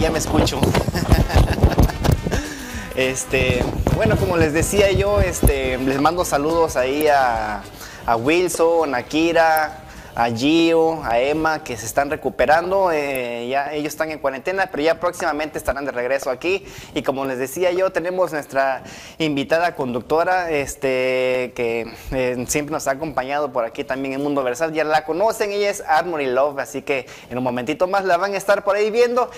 Ya 0.00 0.10
me 0.10 0.18
escucho. 0.18 0.60
Este, 2.96 3.64
bueno, 3.96 4.16
como 4.16 4.36
les 4.36 4.52
decía 4.52 4.92
yo, 4.92 5.20
este, 5.20 5.78
les 5.78 6.00
mando 6.02 6.22
saludos 6.26 6.76
ahí 6.76 7.06
a, 7.06 7.62
a 8.04 8.16
Wilson, 8.16 8.94
a 8.94 9.02
Kira, 9.04 9.84
a 10.14 10.28
Gio, 10.28 11.02
a 11.02 11.18
Emma, 11.18 11.64
que 11.64 11.78
se 11.78 11.86
están 11.86 12.10
recuperando. 12.10 12.90
eh, 12.92 13.48
ya 13.48 13.72
ellos 13.72 13.94
están 13.94 14.10
en 14.10 14.18
cuarentena, 14.18 14.68
pero 14.70 14.82
ya 14.82 15.00
próximamente 15.00 15.56
estarán 15.56 15.86
de 15.86 15.92
regreso 15.92 16.28
aquí. 16.28 16.66
Y 16.94 17.02
como 17.02 17.24
les 17.24 17.38
decía 17.38 17.72
yo, 17.72 17.90
tenemos 17.90 18.32
nuestra 18.32 18.82
invitada 19.16 19.74
conductora, 19.76 20.50
este, 20.50 21.52
que 21.54 21.90
eh, 22.10 22.44
siempre 22.48 22.74
nos 22.74 22.86
ha 22.86 22.90
acompañado 22.90 23.50
por 23.50 23.64
aquí 23.64 23.84
también 23.84 24.12
en 24.12 24.22
Mundo 24.22 24.42
Versal. 24.42 24.74
Ya 24.74 24.84
la 24.84 25.06
conocen, 25.06 25.52
ella 25.52 25.70
es 25.70 25.82
Armory 25.86 26.26
Love, 26.26 26.58
así 26.58 26.82
que 26.82 27.06
en 27.30 27.38
un 27.38 27.44
momentito 27.44 27.86
más 27.86 28.04
la 28.04 28.18
van 28.18 28.34
a 28.34 28.36
estar 28.36 28.62
por 28.62 28.76
ahí 28.76 28.90
viendo. 28.90 29.30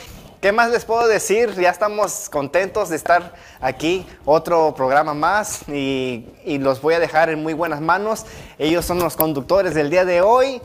¿Qué 0.42 0.50
más 0.50 0.72
les 0.72 0.84
puedo 0.84 1.06
decir? 1.06 1.54
Ya 1.54 1.70
estamos 1.70 2.28
contentos 2.28 2.88
de 2.88 2.96
estar 2.96 3.32
aquí, 3.60 4.04
otro 4.24 4.74
programa 4.74 5.14
más 5.14 5.62
y, 5.68 6.26
los 6.44 6.82
voy 6.82 6.94
a 6.94 6.98
dejar 6.98 7.30
en 7.30 7.40
muy 7.44 7.52
buenas 7.52 7.80
manos. 7.80 8.26
Ellos 8.58 8.84
son 8.84 8.98
los 8.98 9.14
conductores 9.14 9.72
del 9.72 9.88
día 9.88 10.04
de 10.04 10.20
hoy, 10.20 10.60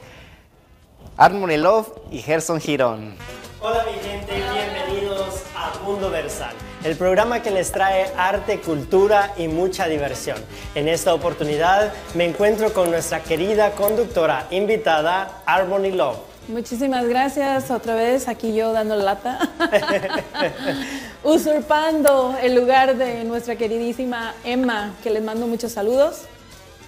Harmony 1.16 1.58
Love 1.58 1.89
y 2.09 2.23
Gerson 2.23 2.59
Girón. 2.59 3.14
Hola 3.61 3.86
mi 3.86 4.00
gente, 4.00 4.34
bienvenidos 4.52 5.44
a 5.56 5.78
Mundo 5.84 6.09
Versal, 6.09 6.56
el 6.84 6.97
programa 6.97 7.44
que 7.44 7.52
les 7.52 7.72
trae 7.72 8.12
arte, 8.17 8.59
cultura 8.59 9.36
y 9.38 9.47
mucha 9.47 9.88
diversión. 9.88 10.44
En 10.73 10.88
esta 10.88 11.14
oportunidad 11.14 11.94
me 12.16 12.25
encuentro 12.25 12.73
con 12.73 12.89
nuestra 12.89 13.22
querida 13.22 13.73
conductora 13.73 14.47
invitada, 14.50 15.44
Harmony 15.45 15.91
Love. 15.91 16.27
Muchísimas 16.48 17.06
gracias. 17.08 17.70
Otra 17.72 17.95
vez 17.95 18.28
aquí 18.28 18.53
yo 18.56 18.72
dando 18.72 18.95
lata. 18.95 19.50
Usurpando 21.23 22.38
el 22.42 22.56
lugar 22.56 22.95
de 22.95 23.23
nuestra 23.26 23.58
queridísima 23.58 24.34
Emma, 24.44 24.94
que 25.03 25.09
les 25.09 25.23
mando 25.23 25.45
muchos 25.48 25.73
saludos 25.73 26.22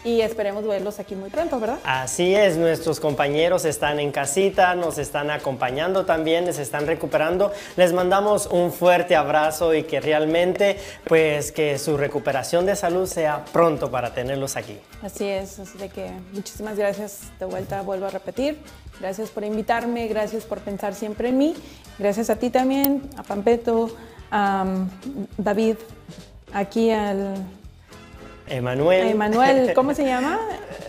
y 0.03 0.21
esperemos 0.21 0.65
verlos 0.65 0.99
aquí 0.99 1.15
muy 1.15 1.29
pronto, 1.29 1.59
¿verdad? 1.59 1.79
Así 1.83 2.33
es, 2.33 2.57
nuestros 2.57 2.99
compañeros 2.99 3.65
están 3.65 3.99
en 3.99 4.11
casita, 4.11 4.75
nos 4.75 4.97
están 4.97 5.29
acompañando 5.29 6.05
también, 6.05 6.51
se 6.53 6.61
están 6.61 6.87
recuperando. 6.87 7.51
Les 7.75 7.91
mandamos 7.91 8.47
un 8.47 8.71
fuerte 8.71 9.15
abrazo 9.15 9.73
y 9.73 9.83
que 9.83 9.99
realmente, 9.99 10.77
pues, 11.05 11.51
que 11.51 11.77
su 11.77 11.97
recuperación 11.97 12.65
de 12.65 12.75
salud 12.75 13.07
sea 13.07 13.43
pronto 13.51 13.91
para 13.91 14.13
tenerlos 14.13 14.55
aquí. 14.55 14.79
Así 15.01 15.25
es, 15.25 15.59
así 15.59 15.77
de 15.77 15.89
que 15.89 16.11
muchísimas 16.33 16.77
gracias 16.77 17.23
de 17.39 17.45
vuelta, 17.45 17.81
vuelvo 17.81 18.05
a 18.05 18.09
repetir. 18.09 18.59
Gracias 18.99 19.29
por 19.29 19.43
invitarme, 19.43 20.07
gracias 20.07 20.43
por 20.45 20.59
pensar 20.59 20.93
siempre 20.93 21.29
en 21.29 21.37
mí. 21.37 21.55
Gracias 21.97 22.29
a 22.29 22.37
ti 22.37 22.49
también, 22.49 23.09
a 23.17 23.23
Pampeto, 23.23 23.89
a 24.31 24.63
um, 24.65 24.89
David, 25.37 25.75
aquí 26.53 26.91
al 26.91 27.35
Emanuel. 28.49 29.07
Emanuel, 29.09 29.73
¿cómo 29.75 29.93
se 29.93 30.05
llama? 30.05 30.39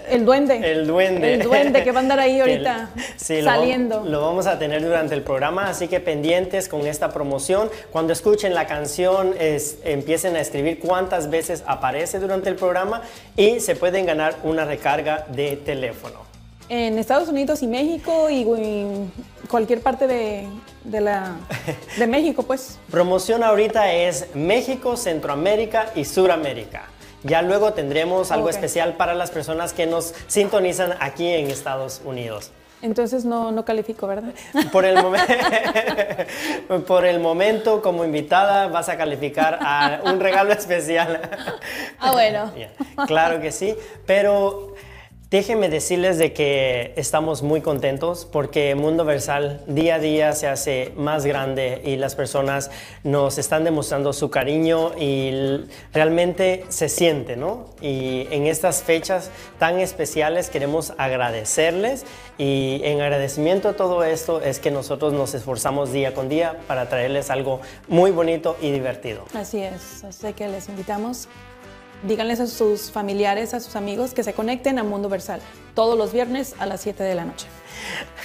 El 0.08 0.24
duende. 0.24 0.56
El 0.72 0.86
duende. 0.86 1.34
El 1.34 1.42
duende 1.42 1.84
que 1.84 1.92
va 1.92 2.00
a 2.00 2.02
andar 2.02 2.18
ahí 2.18 2.40
ahorita 2.40 2.90
sí, 3.16 3.42
saliendo. 3.42 4.04
Lo, 4.04 4.22
vamos 4.22 4.46
a 4.46 4.58
tener 4.58 4.82
durante 4.82 5.14
el 5.14 5.22
programa, 5.22 5.68
así 5.68 5.86
que 5.88 6.00
pendientes 6.00 6.68
con 6.68 6.86
esta 6.86 7.12
promoción. 7.12 7.70
Cuando 7.92 8.12
escuchen 8.12 8.54
la 8.54 8.66
canción, 8.66 9.34
es- 9.38 9.78
empiecen 9.84 10.34
a 10.36 10.40
escribir 10.40 10.80
cuántas 10.80 11.30
veces 11.30 11.62
aparece 11.66 12.18
durante 12.18 12.48
el 12.48 12.56
programa 12.56 13.02
y 13.36 13.60
se 13.60 13.76
pueden 13.76 14.06
ganar 14.06 14.36
una 14.42 14.64
recarga 14.64 15.26
de 15.28 15.56
teléfono. 15.56 16.28
En 16.68 16.98
Estados 16.98 17.28
Unidos 17.28 17.62
y 17.62 17.66
México 17.66 18.30
y, 18.30 18.42
y 18.42 19.10
cualquier 19.48 19.80
parte 19.80 20.06
de, 20.06 20.46
de 20.84 21.00
la, 21.00 21.36
de 21.98 22.06
México, 22.06 22.42
pues. 22.44 22.78
Promoción 22.90 23.42
ahorita 23.42 23.92
es 23.92 24.26
México, 24.34 24.96
Centroamérica 24.96 25.90
y 25.96 26.04
Suramérica. 26.04 26.82
Ya 27.22 27.42
luego 27.42 27.72
tendremos 27.72 28.30
algo 28.30 28.48
especial 28.48 28.94
para 28.94 29.14
las 29.14 29.30
personas 29.30 29.72
que 29.72 29.86
nos 29.86 30.14
sintonizan 30.26 30.94
aquí 31.00 31.28
en 31.28 31.50
Estados 31.50 32.00
Unidos. 32.04 32.50
Entonces 32.82 33.26
no, 33.26 33.52
no 33.52 33.64
califico, 33.64 34.06
¿verdad? 34.06 34.32
Por 34.72 34.84
el, 34.84 34.96
por 36.86 37.04
el 37.04 37.20
momento, 37.20 37.82
como 37.82 38.04
invitada, 38.04 38.68
vas 38.68 38.88
a 38.88 38.96
calificar 38.96 39.58
a 39.60 40.00
un 40.04 40.18
regalo 40.18 40.52
especial. 40.52 41.20
Ah, 41.98 42.12
bueno. 42.12 42.50
Claro 43.06 43.40
que 43.40 43.52
sí, 43.52 43.74
pero 44.06 44.74
déjenme 45.30 45.68
decirles 45.68 46.18
de 46.18 46.32
que 46.32 46.92
estamos 46.96 47.42
muy 47.42 47.60
contentos 47.60 48.26
porque 48.30 48.74
Mundo 48.74 49.04
Versal 49.04 49.62
día 49.68 49.94
a 49.94 49.98
día 50.00 50.32
se 50.32 50.48
hace 50.48 50.92
más 50.96 51.24
grande 51.24 51.80
y 51.84 51.96
las 51.96 52.16
personas 52.16 52.70
nos 53.04 53.38
están 53.38 53.62
demostrando 53.62 54.12
su 54.12 54.28
cariño 54.28 54.92
y 54.98 55.64
realmente 55.92 56.64
se 56.68 56.88
siente, 56.88 57.36
¿no? 57.36 57.66
Y 57.80 58.26
en 58.30 58.46
estas 58.46 58.82
fechas 58.82 59.30
tan 59.58 59.78
especiales 59.78 60.50
queremos 60.50 60.92
agradecerles 60.98 62.04
y 62.36 62.80
en 62.82 63.00
agradecimiento 63.00 63.68
a 63.68 63.76
todo 63.76 64.02
esto 64.02 64.42
es 64.42 64.58
que 64.58 64.72
nosotros 64.72 65.12
nos 65.12 65.34
esforzamos 65.34 65.92
día 65.92 66.12
con 66.12 66.28
día 66.28 66.58
para 66.66 66.88
traerles 66.88 67.30
algo 67.30 67.60
muy 67.86 68.10
bonito 68.10 68.56
y 68.60 68.72
divertido. 68.72 69.24
Así 69.34 69.62
es. 69.62 70.02
Así 70.02 70.32
que 70.32 70.48
les 70.48 70.68
invitamos. 70.68 71.28
Díganles 72.02 72.40
a 72.40 72.46
sus 72.46 72.90
familiares, 72.90 73.52
a 73.52 73.60
sus 73.60 73.76
amigos 73.76 74.14
que 74.14 74.22
se 74.22 74.32
conecten 74.32 74.78
a 74.78 74.84
Mundo 74.84 75.10
Versal 75.10 75.40
todos 75.74 75.98
los 75.98 76.12
viernes 76.12 76.54
a 76.58 76.64
las 76.64 76.80
7 76.80 77.02
de 77.02 77.14
la 77.14 77.24
noche. 77.24 77.46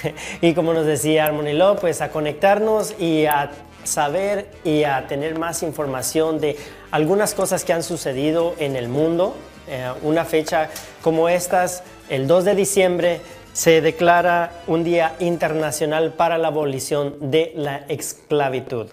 Y 0.40 0.54
como 0.54 0.72
nos 0.72 0.86
decía 0.86 1.26
Harmony 1.26 1.52
Law, 1.52 1.76
pues 1.78 2.00
a 2.00 2.10
conectarnos 2.10 2.94
y 2.98 3.26
a 3.26 3.50
saber 3.84 4.50
y 4.64 4.84
a 4.84 5.06
tener 5.06 5.38
más 5.38 5.62
información 5.62 6.40
de 6.40 6.56
algunas 6.90 7.34
cosas 7.34 7.64
que 7.64 7.74
han 7.74 7.82
sucedido 7.82 8.54
en 8.58 8.76
el 8.76 8.88
mundo. 8.88 9.34
Eh, 9.68 9.92
una 10.02 10.24
fecha 10.24 10.70
como 11.02 11.28
estas, 11.28 11.82
el 12.08 12.26
2 12.26 12.44
de 12.44 12.54
diciembre, 12.54 13.20
se 13.52 13.80
declara 13.80 14.52
un 14.66 14.84
Día 14.84 15.16
Internacional 15.18 16.14
para 16.14 16.38
la 16.38 16.48
Abolición 16.48 17.30
de 17.30 17.52
la 17.56 17.84
Esclavitud. 17.88 18.88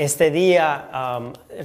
Este 0.00 0.30
día 0.30 0.88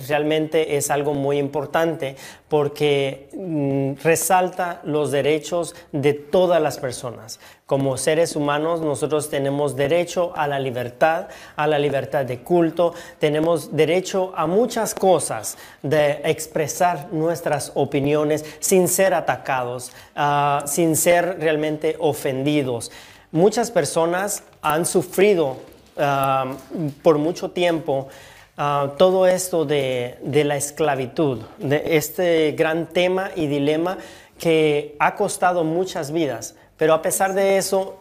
realmente 0.09 0.75
es 0.75 0.91
algo 0.91 1.13
muy 1.13 1.37
importante 1.37 2.17
porque 2.49 3.29
mm, 3.33 3.93
resalta 4.03 4.81
los 4.83 5.09
derechos 5.11 5.73
de 5.93 6.11
todas 6.11 6.61
las 6.61 6.77
personas. 6.77 7.39
Como 7.65 7.95
seres 7.95 8.35
humanos 8.35 8.81
nosotros 8.81 9.29
tenemos 9.29 9.77
derecho 9.77 10.33
a 10.35 10.47
la 10.49 10.59
libertad, 10.59 11.29
a 11.55 11.65
la 11.65 11.79
libertad 11.79 12.25
de 12.25 12.39
culto, 12.39 12.93
tenemos 13.19 13.73
derecho 13.73 14.33
a 14.35 14.47
muchas 14.47 14.93
cosas, 14.93 15.57
de 15.81 16.19
expresar 16.25 17.13
nuestras 17.13 17.71
opiniones 17.75 18.43
sin 18.59 18.89
ser 18.89 19.13
atacados, 19.13 19.93
ah, 20.13 20.61
sin 20.67 20.97
ser 20.97 21.37
realmente 21.39 21.95
ofendidos. 22.01 22.91
Muchas 23.31 23.71
personas 23.71 24.43
han 24.61 24.85
sufrido 24.85 25.55
ah, 25.97 26.53
por 27.01 27.17
mucho 27.17 27.51
tiempo 27.51 28.09
ah, 28.57 28.93
todo 28.97 29.27
esto 29.27 29.65
de, 29.65 30.17
de 30.21 30.43
la 30.43 30.57
esclavitud, 30.57 31.39
de 31.57 31.97
este 31.97 32.51
gran 32.53 32.87
tema 32.87 33.31
y 33.35 33.47
dilema 33.47 33.97
que 34.39 34.95
ha 34.99 35.15
costado 35.15 35.63
muchas 35.63 36.11
vidas. 36.11 36.55
Pero 36.77 36.93
a 36.93 37.01
pesar 37.01 37.33
de 37.33 37.57
eso, 37.57 37.97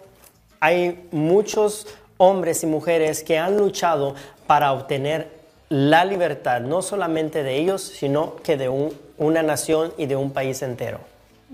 hay 0.61 1.07
muchos 1.13 1.87
hombres 2.17 2.63
y 2.63 2.67
mujeres 2.67 3.23
que 3.23 3.39
han 3.39 3.57
luchado 3.57 4.15
para 4.47 4.73
obtener 4.73 5.29
la 5.69 6.05
libertad, 6.05 6.61
no 6.61 6.83
solamente 6.83 7.43
de 7.43 7.57
ellos, 7.57 7.83
sino 7.83 8.37
que 8.37 8.57
de 8.57 8.69
un- 8.69 8.93
una 9.19 9.43
nación 9.43 9.93
y 9.97 10.07
de 10.07 10.17
un 10.17 10.31
país 10.33 10.63
entero. 10.63 10.99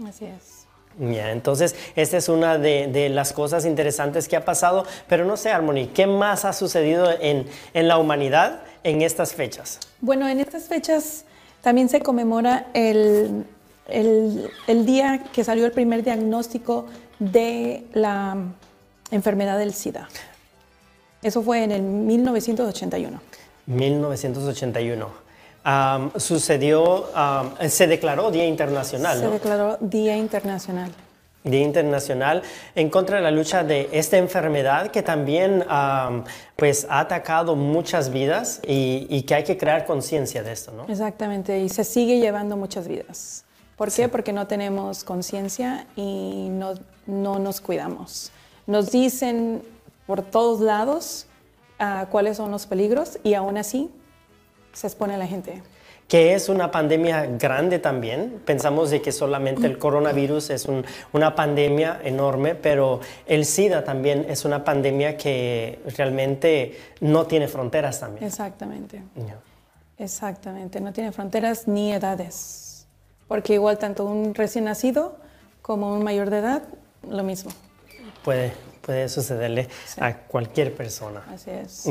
Así 0.06 0.26
es. 0.26 0.66
Ya, 0.98 1.30
entonces, 1.30 1.76
esta 1.94 2.16
es 2.16 2.28
una 2.28 2.58
de, 2.58 2.88
de 2.88 3.08
las 3.08 3.32
cosas 3.32 3.64
interesantes 3.64 4.28
que 4.28 4.36
ha 4.36 4.44
pasado, 4.44 4.84
pero 5.08 5.24
no 5.24 5.36
sé, 5.36 5.50
Harmony, 5.50 5.86
¿qué 5.94 6.06
más 6.06 6.44
ha 6.44 6.52
sucedido 6.52 7.10
en, 7.20 7.46
en 7.74 7.88
la 7.88 7.96
humanidad 7.96 8.60
en 8.84 9.02
estas 9.02 9.34
fechas? 9.34 9.78
Bueno, 10.00 10.28
en 10.28 10.40
estas 10.40 10.64
fechas 10.64 11.24
también 11.62 11.88
se 11.88 12.00
conmemora 12.00 12.66
el, 12.74 13.44
el- 13.88 14.50
el 14.66 14.86
día 14.86 15.24
que 15.32 15.44
salió 15.44 15.66
el 15.66 15.72
primer 15.72 16.02
diagnóstico 16.04 16.86
de 17.18 17.84
la 17.92 18.36
enfermedad 19.10 19.58
del 19.58 19.74
SIDA. 19.74 20.08
Eso 21.22 21.42
fue 21.42 21.62
en 21.64 21.72
el 21.72 21.82
1981. 21.82 23.20
1981. 23.66 25.08
Am, 25.62 26.10
sucedió, 26.16 27.06
se 27.68 27.86
declaró 27.86 28.30
Día 28.30 28.46
Internacional, 28.46 29.18
Se 29.18 29.24
¿no? 29.26 29.30
declaró 29.32 29.76
Día 29.80 30.16
Internacional. 30.16 30.90
Día 31.42 31.62
Internacional 31.62 32.42
en 32.74 32.90
contra 32.90 33.16
de 33.16 33.22
la 33.22 33.30
lucha 33.30 33.64
de 33.64 33.88
esta 33.92 34.18
enfermedad 34.18 34.90
que 34.90 35.02
también 35.02 35.64
am, 35.68 36.24
pues, 36.56 36.86
ha 36.90 37.00
atacado 37.00 37.56
muchas 37.56 38.10
vidas 38.10 38.60
y, 38.66 39.06
y 39.08 39.22
que 39.22 39.34
hay 39.36 39.44
que 39.44 39.56
crear 39.56 39.86
conciencia 39.86 40.42
de 40.42 40.52
esto, 40.52 40.72
¿no? 40.72 40.84
Exactamente, 40.92 41.58
y 41.60 41.68
se 41.68 41.84
sigue 41.84 42.18
llevando 42.18 42.56
muchas 42.56 42.86
vidas. 42.86 43.44
¿Por 43.80 43.90
qué? 43.90 44.10
Porque 44.10 44.34
no 44.34 44.46
tenemos 44.46 45.04
conciencia 45.04 45.86
y 45.96 46.48
no, 46.50 46.74
no 47.06 47.38
nos 47.38 47.62
cuidamos. 47.62 48.30
Nos 48.66 48.90
dicen 48.90 49.62
por 50.06 50.20
todos 50.20 50.60
lados 50.60 51.26
ah, 51.78 52.06
cuáles 52.10 52.36
son 52.36 52.50
los 52.50 52.66
peligros 52.66 53.18
y 53.22 53.32
aún 53.32 53.56
así 53.56 53.90
se 54.74 54.86
expone 54.86 55.16
la 55.16 55.26
gente. 55.26 55.62
Que 56.10 56.34
es 56.34 56.48
una 56.48 56.72
pandemia 56.72 57.24
grande 57.38 57.78
también. 57.78 58.42
Pensamos 58.44 58.90
de 58.90 59.00
que 59.00 59.12
solamente 59.12 59.66
el 59.68 59.78
coronavirus 59.78 60.50
es 60.50 60.66
un- 60.66 60.84
una 61.12 61.36
pandemia 61.36 62.00
enorme, 62.02 62.56
pero 62.56 62.98
el 63.26 63.46
SIDA 63.46 63.84
también 63.84 64.26
es 64.28 64.44
una 64.44 64.64
pandemia 64.64 65.16
que 65.16 65.78
realmente 65.96 66.76
no 67.00 67.26
tiene 67.28 67.46
fronteras 67.46 68.00
también. 68.00 68.24
Exactamente, 68.24 69.00
exactamente. 69.98 70.80
No 70.80 70.92
tiene 70.92 71.12
fronteras 71.12 71.68
ni 71.68 71.92
edades. 71.92 72.86
Porque 73.28 73.54
igual 73.54 73.78
tanto 73.78 74.04
un 74.04 74.34
recién 74.34 74.64
nacido 74.64 75.16
como 75.62 75.94
un 75.94 76.02
mayor 76.02 76.30
de 76.30 76.38
edad, 76.38 76.62
lo 77.08 77.22
mismo. 77.22 77.52
Puede, 78.24 78.52
puede 78.80 79.08
sucederle 79.08 79.68
Sí. 79.86 80.00
a 80.00 80.16
cualquier 80.16 80.74
persona. 80.74 81.22
Así 81.32 81.50
es. 81.50 81.86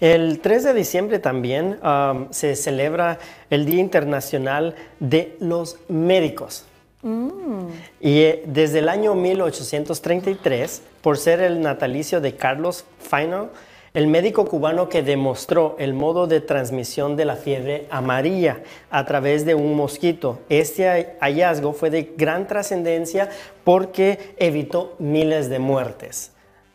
El 0.00 0.40
3 0.40 0.64
de 0.64 0.74
diciembre 0.74 1.18
también 1.18 1.78
um, 1.82 2.28
se 2.30 2.56
celebra 2.56 3.18
el 3.50 3.64
Día 3.66 3.80
Internacional 3.80 4.74
de 5.00 5.36
los 5.40 5.78
Médicos. 5.88 6.64
Y 8.00 8.20
eh, 8.22 8.42
desde 8.46 8.80
el 8.80 8.88
año 8.88 9.14
1833, 9.14 10.82
por 11.02 11.18
ser 11.18 11.40
el 11.40 11.60
natalicio 11.60 12.20
de 12.20 12.34
Carlos 12.34 12.84
Final, 12.98 13.50
el 13.96 14.08
médico 14.08 14.44
cubano 14.44 14.90
que 14.90 15.02
demostró 15.02 15.74
el 15.78 15.94
modo 15.94 16.26
de 16.26 16.42
transmisión 16.42 17.16
de 17.16 17.24
la 17.24 17.34
fiebre 17.34 17.86
amarilla 17.88 18.60
a 18.90 19.06
través 19.06 19.46
de 19.46 19.54
un 19.54 19.74
mosquito. 19.74 20.40
Este 20.50 21.16
hallazgo 21.18 21.72
fue 21.72 21.88
de 21.88 22.12
gran 22.14 22.46
trascendencia 22.46 23.30
porque 23.64 24.34
evitó 24.36 24.96
miles 24.98 25.48
de 25.48 25.60
muertes. 25.60 26.32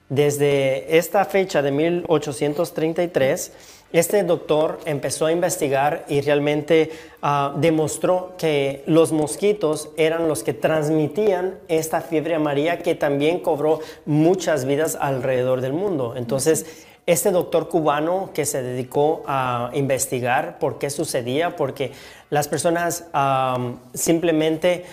Desde 0.09 0.97
esta 0.97 1.23
fecha 1.25 1.61
de 1.61 1.69
1833, 1.69 3.51
este 3.93 4.23
doctor 4.23 4.79
empezó 4.85 5.27
a 5.27 5.31
investigar 5.31 6.05
y 6.07 6.21
realmente 6.21 6.89
ah, 7.21 7.53
demostró 7.55 8.33
que 8.37 8.81
los 8.87 9.11
mosquitos 9.11 9.89
eran 9.95 10.27
los 10.27 10.41
que 10.41 10.53
transmitían 10.53 11.59
esta 11.67 12.01
fiebre 12.01 12.33
amarilla 12.33 12.79
que 12.79 12.95
también 12.95 13.41
cobró 13.41 13.79
muchas 14.05 14.65
vidas 14.65 14.97
alrededor 14.99 15.61
del 15.61 15.73
mundo. 15.73 16.15
Entonces, 16.17 16.87
este 17.11 17.31
doctor 17.31 17.69
cubano 17.69 18.31
que 18.33 18.45
se 18.45 18.61
dedicó 18.61 19.23
a 19.27 19.71
investigar 19.73 20.59
por 20.59 20.77
qué 20.77 20.89
sucedía, 20.89 21.55
porque 21.55 21.91
las 22.29 22.47
personas 22.47 23.05
ah, 23.13 23.73
simplemente 23.93 24.85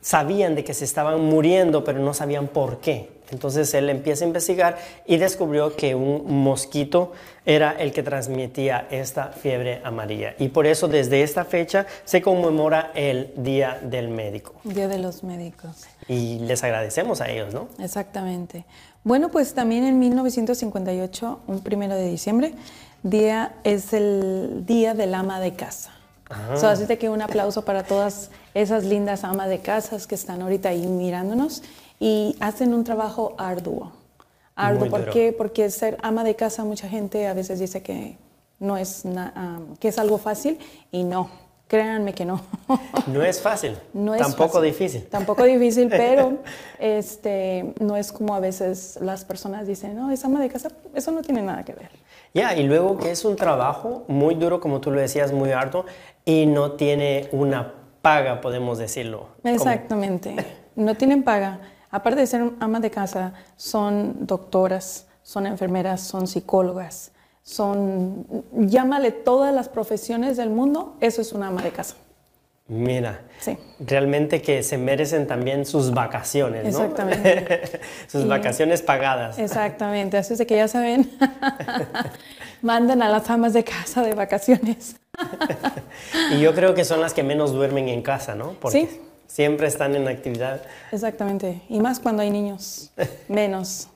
sabían 0.00 0.54
de 0.54 0.64
que 0.64 0.74
se 0.74 0.84
estaban 0.84 1.20
muriendo, 1.20 1.82
pero 1.82 1.98
no 1.98 2.14
sabían 2.14 2.46
por 2.46 2.78
qué. 2.78 3.16
Entonces 3.30 3.74
él 3.74 3.90
empieza 3.90 4.24
a 4.24 4.28
investigar 4.28 4.78
y 5.04 5.16
descubrió 5.16 5.74
que 5.74 5.94
un 5.94 6.42
mosquito 6.44 7.12
era 7.44 7.72
el 7.72 7.92
que 7.92 8.04
transmitía 8.04 8.86
esta 8.90 9.28
fiebre 9.28 9.80
amarilla. 9.82 10.34
Y 10.38 10.48
por 10.48 10.66
eso 10.66 10.86
desde 10.86 11.22
esta 11.22 11.44
fecha 11.44 11.86
se 12.04 12.22
conmemora 12.22 12.92
el 12.94 13.32
Día 13.36 13.80
del 13.82 14.08
Médico. 14.08 14.54
Día 14.62 14.86
de 14.86 14.98
los 14.98 15.24
médicos. 15.24 15.86
Y 16.06 16.38
les 16.40 16.62
agradecemos 16.62 17.20
a 17.20 17.28
ellos, 17.28 17.52
¿no? 17.52 17.68
Exactamente. 17.80 18.64
Bueno, 19.06 19.28
pues 19.28 19.54
también 19.54 19.84
en 19.84 20.00
1958, 20.00 21.38
un 21.46 21.60
primero 21.60 21.94
de 21.94 22.08
diciembre, 22.10 22.54
día 23.04 23.54
es 23.62 23.92
el 23.92 24.64
día 24.66 24.94
del 24.94 25.14
ama 25.14 25.38
de 25.38 25.54
casa. 25.54 25.92
So, 26.56 26.66
así 26.66 26.86
que 26.98 27.08
un 27.08 27.22
aplauso 27.22 27.64
para 27.64 27.84
todas 27.84 28.30
esas 28.52 28.82
lindas 28.84 29.22
amas 29.22 29.48
de 29.48 29.60
casas 29.60 30.08
que 30.08 30.16
están 30.16 30.42
ahorita 30.42 30.70
ahí 30.70 30.88
mirándonos 30.88 31.62
y 32.00 32.34
hacen 32.40 32.74
un 32.74 32.82
trabajo 32.82 33.36
arduo. 33.38 33.92
Arduo, 34.56 34.88
¿por 34.90 35.00
qué? 35.12 35.32
Porque 35.32 35.70
ser 35.70 35.98
ama 36.02 36.24
de 36.24 36.34
casa, 36.34 36.64
mucha 36.64 36.88
gente 36.88 37.28
a 37.28 37.32
veces 37.34 37.60
dice 37.60 37.82
que 37.82 38.16
no 38.58 38.76
es, 38.76 39.04
na- 39.04 39.32
ah, 39.36 39.60
que 39.78 39.86
es 39.86 39.98
algo 40.00 40.18
fácil 40.18 40.58
y 40.90 41.04
no. 41.04 41.30
Créanme 41.68 42.14
que 42.14 42.24
no. 42.24 42.40
No 43.06 43.22
es 43.22 43.40
fácil, 43.40 43.76
No 43.92 44.14
es 44.14 44.20
tampoco 44.20 44.54
fácil. 44.54 44.70
difícil. 44.70 45.04
Tampoco 45.06 45.44
difícil, 45.44 45.88
pero 45.90 46.38
este, 46.78 47.74
no 47.80 47.96
es 47.96 48.12
como 48.12 48.34
a 48.34 48.40
veces 48.40 48.98
las 49.00 49.24
personas 49.24 49.66
dicen, 49.66 49.96
no, 49.96 50.10
es 50.10 50.24
ama 50.24 50.40
de 50.40 50.48
casa, 50.48 50.70
eso 50.94 51.12
no 51.12 51.22
tiene 51.22 51.42
nada 51.42 51.64
que 51.64 51.72
ver. 51.72 51.90
Ya, 52.34 52.54
y 52.56 52.64
luego 52.64 52.98
que 52.98 53.10
es 53.10 53.24
un 53.24 53.36
trabajo 53.36 54.04
muy 54.08 54.34
duro, 54.34 54.60
como 54.60 54.80
tú 54.80 54.90
lo 54.90 55.00
decías, 55.00 55.32
muy 55.32 55.52
arduo, 55.52 55.86
y 56.24 56.46
no 56.46 56.72
tiene 56.72 57.28
una 57.32 57.74
paga, 58.02 58.40
podemos 58.40 58.78
decirlo. 58.78 59.28
Exactamente. 59.42 60.36
No 60.74 60.94
tienen 60.96 61.22
paga. 61.22 61.60
Aparte 61.90 62.20
de 62.20 62.26
ser 62.26 62.50
ama 62.60 62.80
de 62.80 62.90
casa, 62.90 63.32
son 63.56 64.26
doctoras, 64.26 65.06
son 65.22 65.46
enfermeras, 65.46 66.02
son 66.02 66.26
psicólogas, 66.26 67.12
son, 67.46 68.26
llámale 68.52 69.12
todas 69.12 69.54
las 69.54 69.68
profesiones 69.68 70.36
del 70.36 70.50
mundo, 70.50 70.96
eso 71.00 71.22
es 71.22 71.32
una 71.32 71.46
ama 71.46 71.62
de 71.62 71.70
casa. 71.70 71.94
Mira, 72.66 73.20
Sí. 73.38 73.56
realmente 73.78 74.42
que 74.42 74.64
se 74.64 74.76
merecen 74.76 75.28
también 75.28 75.64
sus 75.64 75.94
vacaciones, 75.94 76.64
¿no? 76.64 76.68
Exactamente. 76.70 77.80
sus 78.08 78.24
Y- 78.24 78.26
vacaciones 78.28 78.82
pagadas. 78.82 79.38
Exactamente, 79.38 80.16
así 80.18 80.32
es 80.32 80.40
de 80.40 80.46
que 80.46 80.56
ya 80.56 80.66
saben, 80.66 81.08
manden 82.62 83.00
a 83.02 83.08
las 83.08 83.30
amas 83.30 83.52
de 83.52 83.62
casa 83.62 84.02
de 84.02 84.14
vacaciones. 84.14 84.96
Y 86.32 86.40
yo 86.40 86.52
creo 86.54 86.74
que 86.74 86.84
son 86.84 87.00
las 87.00 87.14
que 87.14 87.22
menos 87.22 87.52
duermen 87.52 87.88
en 87.88 88.02
casa, 88.02 88.34
¿no? 88.34 88.54
Porque 88.60 88.86
Sí. 88.88 89.00
siempre 89.28 89.68
están 89.68 89.94
en 89.94 90.08
actividad. 90.08 90.62
Exactamente, 90.90 91.62
y 91.68 91.78
más 91.78 92.00
cuando 92.00 92.22
hay 92.22 92.30
niños, 92.30 92.90
menos. 93.28 93.88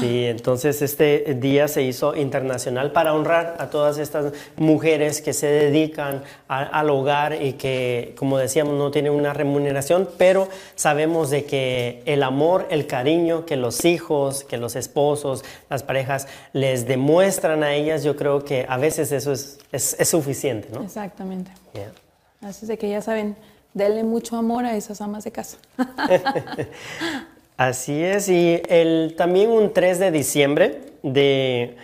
Sí, 0.00 0.24
entonces 0.24 0.80
este 0.82 1.34
día 1.38 1.68
se 1.68 1.82
hizo 1.82 2.16
internacional 2.16 2.92
para 2.92 3.12
honrar 3.14 3.56
a 3.58 3.68
todas 3.70 3.98
estas 3.98 4.32
mujeres 4.56 5.20
que 5.20 5.32
se 5.32 5.46
dedican 5.46 6.22
a- 6.48 6.62
al 6.64 6.88
hogar 6.90 7.42
y 7.42 7.52
que, 7.52 8.14
como 8.18 8.38
decíamos, 8.38 8.74
no 8.78 8.90
tienen 8.90 9.12
una 9.12 9.32
remuneración, 9.34 10.08
pero 10.16 10.48
sabemos 10.74 11.28
de 11.30 11.44
que 11.44 12.02
el 12.06 12.22
amor, 12.22 12.66
el 12.70 12.86
cariño 12.86 13.44
que 13.44 13.56
los 13.56 13.84
hijos, 13.84 14.42
que 14.44 14.56
los 14.56 14.74
esposos, 14.74 15.44
las 15.68 15.82
parejas 15.82 16.28
les 16.54 16.86
demuestran 16.86 17.62
a 17.62 17.74
ellas, 17.74 18.02
yo 18.04 18.16
creo 18.16 18.44
que 18.44 18.64
a 18.68 18.78
veces 18.78 19.12
eso 19.12 19.32
es, 19.32 19.58
es- 19.70 19.96
es 19.98 20.08
suficiente, 20.08 20.68
¿no? 20.72 20.82
Exactamente. 20.82 21.50
Yeah. 21.74 21.92
Así 22.40 22.64
es 22.64 22.68
de 22.68 22.78
que 22.78 22.88
ya 22.88 23.02
saben, 23.02 23.36
denle 23.74 24.02
mucho 24.02 24.36
amor 24.36 24.64
a 24.64 24.76
esas 24.76 25.00
amas 25.02 25.24
de 25.24 25.32
casa. 25.32 25.58
Así 27.56 28.02
es, 28.02 28.28
y 28.28 28.60
el, 28.68 29.14
también 29.16 29.50
un 29.50 29.72
3 29.72 29.98
de 29.98 30.10
diciembre 30.10 30.80
de, 31.02 31.76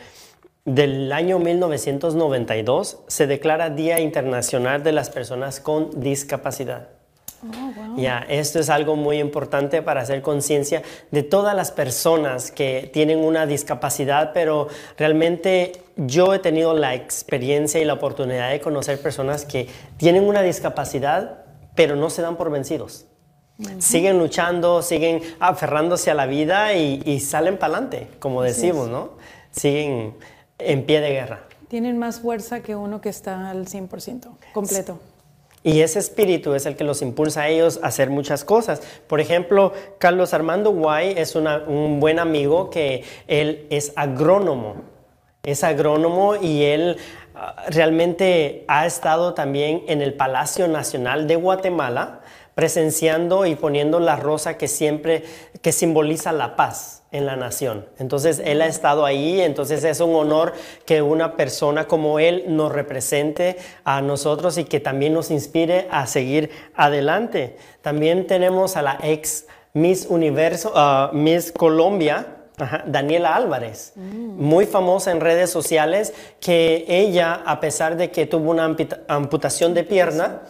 del 0.67 1.11
año 1.13 1.39
1992 1.39 2.99
se 3.07 3.27
declara 3.27 3.71
Día 3.71 3.99
Internacional 4.01 4.83
de 4.83 4.93
las 4.93 5.09
Personas 5.09 5.61
con 5.61 6.01
Discapacidad. 6.01 6.89
Ya, 7.97 8.25
esto 8.29 8.61
es 8.61 8.71
algo 8.71 8.95
muy 8.95 9.19
importante 9.19 9.83
para 9.83 10.03
hacer 10.03 10.23
conciencia 10.23 10.83
de 11.11 11.25
todas 11.25 11.57
las 11.57 11.73
personas 11.73 12.53
que 12.53 12.89
tienen 12.93 13.19
una 13.19 13.47
discapacidad, 13.47 14.33
pero 14.33 14.69
realmente 14.97 15.73
yo 15.97 16.35
he 16.35 16.39
tenido 16.39 16.75
la 16.75 16.95
experiencia 16.95 17.81
y 17.81 17.85
la 17.85 17.95
oportunidad 17.95 18.51
de 18.51 18.61
conocer 18.61 19.01
personas 19.01 19.45
que 19.45 19.69
tienen 19.97 20.23
una 20.23 20.43
discapacidad, 20.43 21.45
pero 21.75 21.97
no 21.97 22.11
se 22.11 22.23
dan 22.23 22.37
por 22.37 22.51
vencidos. 22.51 23.07
Siguen 23.79 24.19
luchando, 24.19 24.83
siguen 24.83 25.21
aferrándose 25.39 26.11
a 26.11 26.15
la 26.15 26.27
vida 26.27 26.75
y, 26.75 27.01
y 27.05 27.21
salen 27.21 27.59
para 27.59 27.75
adelante, 27.75 28.09
como 28.19 28.43
decimos, 28.43 28.89
¿no? 28.89 29.11
Siguen 29.51 30.15
en 30.59 30.85
pie 30.85 31.01
de 31.01 31.11
guerra. 31.11 31.45
Tienen 31.69 31.99
más 31.99 32.21
fuerza 32.21 32.61
que 32.61 32.75
uno 32.75 33.01
que 33.01 33.09
está 33.09 33.51
al 33.51 33.67
100%, 33.67 34.29
completo. 34.53 34.99
Y 35.65 35.81
ese 35.81 36.01
espíritu 36.01 36.55
es 36.55 36.67
el 36.67 36.75
que 36.75 36.83
los 36.83 37.03
impulsa 37.03 37.43
a 37.43 37.49
ellos 37.49 37.79
a 37.83 37.87
hacer 37.87 38.11
muchas 38.11 38.45
cosas. 38.45 38.83
Por 39.07 39.21
ejemplo, 39.21 39.73
Carlos 39.99 40.35
Armando 40.35 40.73
Guay 40.73 41.15
es 41.17 41.37
una- 41.37 41.59
un 41.59 42.01
buen 42.01 42.19
amigo 42.19 42.69
que 42.69 43.05
él 43.29 43.67
es 43.71 43.93
agrónomo. 43.95 44.77
Es 45.45 45.63
agrónomo 45.63 46.35
y 46.35 46.65
él 46.65 46.97
ah, 47.37 47.55
realmente 47.69 48.65
ha 48.67 48.87
estado 48.87 49.35
también 49.35 49.85
en 49.87 50.03
el 50.03 50.15
Palacio 50.15 50.67
Nacional 50.67 51.27
de 51.29 51.37
Guatemala 51.37 52.21
presenciando 52.55 53.47
y 53.47 53.55
poniendo 53.55 54.01
la 54.01 54.17
rosa 54.17 54.57
que 54.59 54.69
siempre, 54.69 55.25
que 55.61 55.73
simboliza 55.73 56.33
la 56.33 56.57
paz 56.57 57.03
en 57.13 57.27
la 57.27 57.37
nación. 57.37 57.87
Entonces, 57.99 58.41
él 58.45 58.63
ha 58.63 58.67
estado 58.67 59.05
ahí, 59.05 59.41
entonces 59.41 59.85
es 59.85 60.01
un 60.01 60.15
honor 60.15 60.55
que 60.87 61.03
una 61.03 61.37
persona 61.37 61.87
como 61.87 62.19
él 62.19 62.45
nos 62.49 62.73
represente 62.73 63.57
a 63.85 64.01
nosotros 64.01 64.59
y 64.59 64.65
que 64.65 64.81
también 64.81 65.13
nos 65.13 65.31
inspire 65.31 65.87
a 65.91 66.07
seguir 66.07 66.51
adelante. 66.75 67.57
También 67.83 68.27
tenemos 68.27 68.77
a 68.77 68.83
la 68.83 68.99
ex 69.03 69.47
Miss 69.75 70.07
Universo, 70.09 70.73
ah, 70.75 71.11
Miss 71.13 71.53
Colombia, 71.53 72.39
Daniela 72.87 73.35
Álvarez, 73.35 73.95
muy 73.97 74.67
famosa 74.67 75.11
en 75.11 75.21
redes 75.21 75.51
sociales, 75.51 76.13
que 76.41 76.85
ella, 76.87 77.43
a 77.45 77.61
pesar 77.61 77.97
de 77.97 78.11
que 78.11 78.27
tuvo 78.27 78.51
una 78.51 78.77
amputación 79.09 79.75
de 79.75 79.85
pierna, 79.85 80.43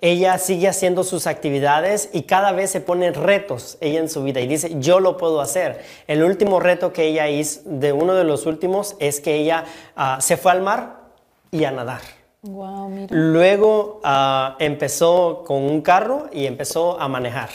ella 0.00 0.38
sigue 0.38 0.68
haciendo 0.68 1.04
sus 1.04 1.26
actividades 1.26 2.10
y 2.12 2.22
cada 2.22 2.52
vez 2.52 2.70
se 2.70 2.80
pone 2.80 3.12
retos 3.12 3.78
ella 3.80 4.00
en 4.00 4.10
su 4.10 4.22
vida 4.22 4.40
y 4.40 4.46
dice, 4.46 4.76
yo 4.78 5.00
lo 5.00 5.16
puedo 5.16 5.40
hacer. 5.40 5.82
El 6.06 6.22
último 6.22 6.60
reto 6.60 6.92
que 6.92 7.04
ella 7.04 7.28
hizo, 7.28 7.62
de 7.64 7.92
uno 7.92 8.14
de 8.14 8.24
los 8.24 8.46
últimos, 8.46 8.96
es 8.98 9.20
que 9.20 9.36
ella 9.36 9.64
ah, 9.96 10.18
se 10.20 10.36
fue 10.36 10.52
al 10.52 10.62
mar 10.62 11.00
y 11.50 11.64
a 11.64 11.70
nadar. 11.70 12.00
Luego 13.10 14.00
ah, 14.04 14.56
empezó 14.58 15.42
con 15.46 15.62
un 15.62 15.80
carro 15.80 16.28
y 16.32 16.46
empezó 16.46 17.00
a 17.00 17.08
manejar. 17.08 17.48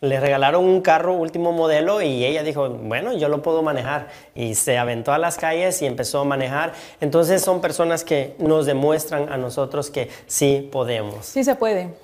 Le 0.00 0.20
regalaron 0.20 0.64
un 0.64 0.80
carro 0.80 1.14
último 1.14 1.52
modelo 1.52 2.00
y 2.02 2.24
ella 2.24 2.42
dijo, 2.42 2.68
bueno, 2.68 3.12
yo 3.14 3.28
lo 3.28 3.42
puedo 3.42 3.62
manejar. 3.62 4.08
Y 4.34 4.54
se 4.54 4.78
aventó 4.78 5.12
a 5.12 5.18
las 5.18 5.36
calles 5.36 5.82
y 5.82 5.86
empezó 5.86 6.20
a 6.20 6.24
manejar. 6.24 6.72
Entonces 7.00 7.42
son 7.42 7.60
personas 7.60 8.04
que 8.04 8.36
nos 8.38 8.66
demuestran 8.66 9.32
a 9.32 9.36
nosotros 9.36 9.90
que 9.90 10.08
sí 10.26 10.68
podemos. 10.70 11.26
Sí 11.26 11.42
se 11.42 11.56
puede. 11.56 11.94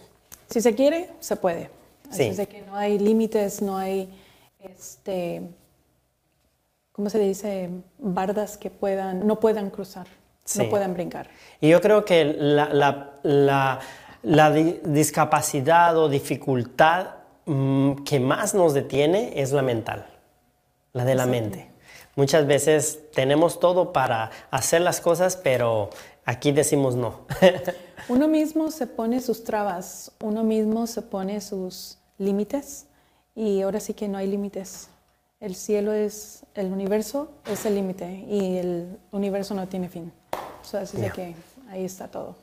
Si 0.50 0.60
se 0.60 0.74
quiere, 0.74 1.10
se 1.20 1.36
puede. 1.36 1.70
Así 2.10 2.34
sí. 2.34 2.46
que 2.46 2.62
no 2.62 2.76
hay 2.76 2.98
límites, 2.98 3.62
no 3.62 3.76
hay, 3.76 4.08
este, 4.60 5.42
¿cómo 6.92 7.10
se 7.10 7.18
dice? 7.18 7.70
Bardas 7.98 8.56
que 8.56 8.70
puedan, 8.70 9.26
no 9.26 9.40
puedan 9.40 9.70
cruzar, 9.70 10.06
no 10.56 10.68
puedan 10.68 10.94
brincar. 10.94 11.28
Y 11.60 11.68
yo 11.68 11.80
creo 11.80 12.04
que 12.04 12.24
la, 12.24 13.80
la 14.22 14.50
discapacidad 14.50 15.96
o 15.96 16.08
dificultad 16.08 17.23
Mm, 17.46 18.04
que 18.04 18.20
más 18.20 18.54
nos 18.54 18.72
detiene 18.72 19.40
es 19.40 19.52
la 19.52 19.62
mental, 19.62 20.06
la 20.92 21.04
de 21.04 21.14
la 21.14 21.26
mente. 21.26 21.70
Muchas 22.16 22.46
veces 22.46 23.00
tenemos 23.12 23.60
todo 23.60 23.92
para 23.92 24.30
hacer 24.50 24.80
las 24.80 25.00
cosas, 25.00 25.36
pero 25.36 25.90
aquí 26.24 26.52
decimos 26.52 26.96
no. 26.96 27.26
uno 28.08 28.28
mismo 28.28 28.70
se 28.70 28.86
pone 28.86 29.20
sus 29.20 29.44
trabas, 29.44 30.12
uno 30.22 30.42
mismo 30.44 30.86
se 30.86 31.02
pone 31.02 31.40
sus 31.40 31.98
límites 32.18 32.86
y 33.34 33.60
ahora 33.62 33.80
sí 33.80 33.94
que 33.94 34.08
no 34.08 34.16
hay 34.16 34.28
límites. 34.28 34.88
El 35.40 35.54
cielo 35.54 35.92
es, 35.92 36.46
el 36.54 36.72
universo 36.72 37.30
es 37.50 37.66
el 37.66 37.74
límite 37.74 38.24
y 38.28 38.56
el 38.56 38.98
universo 39.12 39.54
no 39.54 39.68
tiene 39.68 39.90
fin. 39.90 40.12
así 40.72 40.96
que 41.14 41.34
ahí 41.68 41.84
está 41.84 42.08
todo. 42.08 42.36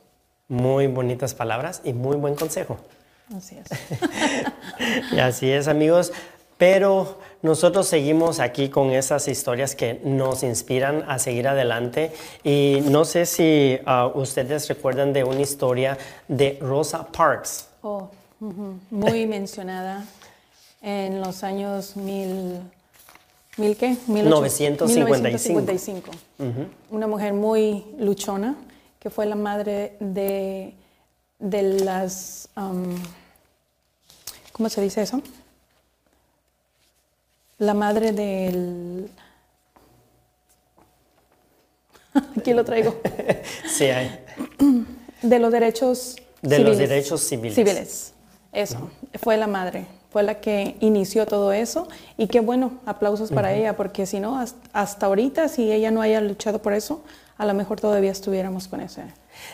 Muy 0.46 0.86
bonitas 0.86 1.34
palabras 1.34 1.80
y 1.82 1.92
muy 1.92 2.16
buen 2.16 2.36
consejo. 2.36 2.76
Así 3.36 3.58
es. 3.58 3.68
y 5.12 5.18
así 5.18 5.50
es, 5.50 5.68
amigos. 5.68 6.12
Pero 6.58 7.18
nosotros 7.42 7.86
seguimos 7.88 8.38
aquí 8.38 8.68
con 8.68 8.92
esas 8.92 9.26
historias 9.26 9.74
que 9.74 10.00
nos 10.04 10.44
inspiran 10.44 11.04
a 11.08 11.18
seguir 11.18 11.48
adelante. 11.48 12.12
Y 12.44 12.78
no 12.84 13.04
sé 13.04 13.26
si 13.26 13.80
uh, 13.84 14.16
ustedes 14.16 14.68
recuerdan 14.68 15.12
de 15.12 15.24
una 15.24 15.40
historia 15.40 15.98
de 16.28 16.58
Rosa 16.60 17.04
Parks. 17.10 17.66
Oh, 17.82 18.08
muy 18.90 19.26
mencionada 19.38 20.04
en 20.82 21.20
los 21.20 21.42
años 21.42 21.96
mil, 21.96 22.60
mil 23.56 23.76
qué? 23.76 23.96
1955. 24.06 26.10
Una 26.90 27.08
mujer 27.08 27.32
muy 27.32 27.84
luchona 27.98 28.54
que 29.00 29.10
fue 29.10 29.26
la 29.26 29.34
madre 29.34 29.96
de, 29.98 30.74
de 31.40 31.62
las... 31.62 32.48
Um, 32.56 32.94
¿cómo 34.52 34.68
se 34.68 34.80
dice 34.80 35.02
eso? 35.02 35.22
La 37.58 37.74
madre 37.74 38.12
del... 38.12 39.10
Aquí 42.36 42.52
lo 42.52 42.64
traigo. 42.64 43.00
sí, 43.68 43.84
hay. 43.84 44.24
De 45.22 45.38
los 45.38 45.52
derechos 45.52 46.16
de 46.42 46.58
los 46.58 46.76
derechos 46.76 47.20
civiles. 47.22 47.54
Civiles, 47.54 48.12
eso. 48.52 48.90
Fue 49.22 49.36
la 49.36 49.46
madre, 49.46 49.86
fue 50.10 50.24
la 50.24 50.40
que 50.40 50.76
inició 50.80 51.24
todo 51.24 51.52
eso. 51.52 51.86
Y 52.18 52.26
qué 52.26 52.40
bueno, 52.40 52.80
aplausos 52.84 53.30
para 53.30 53.54
ella, 53.54 53.76
porque 53.76 54.06
si 54.06 54.18
no, 54.18 54.44
hasta 54.72 55.06
ahorita, 55.06 55.48
si 55.48 55.70
ella 55.72 55.92
no 55.92 56.02
haya 56.02 56.20
luchado 56.20 56.60
por 56.60 56.72
eso, 56.72 57.02
a 57.38 57.46
lo 57.46 57.54
mejor 57.54 57.80
todavía 57.80 58.10
estuviéramos 58.10 58.66
con 58.66 58.80
ese 58.80 59.04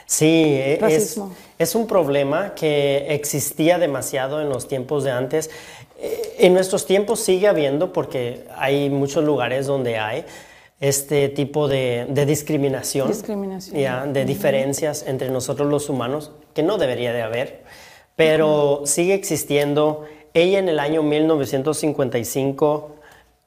Sí, 0.07 0.27
e, 0.27 0.79
es, 0.89 1.21
es, 1.59 1.75
un 1.75 1.87
problema 1.87 2.55
que 2.55 3.07
existía 3.15 3.79
demasiado 3.79 4.41
en 4.41 4.49
los 4.49 4.69
tiempos 4.69 5.05
de 5.05 5.11
antes. 5.11 5.51
Eh, 5.99 6.37
en 6.39 6.55
nuestros 6.55 6.87
tiempos 6.87 7.21
sigue 7.21 7.49
habiendo 7.49 7.93
porque 7.93 8.45
hay 8.57 8.89
muchos 8.89 9.25
lugares 9.25 9.67
donde 9.67 9.99
hay 9.99 10.25
este 10.81 11.29
tipo 11.29 11.67
de, 11.67 12.07
de 12.09 12.25
discriminación, 12.25 13.09
discriminación. 13.09 14.13
de 14.13 14.25
diferencias 14.25 15.05
entre 15.07 15.29
nosotros 15.29 15.69
los 15.69 15.89
humanos, 15.89 16.31
que 16.55 16.63
no 16.63 16.79
debería 16.79 17.13
de 17.13 17.23
haber, 17.23 17.65
pero 18.15 18.83
sigue 18.85 19.15
existiendo. 19.15 20.05
Ella 20.35 20.59
en 20.59 20.69
el 20.69 20.79
año 20.79 21.03
1955, 21.03 22.93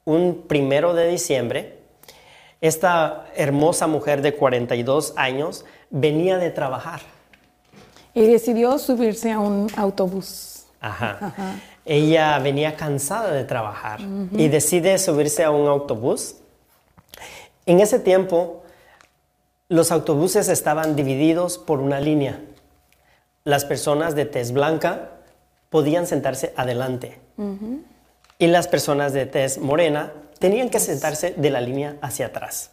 un 0.04 0.44
primero 0.48 0.94
de 0.94 1.08
diciembre, 1.08 1.78
esta 2.60 3.28
hermosa 3.36 3.88
mujer 3.88 4.22
de 4.22 4.34
42 4.36 5.14
años 5.16 5.66
venía 5.92 6.38
de 6.38 6.50
trabajar. 6.50 7.02
Y 8.14 8.26
decidió 8.26 8.80
subirse 8.80 9.32
a 9.32 9.40
un 9.40 9.68
autobús. 9.78 10.66
Ajá. 10.80 11.34
Ella 11.86 12.40
venía 12.40 12.76
cansada 12.76 13.32
de 13.32 13.44
trabajar 13.44 14.02
y 14.32 14.48
decide 14.48 14.98
subirse 14.98 15.44
a 15.44 15.52
un 15.52 15.68
autobús. 15.68 16.36
En 17.66 17.80
ese 17.80 18.00
tiempo, 18.00 18.64
los 19.70 19.92
autobuses 19.92 20.50
estaban 20.50 20.96
divididos 20.96 21.58
por 21.58 21.80
una 21.80 22.00
línea. 22.00 22.42
Las 23.44 23.66
personas 23.66 24.16
de 24.16 24.26
tez 24.26 24.52
blanca 24.52 25.10
podían 25.70 26.08
sentarse 26.08 26.54
adelante 26.56 27.20
y 28.38 28.48
las 28.48 28.68
personas 28.68 29.14
de 29.14 29.26
tez 29.26 29.60
morena 29.60 30.12
tenían 30.40 30.70
que 30.70 30.80
sentarse 30.80 31.36
de 31.38 31.50
la 31.52 31.62
línea 31.62 31.98
hacia 32.02 32.28
atrás. 32.28 32.72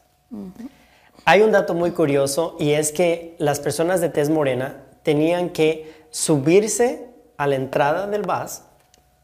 Hay 1.30 1.42
un 1.42 1.52
dato 1.52 1.74
muy 1.74 1.90
curioso 1.90 2.56
y 2.58 2.70
es 2.70 2.90
que 2.90 3.36
las 3.36 3.60
personas 3.60 4.00
de 4.00 4.08
tez 4.08 4.30
morena 4.30 4.76
tenían 5.02 5.50
que 5.50 6.06
subirse 6.08 7.06
a 7.36 7.46
la 7.46 7.56
entrada 7.56 8.06
del 8.06 8.22
bus, 8.22 8.62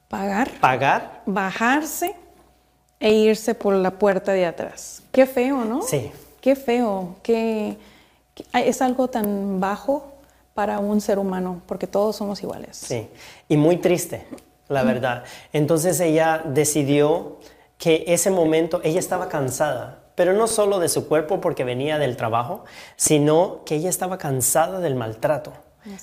pagar, 0.09 0.51
pagar, 0.61 1.23
bajarse 1.25 2.15
e 3.01 3.11
irse 3.11 3.55
por 3.55 3.73
la 3.73 3.93
puerta 3.93 4.33
de 4.33 4.45
atrás. 4.45 5.03
Qué 5.13 5.25
feo, 5.25 5.65
¿no? 5.65 5.81
Sí. 5.81 6.13
Qué 6.43 6.57
feo, 6.57 7.17
que 7.23 7.79
es 8.53 8.83
algo 8.83 9.09
tan 9.09 9.59
bajo 9.59 10.13
para 10.53 10.81
un 10.81 11.01
ser 11.01 11.19
humano, 11.19 11.63
porque 11.65 11.87
todos 11.87 12.17
somos 12.17 12.43
iguales. 12.43 12.77
Sí, 12.77 13.09
y 13.49 13.57
muy 13.57 13.79
triste, 13.79 14.27
la 14.69 14.83
verdad. 14.83 15.25
Entonces 15.55 15.99
ella 16.01 16.43
decidió 16.45 17.39
que 17.79 18.05
ese 18.09 18.31
momento 18.31 18.83
ella 18.85 19.01
estaba 19.01 19.31
cansada, 19.31 20.04
pero 20.15 20.33
no 20.33 20.47
solo 20.47 20.79
de 20.79 20.89
su 20.89 21.09
cuerpo 21.09 21.41
porque 21.41 21.65
venía 21.65 21.99
del 21.99 22.17
trabajo, 22.17 22.65
sino 22.97 23.63
que 23.65 23.77
ella 23.77 23.89
estaba 23.89 24.19
cansada 24.19 24.81
del 24.81 24.95
maltrato, 24.95 25.53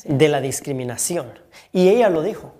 de 0.03 0.27
la 0.29 0.41
discriminación. 0.41 1.31
Y 1.71 1.89
ella 1.89 2.09
lo 2.09 2.21
dijo. 2.21 2.53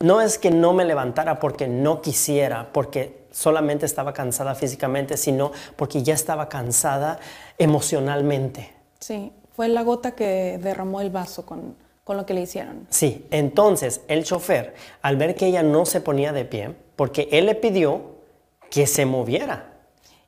No 0.00 0.20
es 0.20 0.38
que 0.38 0.50
no 0.50 0.72
me 0.72 0.84
levantara 0.84 1.38
porque 1.38 1.66
no 1.66 2.02
quisiera, 2.02 2.72
porque 2.72 3.26
solamente 3.30 3.86
estaba 3.86 4.12
cansada 4.12 4.54
físicamente, 4.54 5.16
sino 5.16 5.52
porque 5.76 6.02
ya 6.02 6.14
estaba 6.14 6.48
cansada 6.48 7.18
emocionalmente. 7.58 8.72
Sí, 8.98 9.32
fue 9.54 9.68
la 9.68 9.82
gota 9.82 10.12
que 10.12 10.58
derramó 10.60 11.00
el 11.00 11.10
vaso 11.10 11.46
con, 11.46 11.76
con 12.04 12.16
lo 12.16 12.26
que 12.26 12.34
le 12.34 12.42
hicieron. 12.42 12.86
Sí, 12.90 13.26
entonces 13.30 14.02
el 14.08 14.24
chofer, 14.24 14.74
al 15.00 15.16
ver 15.16 15.36
que 15.36 15.46
ella 15.46 15.62
no 15.62 15.86
se 15.86 16.00
ponía 16.00 16.32
de 16.32 16.44
pie, 16.44 16.74
porque 16.96 17.28
él 17.32 17.46
le 17.46 17.54
pidió 17.54 18.16
que 18.70 18.86
se 18.86 19.06
moviera. 19.06 19.73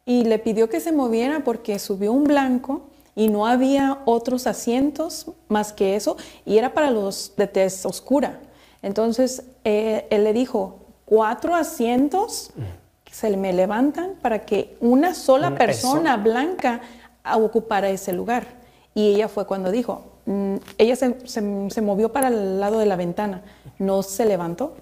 Y 0.06 0.24
le 0.24 0.38
pidió 0.38 0.70
que 0.70 0.80
se 0.80 0.92
moviera 0.92 1.42
porque 1.44 1.78
subió 1.78 2.12
un 2.12 2.24
blanco 2.24 2.82
y 3.16 3.28
no 3.28 3.46
había 3.46 3.98
otros 4.04 4.46
asientos 4.46 5.26
más 5.48 5.72
que 5.72 5.96
eso 5.96 6.16
y 6.44 6.56
era 6.58 6.72
para 6.74 6.90
los 6.90 7.32
de 7.36 7.46
tez 7.48 7.84
oscura. 7.84 8.40
Entonces 8.82 9.42
eh, 9.64 10.06
él 10.10 10.22
le 10.24 10.32
dijo, 10.32 10.76
cuatro 11.06 11.54
asientos 11.54 12.50
se 13.10 13.36
me 13.36 13.52
levantan 13.52 14.12
para 14.22 14.44
que 14.46 14.76
una 14.80 15.12
sola 15.14 15.48
persona, 15.58 16.16
blanca 16.18 16.80
ocupara 17.34 17.88
ese 17.90 18.12
lugar. 18.12 18.46
Y 18.94 19.14
ella 19.14 19.28
fue 19.28 19.46
cuando 19.46 19.70
dijo, 19.72 20.04
mm, 20.26 20.56
ella 20.78 20.94
se, 20.96 21.26
se- 21.26 21.70
se 21.70 21.80
movió 21.82 22.12
para 22.12 22.28
el 22.28 22.60
lado 22.60 22.78
de 22.78 22.86
la 22.86 22.94
ventana, 22.96 23.42
no 23.78 24.02
se 24.04 24.24
levantó. 24.26 24.74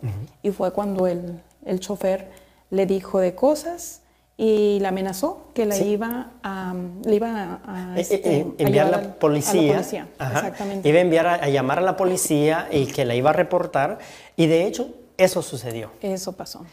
Y 0.42 0.50
fue 0.50 0.72
cuando 0.72 1.06
el, 1.06 1.40
el 1.64 1.80
chofer 1.80 2.28
le 2.70 2.84
dijo 2.86 3.20
de 3.20 3.34
cosas 3.34 4.00
y 4.36 4.80
la 4.80 4.88
amenazó 4.88 5.48
que 5.54 5.64
la 5.64 5.76
Sí. 5.76 5.84
iba 5.90 6.30
a, 6.42 6.74
le 7.04 7.14
iba 7.14 7.60
a, 7.64 7.94
Eh, 7.96 8.00
este, 8.00 8.36
eh, 8.38 8.46
enviar 8.58 8.90
la 8.90 9.00
policía. 9.14 9.60
A 9.60 9.66
la 9.66 9.72
policía, 9.74 10.08
Ajá. 10.18 10.38
exactamente. 10.38 10.88
Iba 10.88 10.98
a 10.98 11.02
enviar 11.02 11.26
a, 11.26 11.48
llamar 11.48 11.78
a 11.78 11.82
la 11.82 11.96
policía 11.96 12.68
y 12.72 12.86
que 12.86 13.04
la 13.04 13.14
iba 13.14 13.30
a 13.30 13.32
reportar. 13.32 13.98
Y 14.36 14.46
de 14.46 14.66
hecho, 14.66 14.88
eso 15.16 15.40
sucedió. 15.42 15.90
Eso 16.02 16.32
pasó. 16.32 16.64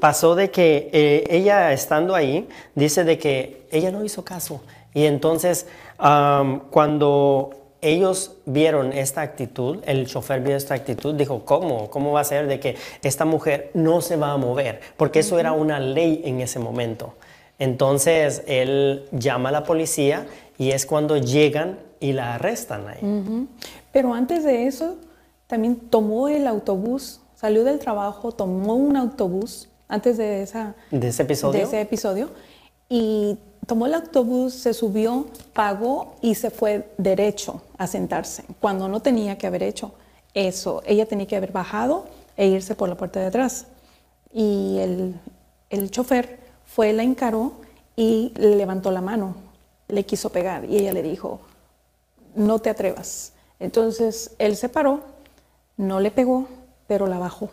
Pasó 0.00 0.34
de 0.34 0.50
que 0.50 0.88
eh, 0.94 1.24
ella 1.28 1.72
estando 1.74 2.14
ahí, 2.14 2.48
dice 2.74 3.04
de 3.04 3.18
que 3.18 3.66
ella 3.70 3.90
no 3.90 4.02
hizo 4.02 4.24
caso. 4.24 4.62
Y 4.94 5.04
entonces, 5.04 5.66
am, 5.98 6.60
cuando 6.70 7.50
ellos 7.82 8.36
vieron 8.46 8.92
esta 8.92 9.22
actitud, 9.22 9.78
el 9.86 10.06
chofer 10.06 10.40
vio 10.40 10.56
esta 10.56 10.74
actitud, 10.74 11.14
dijo, 11.14 11.44
¿cómo? 11.44 11.90
¿Cómo 11.90 12.12
va 12.12 12.20
a 12.20 12.24
ser 12.24 12.46
de 12.46 12.60
que 12.60 12.76
esta 13.02 13.24
mujer 13.24 13.70
no 13.74 14.00
se 14.00 14.16
va 14.16 14.32
a 14.32 14.36
mover? 14.36 14.80
Porque 14.96 15.20
eso 15.20 15.38
era 15.38 15.52
una 15.52 15.80
ley 15.80 16.22
en 16.24 16.40
ese 16.40 16.58
momento. 16.58 17.14
Entonces, 17.58 18.42
él 18.46 19.06
llama 19.12 19.50
a 19.50 19.52
la 19.52 19.64
policía 19.64 20.26
y 20.58 20.70
es 20.70 20.86
cuando 20.86 21.16
llegan 21.16 21.78
y 22.00 22.12
la 22.12 22.34
arrestan 22.34 22.88
ahí. 22.88 23.46
Pero 23.92 24.14
antes 24.14 24.44
de 24.44 24.66
eso, 24.66 24.96
también 25.46 25.76
tomó 25.76 26.28
el 26.28 26.46
autobús, 26.46 27.20
salió 27.34 27.64
del 27.64 27.78
trabajo, 27.78 28.32
tomó 28.32 28.76
un 28.76 28.96
autobús 28.96 29.68
antes 29.88 30.16
de, 30.16 30.42
esa, 30.42 30.74
De 30.90 31.08
ese 31.08 31.22
episodio. 31.22 31.58
de 31.58 31.64
ese 31.66 31.80
episodio 31.80 32.30
y 32.88 33.38
tomó 33.66 33.86
el 33.86 33.94
autobús, 33.94 34.54
se 34.54 34.74
subió, 34.74 35.26
pagó 35.52 36.16
y 36.20 36.34
se 36.34 36.50
fue 36.50 36.90
derecho 36.98 37.62
a 37.78 37.86
sentarse, 37.86 38.44
cuando 38.60 38.88
no 38.88 39.00
tenía 39.00 39.38
que 39.38 39.46
haber 39.46 39.62
hecho 39.62 39.92
eso. 40.34 40.82
Ella 40.84 41.06
tenía 41.06 41.26
que 41.26 41.36
haber 41.36 41.52
bajado 41.52 42.06
e 42.36 42.46
irse 42.46 42.74
por 42.74 42.88
la 42.88 42.96
puerta 42.96 43.20
de 43.20 43.26
atrás. 43.26 43.66
Y 44.32 44.78
el, 44.78 45.14
el 45.70 45.90
chofer 45.90 46.38
fue, 46.66 46.92
la 46.92 47.02
encaró 47.02 47.52
y 47.96 48.32
le 48.36 48.56
levantó 48.56 48.90
la 48.90 49.00
mano, 49.00 49.34
le 49.88 50.04
quiso 50.04 50.30
pegar 50.30 50.64
y 50.64 50.78
ella 50.78 50.92
le 50.92 51.02
dijo, 51.02 51.40
no 52.34 52.60
te 52.60 52.70
atrevas. 52.70 53.32
Entonces 53.58 54.34
él 54.38 54.56
se 54.56 54.68
paró, 54.68 55.00
no 55.76 56.00
le 56.00 56.10
pegó, 56.10 56.46
pero 56.86 57.06
la 57.06 57.18
bajó. 57.18 57.50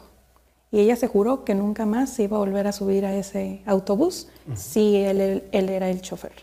Y 0.72 0.80
ella 0.82 0.96
se 0.96 1.08
juró 1.08 1.44
que 1.46 1.56
nunca 1.56 1.86
más 1.86 2.10
se 2.14 2.24
iba 2.24 2.36
a 2.38 2.40
volver 2.40 2.68
a 2.68 2.72
subir 2.72 3.06
a 3.06 3.16
ese 3.16 3.62
autobús 3.66 4.28
si 4.56 4.98
él, 4.98 5.22
él- 5.22 5.44
él 5.52 5.70
era 5.70 5.90
el 5.90 6.02
chofer. 6.02 6.34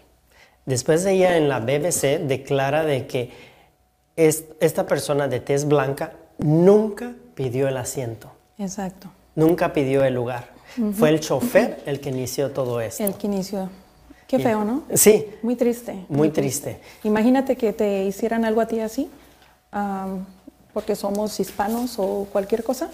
Después 0.66 1.04
ella 1.04 1.36
en 1.36 1.48
la 1.48 1.60
BBC 1.60 2.18
declara 2.18 2.84
de 2.84 3.06
que 3.06 3.30
es- 4.16 4.44
esta 4.60 4.86
persona 4.86 5.28
de 5.28 5.40
tez 5.40 5.66
blanca 5.66 6.14
nunca 6.38 7.12
pidió 7.34 7.68
el 7.68 7.76
asiento, 7.76 8.30
Exacto. 8.58 9.08
nunca 9.34 9.72
pidió 9.74 10.04
el 10.04 10.14
lugar. 10.14 10.54
Fue 10.98 11.10
el 11.10 11.20
chofer 11.20 11.82
el 11.86 12.00
que 12.00 12.08
inició 12.08 12.50
todo 12.50 12.80
esto. 12.80 13.04
El 13.04 13.14
que 13.14 13.26
inició. 13.28 13.68
Qué 14.26 14.38
feo, 14.40 14.64
¿no? 14.64 14.82
Sí, 14.94 15.26
Muy 15.42 15.54
triste. 15.54 16.06
Muy 16.08 16.30
triste. 16.30 16.80
Imagínate 17.04 17.56
que 17.56 17.72
te 17.72 18.04
hicieran 18.04 18.44
algo 18.44 18.60
a 18.62 18.66
ti 18.66 18.80
así, 18.80 19.08
porque 20.72 20.96
somos 20.96 21.38
hispanos 21.38 21.96
o 21.98 22.26
cualquier 22.32 22.64
cosa. 22.64 22.90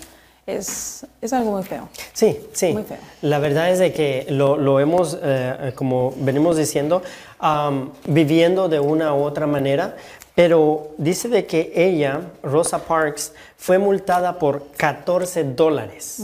Es, 0.47 1.07
es 1.21 1.33
algo 1.33 1.53
muy 1.53 1.63
feo. 1.63 1.89
sí, 2.13 2.41
sí. 2.53 2.73
Muy 2.73 2.83
feo. 2.83 2.99
La 3.23 3.39
verdad 3.39 3.71
es 3.71 3.79
de 3.79 3.93
que 3.93 4.27
lo, 4.31 4.57
lo 4.57 4.81
hemos, 4.81 5.15
eh, 5.15 5.19
eh, 5.23 5.73
como 5.75 6.13
venimos 6.17 6.57
diciendo, 6.57 7.03
am, 7.39 7.93
viviendo 8.07 8.69
de 8.69 8.81
una 8.81 9.15
u 9.15 9.23
otra 9.23 9.47
manera, 9.47 9.97
pero 10.35 10.89
dice 10.97 11.29
de 11.29 11.47
que 11.47 11.73
ella, 11.75 12.23
Rosa 12.43 12.85
Parks, 12.85 13.33
fue 13.57 13.79
multada 13.79 14.39
por 14.39 14.69
14 14.77 15.45
dólares. 15.45 16.23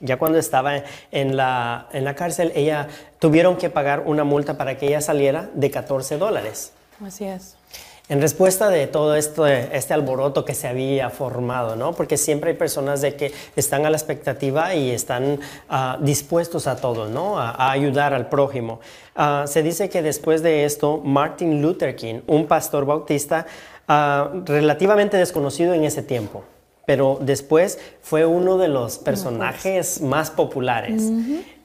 Ya 0.00 0.18
cuando 0.18 0.38
estaba 0.38 0.82
en 1.10 1.36
la, 1.36 1.88
en 1.92 2.04
la 2.04 2.14
cárcel, 2.14 2.52
ella 2.54 2.88
tuvieron 3.18 3.56
que 3.56 3.70
pagar 3.70 4.02
una 4.06 4.24
multa 4.24 4.56
para 4.56 4.76
que 4.76 4.88
ella 4.88 5.00
saliera 5.00 5.48
de 5.54 5.70
14 5.70 6.18
dólares. 6.18 6.72
Así 7.04 7.24
es. 7.24 7.54
En 8.10 8.20
respuesta 8.20 8.70
de 8.70 8.88
todo 8.88 9.14
esto, 9.14 9.46
este 9.46 9.94
alboroto 9.94 10.44
que 10.44 10.52
se 10.52 10.66
había 10.66 11.10
formado, 11.10 11.76
¿no? 11.76 11.92
Porque 11.92 12.16
siempre 12.16 12.50
hay 12.50 12.56
personas 12.56 13.00
de 13.02 13.14
que 13.14 13.32
están 13.54 13.86
a 13.86 13.90
la 13.90 13.96
expectativa 13.96 14.74
y 14.74 14.90
están 14.90 15.38
ah, 15.68 15.96
dispuestos 16.00 16.66
a 16.66 16.74
todo, 16.74 17.08
¿no? 17.08 17.38
A, 17.38 17.50
a 17.50 17.70
ayudar 17.70 18.12
al 18.12 18.28
prójimo. 18.28 18.80
Ah, 19.14 19.44
se 19.46 19.62
dice 19.62 19.88
que 19.88 20.02
después 20.02 20.42
de 20.42 20.64
esto, 20.64 21.00
Martin 21.04 21.62
Luther 21.62 21.94
King, 21.94 22.22
un 22.26 22.48
pastor 22.48 22.84
bautista 22.84 23.46
ah, 23.86 24.28
relativamente 24.44 25.16
desconocido 25.16 25.72
en 25.72 25.84
ese 25.84 26.02
tiempo, 26.02 26.42
pero 26.86 27.16
después 27.20 27.78
fue 28.02 28.26
uno 28.26 28.58
de 28.58 28.66
los 28.66 28.98
personajes 28.98 30.00
más 30.00 30.32
populares. 30.32 31.00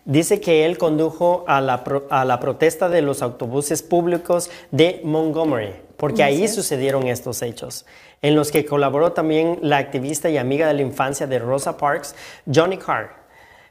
Dice 0.05 0.39
que 0.39 0.65
él 0.65 0.77
condujo 0.77 1.43
a 1.47 1.61
la, 1.61 1.83
pro- 1.83 2.05
a 2.11 2.25
la 2.25 2.39
protesta 2.39 2.89
de 2.89 3.01
los 3.01 3.23
autobuses 3.23 3.81
públicos 3.81 4.51
de 4.69 5.01
Montgomery, 5.03 5.73
porque 5.97 6.21
ahí 6.23 6.47
sucedieron 6.47 7.07
estos 7.07 7.41
hechos, 7.41 7.85
en 8.21 8.35
los 8.35 8.51
que 8.51 8.65
colaboró 8.65 9.13
también 9.13 9.57
la 9.63 9.77
activista 9.77 10.29
y 10.29 10.37
amiga 10.37 10.67
de 10.67 10.75
la 10.75 10.81
infancia 10.83 11.25
de 11.25 11.39
Rosa 11.39 11.75
Parks, 11.77 12.15
Johnny 12.53 12.77
Carr. 12.77 13.25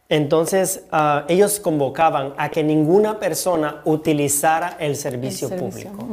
Entonces, 0.09 0.83
ah, 0.93 1.25
ellos 1.29 1.61
convocaban 1.61 2.35
a 2.37 2.51
que 2.51 2.63
ninguna 2.63 3.19
persona 3.19 3.81
utilizara 3.85 4.77
el 4.79 4.97
servicio, 4.97 5.49
servicio, 5.49 5.91
público. 5.93 6.07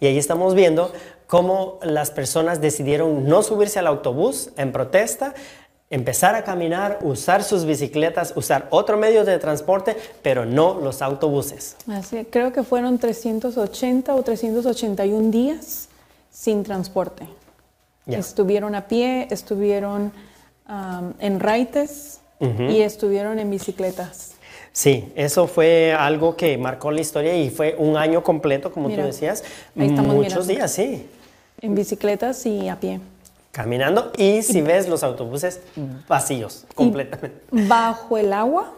Y 0.00 0.06
ahí 0.06 0.16
estamos 0.18 0.54
viendo 0.54 0.92
cómo 1.26 1.80
las 1.82 2.10
personas 2.12 2.60
decidieron 2.60 3.26
no 3.26 3.42
subirse 3.42 3.78
al 3.80 3.88
autobús 3.88 4.50
en 4.56 4.70
protesta, 4.70 5.34
empezar 5.90 6.34
a 6.34 6.42
caminar, 6.44 6.98
usar 7.02 7.44
sus 7.44 7.64
bicicletas, 7.64 8.32
usar 8.36 8.66
otro 8.70 8.96
medio 8.96 9.24
de 9.24 9.38
transporte, 9.38 9.96
pero 10.22 10.44
no 10.44 10.80
los 10.80 11.00
autobuses. 11.02 11.76
Así, 11.88 12.26
creo 12.30 12.52
que 12.52 12.62
fueron 12.62 12.98
380 12.98 14.14
o 14.14 14.22
381 14.22 15.30
días 15.30 15.88
sin 16.30 16.62
transporte. 16.64 17.26
Ya. 18.04 18.18
Estuvieron 18.18 18.74
a 18.74 18.88
pie, 18.88 19.28
estuvieron 19.30 20.12
en 21.20 21.40
raites 21.40 22.20
y 22.40 22.80
estuvieron 22.82 23.38
en 23.38 23.50
bicicletas. 23.50 24.32
Sí, 24.72 25.10
eso 25.16 25.46
fue 25.46 25.94
algo 25.94 26.36
que 26.36 26.58
marcó 26.58 26.90
la 26.90 27.00
historia 27.00 27.34
y 27.34 27.48
fue 27.48 27.74
un 27.78 27.96
año 27.96 28.22
completo, 28.22 28.70
como 28.70 28.88
Mira, 28.88 29.02
tú 29.04 29.06
decías. 29.06 29.42
ahí 29.78 29.86
estamos 29.86 30.14
Muchos 30.14 30.46
mirando. 30.46 30.52
días, 30.52 30.72
sí. 30.72 31.08
En 31.62 31.74
bicicletas 31.74 32.44
y 32.44 32.68
a 32.68 32.78
pie. 32.78 33.00
Caminando 33.56 34.12
y 34.18 34.42
si 34.42 34.60
ves 34.60 34.86
los 34.86 35.02
autobuses 35.02 35.62
vacíos, 36.06 36.66
completamente. 36.74 37.40
Bajo 37.50 38.18
el 38.18 38.34
agua 38.34 38.74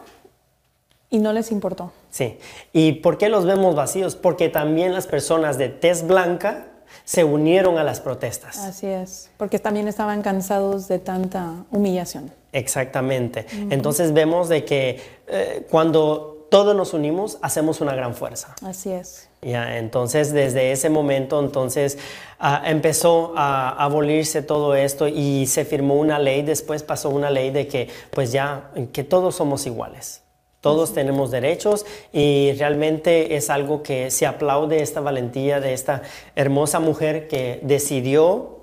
y 1.11 1.19
no 1.19 1.33
les 1.33 1.51
importó. 1.51 1.91
Sí. 2.11 2.39
¿Y 2.73 2.93
por 2.93 3.19
qué 3.19 3.29
los 3.29 3.45
vemos 3.45 3.75
vacíos? 3.75 4.15
Porque 4.15 4.49
también 4.49 4.95
las 4.95 5.09
personas 5.09 5.59
de 5.59 5.69
tez 5.69 6.07
blanca 6.07 6.69
se 7.05 7.25
unieron 7.25 7.77
a 7.77 7.83
las 7.83 7.99
protestas. 7.99 8.57
Así 8.59 8.87
es. 8.87 9.31
Porque 9.37 9.59
también 9.59 9.89
estaban 9.89 10.23
cansados 10.23 10.87
de 10.87 11.01
tanta 11.01 11.65
humillación. 11.73 12.31
Exactamente. 12.53 13.47
Entonces 13.71 14.13
vemos 14.13 14.49
de 14.49 14.65
que 14.65 15.01
eh, 15.27 15.67
cuando 15.69 16.47
todos 16.53 16.77
nos 16.77 16.95
unimos, 16.95 17.39
hacemos 17.43 17.81
una 17.81 17.97
gran 17.97 18.15
fuerza. 18.15 18.55
Así 18.63 18.93
es. 18.93 19.28
Ya, 19.41 19.79
entonces 19.79 20.33
desde 20.33 20.73
ese 20.73 20.91
momento 20.91 21.39
entonces 21.39 21.97
ah, 22.41 22.63
empezó 22.67 23.35
a 23.37 23.71
abolirse 23.85 24.43
todo 24.43 24.75
esto 24.75 25.07
y 25.07 25.47
se 25.47 25.65
firmó 25.65 25.95
una 25.95 26.19
ley, 26.19 26.43
después 26.43 26.83
pasó 26.83 27.09
una 27.09 27.31
ley 27.31 27.51
de 27.51 27.69
que 27.69 27.89
pues 28.11 28.33
ya 28.33 28.71
que 28.93 29.05
todos 29.05 29.37
somos 29.37 29.67
iguales. 29.67 30.23
Todos 30.61 30.93
tenemos 30.93 31.31
derechos 31.31 31.87
y 32.13 32.53
realmente 32.59 33.37
es 33.37 33.49
algo 33.49 33.85
que 33.85 34.11
se 34.11 34.27
aplaude 34.27 34.83
esta 34.83 35.01
valentía 35.01 35.61
de 35.61 35.73
esta 35.73 36.03
hermosa 36.35 36.81
mujer 36.81 37.29
que 37.29 37.61
decidió, 37.63 38.59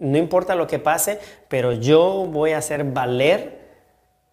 no 0.00 0.18
importa 0.18 0.56
lo 0.56 0.66
que 0.66 0.80
pase, 0.80 1.20
pero 1.46 1.72
yo 1.72 2.26
voy 2.28 2.52
a 2.52 2.58
hacer 2.58 2.82
valer 2.82 3.58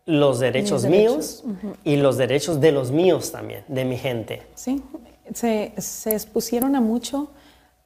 los 0.05 0.39
derechos, 0.39 0.81
derechos, 0.81 1.43
míos 1.43 1.77
y 1.83 1.97
los 1.97 2.17
derechos 2.17 2.59
de 2.59 2.71
los 2.71 2.89
míos 2.89 3.31
también, 3.31 3.63
de 3.67 3.85
mi 3.85 3.97
gente. 3.97 4.41
Sí, 4.55 4.81
se, 5.33 5.73
se 5.77 6.13
expusieron 6.13 6.75
a 6.75 6.81
mucho 6.81 7.29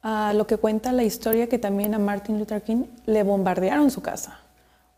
a 0.02 0.32
lo 0.32 0.46
que 0.46 0.56
cuenta 0.56 0.92
la 0.92 1.02
historia 1.02 1.48
que 1.48 1.58
también 1.58 1.94
a 1.94 1.98
Martin 1.98 2.38
Luther 2.38 2.62
King 2.62 2.84
le 3.06 3.22
bombardearon 3.22 3.90
su 3.90 4.02
casa. 4.02 4.40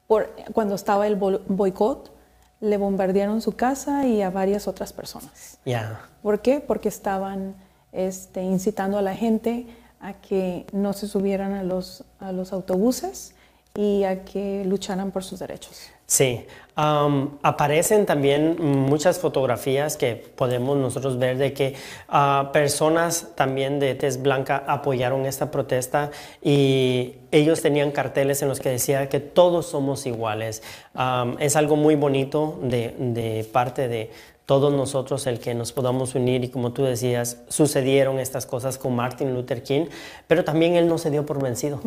Por, 0.06 0.30
cuando 0.52 0.74
estaba 0.74 1.06
el 1.06 1.16
boicot, 1.16 2.12
le 2.60 2.76
bombardearon 2.76 3.40
su 3.40 3.56
casa 3.56 4.06
y 4.06 4.22
a 4.22 4.30
varias 4.30 4.68
otras 4.68 4.92
personas. 4.92 5.58
Ya. 5.64 6.00
¿Por 6.22 6.40
qué? 6.40 6.60
Porque 6.60 6.88
estaban 6.88 7.56
este, 7.90 8.42
incitando 8.42 8.98
a 8.98 9.02
la 9.02 9.16
gente 9.16 9.66
a 10.00 10.14
que 10.14 10.66
no 10.72 10.92
se 10.92 11.08
subieran 11.08 11.52
a 11.54 11.64
los, 11.64 12.04
a 12.20 12.32
los 12.32 12.52
autobuses 12.52 13.34
y 13.74 14.04
a 14.04 14.24
que 14.24 14.64
lucharan 14.64 15.10
por 15.10 15.24
sus 15.24 15.38
derechos. 15.38 15.88
Sí, 16.06 16.44
um, 16.76 17.30
aparecen 17.42 18.04
también 18.04 18.56
muchas 18.60 19.18
fotografías 19.18 19.96
que 19.96 20.14
podemos 20.14 20.76
nosotros 20.76 21.18
ver 21.18 21.38
de 21.38 21.54
que 21.54 21.74
uh, 22.10 22.52
personas 22.52 23.28
también 23.34 23.80
de 23.80 23.94
tez 23.94 24.20
blanca 24.20 24.62
apoyaron 24.66 25.24
esta 25.24 25.50
protesta 25.50 26.10
y 26.42 27.14
ellos 27.30 27.62
tenían 27.62 27.92
carteles 27.92 28.42
en 28.42 28.48
los 28.48 28.60
que 28.60 28.68
decía 28.68 29.08
que 29.08 29.20
todos 29.20 29.66
somos 29.66 30.04
iguales. 30.04 30.62
Um, 30.94 31.36
es 31.38 31.56
algo 31.56 31.76
muy 31.76 31.94
bonito 31.94 32.58
de, 32.62 32.94
de 32.98 33.44
parte 33.50 33.88
de, 33.88 34.10
todos 34.46 34.72
nosotros 34.72 35.26
el 35.26 35.38
que 35.38 35.54
nos 35.54 35.72
podamos 35.72 36.14
unir 36.14 36.44
y 36.44 36.48
como 36.48 36.72
tú 36.72 36.82
decías, 36.82 37.38
sucedieron 37.48 38.18
estas 38.18 38.44
cosas 38.44 38.76
con 38.76 38.94
Martin 38.94 39.34
Luther 39.34 39.62
King, 39.62 39.86
pero 40.26 40.44
también 40.44 40.74
él 40.74 40.88
no 40.88 40.98
se 40.98 41.10
dio 41.10 41.24
por 41.24 41.42
vencido. 41.42 41.80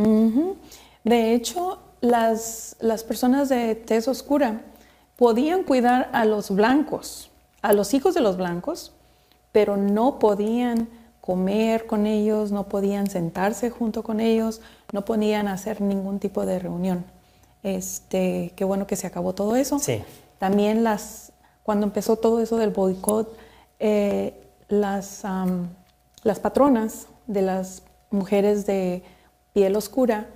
De 1.05 1.33
hecho, 1.33 1.79
las, 2.01 2.75
las 2.79 3.03
personas 3.03 3.47
de 3.47 3.75
tez 3.75 4.07
oscura 4.07 4.61
podían 5.15 5.63
cuidar 5.63 6.09
a 6.11 6.25
los 6.25 6.49
blancos, 6.49 7.29
a 7.61 7.73
los 7.73 7.93
hijos 7.93 8.13
de 8.15 8.21
los 8.21 8.37
blancos, 8.37 8.91
pero 9.51 9.77
no 9.77 10.19
podían 10.19 10.89
comer 11.21 11.85
con 11.85 12.07
ellos, 12.07 12.51
no 12.51 12.67
podían 12.67 13.09
sentarse 13.09 13.69
junto 13.69 14.03
con 14.03 14.19
ellos, 14.19 14.61
no 14.91 15.05
podían 15.05 15.47
hacer 15.47 15.79
ningún 15.79 16.19
tipo 16.19 16.45
de 16.45 16.59
reunión. 16.59 17.05
Este, 17.63 18.51
qué 18.55 18.65
bueno 18.65 18.85
que 18.85 18.95
se 18.95 19.07
acabó 19.07 19.33
todo 19.33 19.55
eso. 19.55 19.79
Sí. 19.79 20.03
También 20.39 20.83
las, 20.83 21.31
cuando 21.63 21.85
empezó 21.85 22.15
todo 22.17 22.41
eso 22.41 22.57
del 22.57 22.71
boicot, 22.71 23.35
eh, 23.79 24.39
las, 24.69 25.23
las 26.23 26.39
patronas 26.39 27.07
de 27.27 27.41
las 27.43 27.83
mujeres 28.09 28.65
de 28.65 29.03
piel 29.53 29.75
oscura 29.75 30.27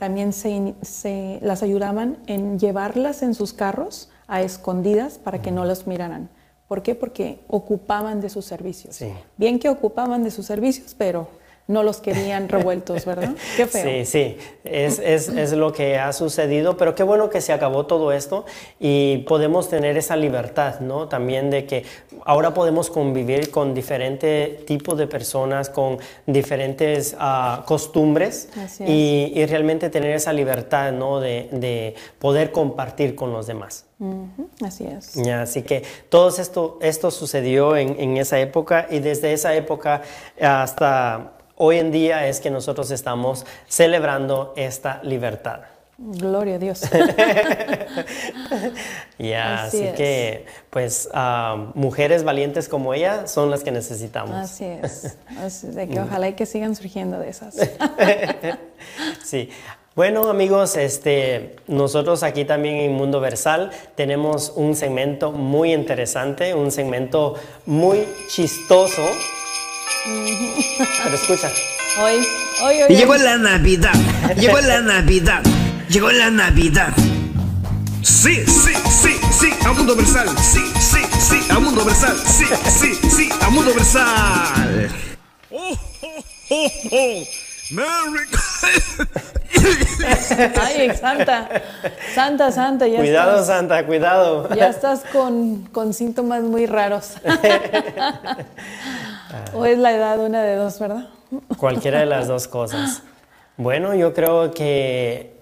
también 0.00 0.32
se, 0.32 1.38
las 1.42 1.62
ayudaban 1.62 2.16
en 2.26 2.58
llevarlas 2.58 3.22
en 3.22 3.34
sus 3.34 3.52
carros 3.52 4.08
a 4.28 4.40
escondidas 4.40 5.18
para 5.18 5.42
que 5.42 5.50
no 5.50 5.66
las 5.66 5.86
miraran. 5.86 6.30
¿Por 6.68 6.82
qué? 6.82 6.94
Porque 6.94 7.40
ocupaban 7.48 8.22
de 8.22 8.30
sus 8.30 8.46
servicios. 8.46 8.98
Bien 9.36 9.58
que 9.58 9.68
ocupaban 9.68 10.24
de 10.24 10.30
sus 10.30 10.46
servicios, 10.46 10.94
pero 10.96 11.28
no 11.70 11.84
los 11.84 11.98
querían 11.98 12.48
revueltos, 12.48 13.04
¿verdad? 13.04 13.30
Qué 13.56 13.64
feo. 13.66 13.84
Sí, 13.84 14.04
sí, 14.04 14.36
es, 14.64 14.98
es, 14.98 15.28
es, 15.28 15.52
lo 15.52 15.72
que 15.72 15.98
ha 15.98 16.12
sucedido, 16.12 16.76
pero 16.76 16.96
qué 16.96 17.04
bueno 17.04 17.30
que 17.30 17.40
se 17.40 17.52
acabó 17.52 17.86
todo 17.86 18.12
esto 18.12 18.44
y 18.80 19.18
podemos 19.18 19.68
tener 19.68 19.96
esa 19.96 20.16
libertad, 20.16 20.80
¿no? 20.80 21.06
También 21.06 21.48
de 21.48 21.66
que 21.66 21.84
ahora 22.24 22.52
podemos 22.52 22.90
convivir 22.90 23.52
con 23.52 23.72
diferentes 23.72 24.66
tipos 24.66 24.98
de 24.98 25.06
personas, 25.06 25.70
con 25.70 25.98
diferentes 26.26 27.14
uh, 27.14 27.64
costumbres 27.64 28.48
y, 28.80 29.32
y, 29.36 29.46
realmente 29.46 29.90
tener 29.90 30.16
esa 30.16 30.32
libertad, 30.32 30.90
¿no? 30.90 31.20
De, 31.20 31.48
de 31.52 31.94
poder 32.18 32.50
compartir 32.50 33.14
con 33.14 33.32
los 33.32 33.46
demás. 33.46 33.86
Así 34.64 34.86
es. 34.86 35.16
Así 35.28 35.62
que 35.62 35.84
todo 36.08 36.30
esto, 36.30 36.78
esto 36.82 37.12
sucedió 37.12 37.76
en, 37.76 38.00
en 38.00 38.16
esa 38.16 38.40
época 38.40 38.88
y 38.90 38.98
desde 38.98 39.32
esa 39.32 39.54
época 39.54 40.02
hasta 40.40 41.34
hoy 41.62 41.78
en 41.78 41.92
día 41.92 42.26
es 42.26 42.40
que 42.40 42.50
nosotros 42.50 42.90
estamos 42.90 43.44
celebrando 43.68 44.54
esta 44.56 44.98
libertad. 45.02 45.60
Gloria 45.98 46.54
a 46.54 46.58
Dios. 46.58 46.80
ya, 49.18 49.64
así, 49.64 49.84
que, 49.94 50.46
pues, 50.70 51.10
ah, 51.12 51.70
mujeres 51.74 52.24
valientes 52.24 52.66
como 52.66 52.94
ella 52.94 53.26
son 53.26 53.50
las 53.50 53.62
que 53.62 53.72
necesitamos. 53.72 54.34
Así 54.34 54.64
es. 54.64 55.18
Así 55.38 55.66
de 55.66 55.86
que 55.86 56.00
ojalá 56.00 56.30
y 56.30 56.32
que 56.32 56.46
sigan 56.46 56.74
surgiendo 56.74 57.18
de 57.18 57.28
esas. 57.28 57.54
sí. 59.22 59.50
Bueno, 59.94 60.30
amigos, 60.30 60.78
este, 60.78 61.56
nosotros 61.66 62.22
aquí 62.22 62.46
también 62.46 62.76
en 62.76 62.92
Mundo 62.92 63.20
Versal 63.20 63.70
tenemos 63.96 64.54
un 64.56 64.74
segmento 64.74 65.30
muy 65.30 65.74
interesante, 65.74 66.54
un 66.54 66.70
segmento 66.70 67.34
muy 67.66 68.08
chistoso 68.30 69.02
pero 71.02 71.14
escucha. 71.14 71.50
Hoy, 72.00 72.26
hoy, 72.62 72.82
hoy. 72.82 72.96
Llegó 72.96 73.16
la 73.16 73.36
Navidad, 73.36 73.94
llegó 74.36 74.60
la 74.60 74.80
Navidad, 74.82 75.42
llegó 75.88 76.10
la 76.10 76.30
Navidad. 76.30 76.92
Sí, 78.02 78.44
sí, 78.46 78.72
sí, 78.90 79.20
sí, 79.30 79.50
a 79.64 79.72
Mundo 79.72 79.94
Versal. 79.94 80.28
Sí, 80.38 80.60
sí, 80.78 81.00
sí, 81.18 81.40
a 81.50 81.58
Mundo 81.58 81.84
Versal. 81.84 82.16
Sí, 82.16 82.46
sí, 82.68 82.94
sí, 83.08 83.28
a 83.40 83.50
Mundo 83.50 83.74
Versal. 83.74 84.90
Oh, 85.50 85.76
oh, 86.02 86.24
oh, 86.50 86.70
oh. 86.92 87.24
Merry 87.70 88.26
Ay, 90.60 90.96
Santa, 90.96 91.48
Santa, 92.14 92.50
Santa, 92.50 92.86
ya 92.88 92.98
Cuidado, 92.98 93.44
Santa, 93.44 93.86
cuidado. 93.86 94.48
Ya 94.54 94.68
estás 94.68 95.02
con, 95.12 95.66
con 95.66 95.94
síntomas 95.94 96.42
muy 96.42 96.66
raros. 96.66 97.14
o 99.54 99.64
es 99.64 99.78
la 99.78 99.92
edad 99.92 100.18
una 100.20 100.42
de 100.42 100.56
dos, 100.56 100.78
¿verdad? 100.78 101.08
Cualquiera 101.56 102.00
de 102.00 102.06
las 102.06 102.28
dos 102.28 102.48
cosas. 102.48 103.02
Bueno, 103.56 103.94
yo 103.94 104.14
creo 104.14 104.50
que 104.52 105.34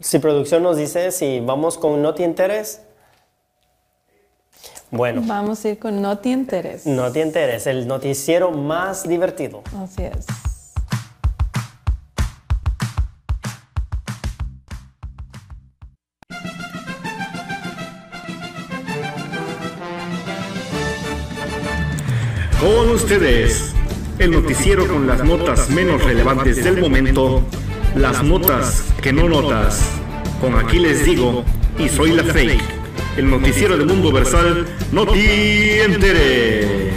si 0.00 0.18
producción 0.18 0.62
nos 0.62 0.76
dice 0.76 1.12
si 1.12 1.40
vamos 1.40 1.78
con 1.78 2.02
No 2.02 2.14
te 2.14 2.22
interés. 2.24 2.82
Bueno. 4.90 5.22
Vamos 5.24 5.64
a 5.64 5.70
ir 5.70 5.78
con 5.78 6.02
No 6.02 6.18
te 6.18 6.30
interés. 6.30 6.86
No 6.86 7.10
te 7.10 7.20
interés, 7.20 7.66
el 7.66 7.86
noticiero 7.86 8.50
más 8.50 9.08
divertido. 9.08 9.62
Así 9.82 10.04
es. 10.04 10.26
Con 22.62 22.90
ustedes, 22.90 23.74
el 24.20 24.30
noticiero 24.30 24.86
con 24.86 25.04
las 25.08 25.24
notas 25.24 25.68
menos 25.68 26.04
relevantes 26.04 26.62
del 26.62 26.80
momento, 26.80 27.42
las 27.96 28.22
notas 28.22 28.84
que 29.02 29.12
no 29.12 29.28
notas. 29.28 29.82
Con 30.40 30.54
aquí 30.54 30.78
les 30.78 31.04
digo, 31.04 31.42
y 31.76 31.88
soy 31.88 32.12
la 32.12 32.22
fake, 32.22 32.62
el 33.16 33.28
noticiero 33.28 33.76
del 33.76 33.88
mundo 33.88 34.12
versal, 34.12 34.64
no 34.92 35.04
te 35.08 35.82
enteres. 35.82 36.92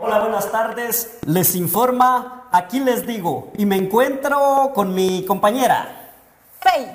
Hola, 0.00 0.20
buenas 0.20 0.50
tardes. 0.50 1.18
Les 1.26 1.54
informa, 1.54 2.48
aquí 2.52 2.80
les 2.80 3.06
digo, 3.06 3.52
y 3.58 3.66
me 3.66 3.76
encuentro 3.76 4.72
con 4.74 4.94
mi 4.94 5.26
compañera. 5.26 6.10
Fake, 6.60 6.88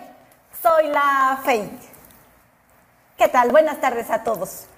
soy 0.63 0.87
la 0.87 1.39
fake. 1.45 1.81
¿Qué 3.15 3.27
tal? 3.27 3.51
Buenas 3.51 3.79
tardes 3.79 4.09
a 4.09 4.23
todos. 4.23 4.68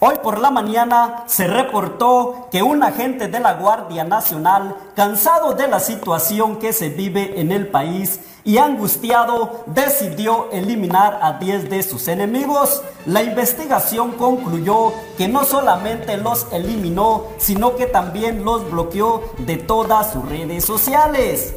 Hoy 0.00 0.14
por 0.22 0.38
la 0.38 0.52
mañana 0.52 1.24
se 1.26 1.48
reportó 1.48 2.46
que 2.52 2.62
un 2.62 2.84
agente 2.84 3.26
de 3.26 3.40
la 3.40 3.54
Guardia 3.54 4.04
Nacional, 4.04 4.76
cansado 4.94 5.54
de 5.54 5.66
la 5.66 5.80
situación 5.80 6.60
que 6.60 6.72
se 6.72 6.88
vive 6.88 7.40
en 7.40 7.50
el 7.50 7.66
país 7.66 8.20
y 8.44 8.58
angustiado, 8.58 9.64
decidió 9.66 10.50
eliminar 10.52 11.18
a 11.20 11.32
10 11.32 11.68
de 11.68 11.82
sus 11.82 12.06
enemigos. 12.06 12.80
La 13.06 13.24
investigación 13.24 14.12
concluyó 14.12 14.92
que 15.16 15.26
no 15.26 15.44
solamente 15.44 16.16
los 16.16 16.46
eliminó, 16.52 17.24
sino 17.38 17.74
que 17.74 17.86
también 17.86 18.44
los 18.44 18.70
bloqueó 18.70 19.32
de 19.38 19.56
todas 19.56 20.12
sus 20.12 20.28
redes 20.28 20.64
sociales. 20.64 21.56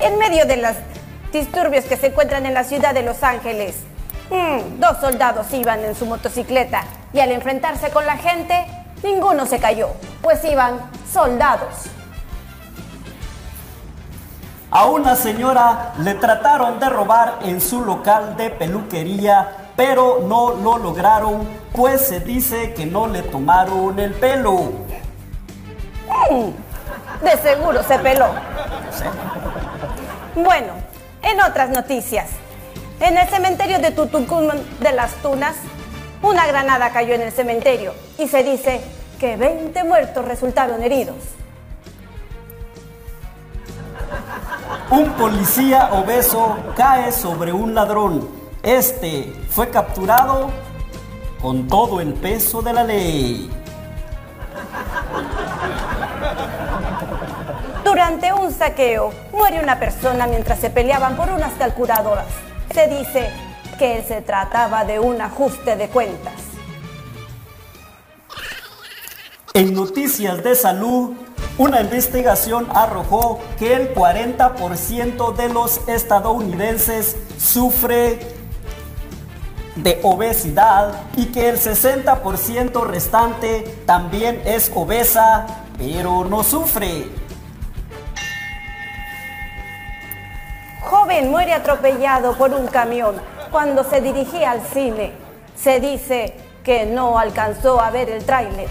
En 0.00 0.18
medio 0.18 0.46
de 0.46 0.56
los 0.56 0.74
disturbios 1.32 1.84
que 1.84 1.96
se 1.96 2.08
encuentran 2.08 2.44
en 2.44 2.54
la 2.54 2.64
ciudad 2.64 2.92
de 2.92 3.02
Los 3.02 3.22
Ángeles, 3.22 3.76
Mm, 4.34 4.80
dos 4.80 4.98
soldados 5.00 5.46
iban 5.52 5.84
en 5.84 5.94
su 5.94 6.06
motocicleta 6.06 6.82
y 7.12 7.20
al 7.20 7.30
enfrentarse 7.30 7.90
con 7.90 8.04
la 8.04 8.16
gente, 8.16 8.66
ninguno 9.04 9.46
se 9.46 9.60
cayó, 9.60 9.90
pues 10.22 10.44
iban 10.44 10.80
soldados. 11.08 11.84
A 14.72 14.86
una 14.86 15.14
señora 15.14 15.92
le 16.00 16.14
trataron 16.14 16.80
de 16.80 16.88
robar 16.88 17.38
en 17.42 17.60
su 17.60 17.82
local 17.82 18.36
de 18.36 18.50
peluquería, 18.50 19.70
pero 19.76 20.24
no 20.26 20.54
lo 20.54 20.78
lograron, 20.78 21.48
pues 21.72 22.08
se 22.08 22.18
dice 22.18 22.74
que 22.74 22.86
no 22.86 23.06
le 23.06 23.22
tomaron 23.22 23.96
el 24.00 24.14
pelo. 24.14 24.72
Mm, 26.28 27.24
de 27.24 27.36
seguro 27.40 27.84
se 27.84 28.00
peló. 28.00 28.26
Bueno, 30.34 30.72
en 31.22 31.40
otras 31.40 31.70
noticias, 31.70 32.30
en 33.04 33.18
el 33.18 33.28
cementerio 33.28 33.80
de 33.80 33.90
Tutucumán 33.90 34.62
de 34.80 34.90
las 34.92 35.12
Tunas, 35.16 35.56
una 36.22 36.46
granada 36.46 36.88
cayó 36.88 37.12
en 37.12 37.20
el 37.20 37.32
cementerio 37.32 37.92
y 38.18 38.26
se 38.28 38.42
dice 38.42 38.80
que 39.20 39.36
20 39.36 39.84
muertos 39.84 40.24
resultaron 40.24 40.82
heridos. 40.82 41.16
Un 44.90 45.12
policía 45.18 45.90
obeso 45.92 46.56
cae 46.74 47.12
sobre 47.12 47.52
un 47.52 47.74
ladrón. 47.74 48.26
Este 48.62 49.34
fue 49.50 49.68
capturado 49.68 50.50
con 51.42 51.68
todo 51.68 52.00
el 52.00 52.14
peso 52.14 52.62
de 52.62 52.72
la 52.72 52.84
ley. 52.84 53.50
Durante 57.84 58.32
un 58.32 58.50
saqueo, 58.50 59.12
muere 59.30 59.62
una 59.62 59.78
persona 59.78 60.26
mientras 60.26 60.58
se 60.58 60.70
peleaban 60.70 61.16
por 61.16 61.28
unas 61.28 61.52
calculadoras. 61.58 62.53
Se 62.72 62.88
dice 62.88 63.30
que 63.78 64.02
se 64.06 64.22
trataba 64.22 64.84
de 64.84 64.98
un 64.98 65.20
ajuste 65.20 65.76
de 65.76 65.88
cuentas. 65.88 66.34
En 69.52 69.74
noticias 69.74 70.42
de 70.42 70.54
salud, 70.56 71.12
una 71.58 71.80
investigación 71.80 72.66
arrojó 72.74 73.40
que 73.58 73.74
el 73.74 73.94
40% 73.94 75.36
de 75.36 75.48
los 75.48 75.86
estadounidenses 75.88 77.16
sufre 77.38 78.18
de 79.76 80.00
obesidad 80.02 81.02
y 81.16 81.26
que 81.26 81.48
el 81.48 81.58
60% 81.58 82.84
restante 82.84 83.82
también 83.86 84.42
es 84.44 84.72
obesa, 84.74 85.46
pero 85.78 86.24
no 86.24 86.42
sufre. 86.42 87.06
Joven 90.90 91.30
muere 91.30 91.54
atropellado 91.54 92.34
por 92.34 92.52
un 92.52 92.66
camión 92.66 93.16
cuando 93.50 93.84
se 93.84 94.00
dirigía 94.00 94.50
al 94.50 94.60
cine. 94.60 95.12
Se 95.56 95.80
dice 95.80 96.36
que 96.62 96.86
no 96.86 97.18
alcanzó 97.18 97.80
a 97.80 97.90
ver 97.90 98.10
el 98.10 98.24
tráiler. 98.24 98.68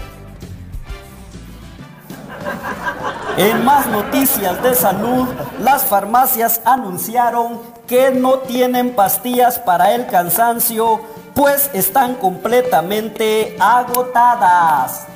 En 3.36 3.64
más 3.64 3.86
noticias 3.86 4.62
de 4.62 4.74
salud, 4.74 5.26
las 5.60 5.84
farmacias 5.84 6.60
anunciaron 6.64 7.60
que 7.88 8.10
no 8.10 8.40
tienen 8.40 8.94
pastillas 8.94 9.58
para 9.58 9.94
el 9.94 10.06
cansancio, 10.06 11.00
pues 11.34 11.70
están 11.72 12.14
completamente 12.14 13.56
agotadas. 13.58 15.06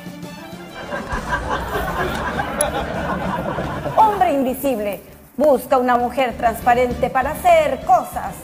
Hombre 3.96 4.32
invisible 4.32 5.07
busca 5.38 5.78
una 5.78 5.96
mujer 5.96 6.36
transparente 6.36 7.08
para 7.08 7.30
hacer 7.30 7.80
cosas 7.86 8.34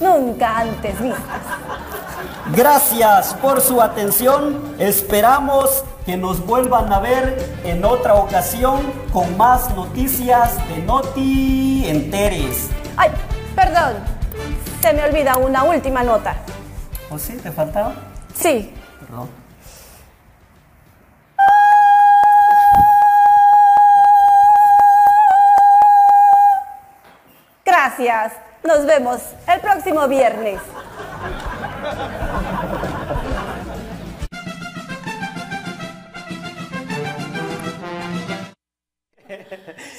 nunca 0.00 0.58
antes 0.58 1.00
vistas. 1.00 1.20
Gracias 2.56 3.34
por 3.34 3.60
su 3.60 3.80
atención. 3.80 4.74
Esperamos 4.78 5.84
que 6.06 6.16
nos 6.16 6.44
vuelvan 6.44 6.92
a 6.92 7.00
ver 7.00 7.58
en 7.64 7.84
otra 7.84 8.14
ocasión 8.14 8.80
con 9.12 9.36
más 9.36 9.74
noticias 9.76 10.56
de 10.68 10.78
Noti 10.78 11.84
Enteres. 11.86 12.70
Ay, 12.96 13.10
perdón. 13.54 13.92
Se 14.80 14.92
me 14.94 15.04
olvida 15.04 15.36
una 15.36 15.64
última 15.64 16.02
nota. 16.02 16.36
¿O 17.10 17.18
sí? 17.18 17.34
¿Te 17.34 17.52
faltaba? 17.52 17.92
Sí, 18.34 18.72
Perdón. 19.00 19.39
Gracias. 28.00 28.32
Nos 28.64 28.86
vemos 28.86 29.20
el 29.52 29.60
próximo 29.60 30.06
viernes. 30.08 30.60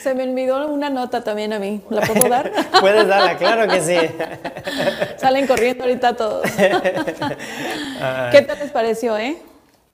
Se 0.02 0.14
me 0.16 0.24
olvidó 0.24 0.68
una 0.68 0.90
nota 0.90 1.24
también 1.24 1.54
a 1.54 1.60
mí. 1.60 1.82
¿La 1.90 2.02
puedo 2.02 2.28
dar? 2.28 2.52
Puedes 2.80 3.08
darla, 3.08 3.38
claro 3.38 3.72
que 3.72 3.82
sí. 3.82 3.98
Salen 5.18 5.48
corriendo 5.48 5.84
ahorita 5.84 6.16
todos. 6.16 6.44
¿Qué 8.32 8.42
tal 8.42 8.60
les 8.60 8.72
pareció, 8.72 9.18
eh? 9.18 9.38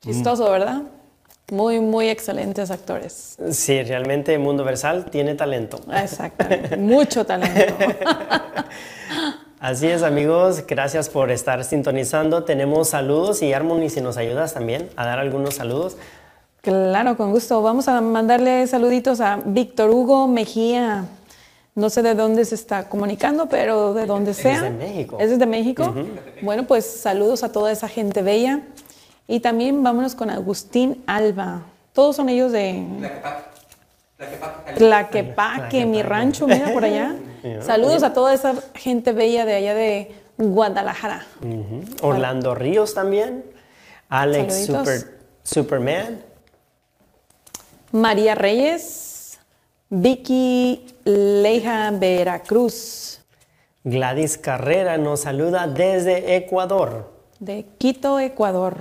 Chistoso, 0.01 0.49
¿verdad? 0.49 0.83
Muy, 1.49 1.79
muy 1.79 2.10
excelentes 2.10 2.71
actores. 2.71 3.38
Sí, 3.51 3.81
realmente 3.81 4.38
Mundo 4.38 4.65
Versal 4.65 5.05
tiene 5.05 5.33
talento. 5.33 5.79
Exactamente. 5.93 6.75
Mucho 6.75 7.25
talento. 7.25 7.73
Así 9.62 9.88
es, 9.88 10.03
amigos, 10.03 10.65
gracias 10.67 11.07
por 11.07 11.31
estar 11.31 11.63
sintonizando. 11.63 12.43
Tenemos 12.43 12.89
saludos 12.89 13.41
y 13.41 13.53
Harmony, 13.53 13.89
si 13.89 14.01
nos 14.01 14.17
ayudas 14.17 14.53
también 14.53 14.89
a 14.97 15.05
dar 15.05 15.19
algunos 15.19 15.55
saludos. 15.55 15.95
Claro, 16.60 17.15
con 17.15 17.31
gusto. 17.31 17.62
Vamos 17.62 17.88
a 17.88 18.01
mandarle 18.01 18.67
saluditos 18.67 19.21
a 19.21 19.39
Víctor 19.45 19.89
Hugo 19.89 20.27
Mejía. 20.27 21.05
No 21.75 21.89
sé 21.89 22.01
de 22.01 22.13
dónde 22.13 22.43
se 22.43 22.55
está 22.55 22.89
comunicando, 22.89 23.47
pero 23.47 23.93
de 23.93 24.05
donde 24.05 24.33
sea. 24.33 24.63
de 24.63 24.71
México. 24.71 25.17
¿Es 25.17 25.29
desde 25.29 25.45
México? 25.45 25.95
Bueno, 26.41 26.67
pues 26.67 26.86
saludos 26.86 27.43
a 27.43 27.53
toda 27.53 27.71
esa 27.71 27.88
gente 27.88 28.21
bella. 28.21 28.63
Y 29.27 29.39
también 29.41 29.83
vámonos 29.83 30.15
con 30.15 30.29
Agustín 30.29 31.03
Alba. 31.05 31.63
Todos 31.93 32.15
son 32.15 32.29
ellos 32.29 32.51
de 32.51 32.85
Tlaquepaque, 34.75 35.85
mi 35.85 36.01
rancho, 36.01 36.47
mira 36.47 36.71
por 36.71 36.85
allá. 36.85 37.15
Saludos 37.61 38.03
a 38.03 38.13
toda 38.13 38.33
esa 38.33 38.55
gente 38.73 39.11
bella 39.11 39.45
de 39.45 39.55
allá 39.55 39.73
de 39.73 40.15
Guadalajara. 40.37 41.25
Orlando 42.01 42.55
Ríos 42.55 42.93
también. 42.93 43.43
Alex. 44.09 44.65
Super, 44.65 45.19
Superman. 45.43 46.21
María 47.91 48.35
Reyes, 48.35 49.39
Vicky 49.89 50.85
Leija 51.05 51.91
Veracruz, 51.91 53.21
Gladys 53.83 54.37
Carrera 54.37 54.97
nos 54.97 55.21
saluda 55.21 55.65
desde 55.67 56.35
Ecuador. 56.35 57.09
de 57.39 57.65
Quito, 57.77 58.19
Ecuador. 58.19 58.75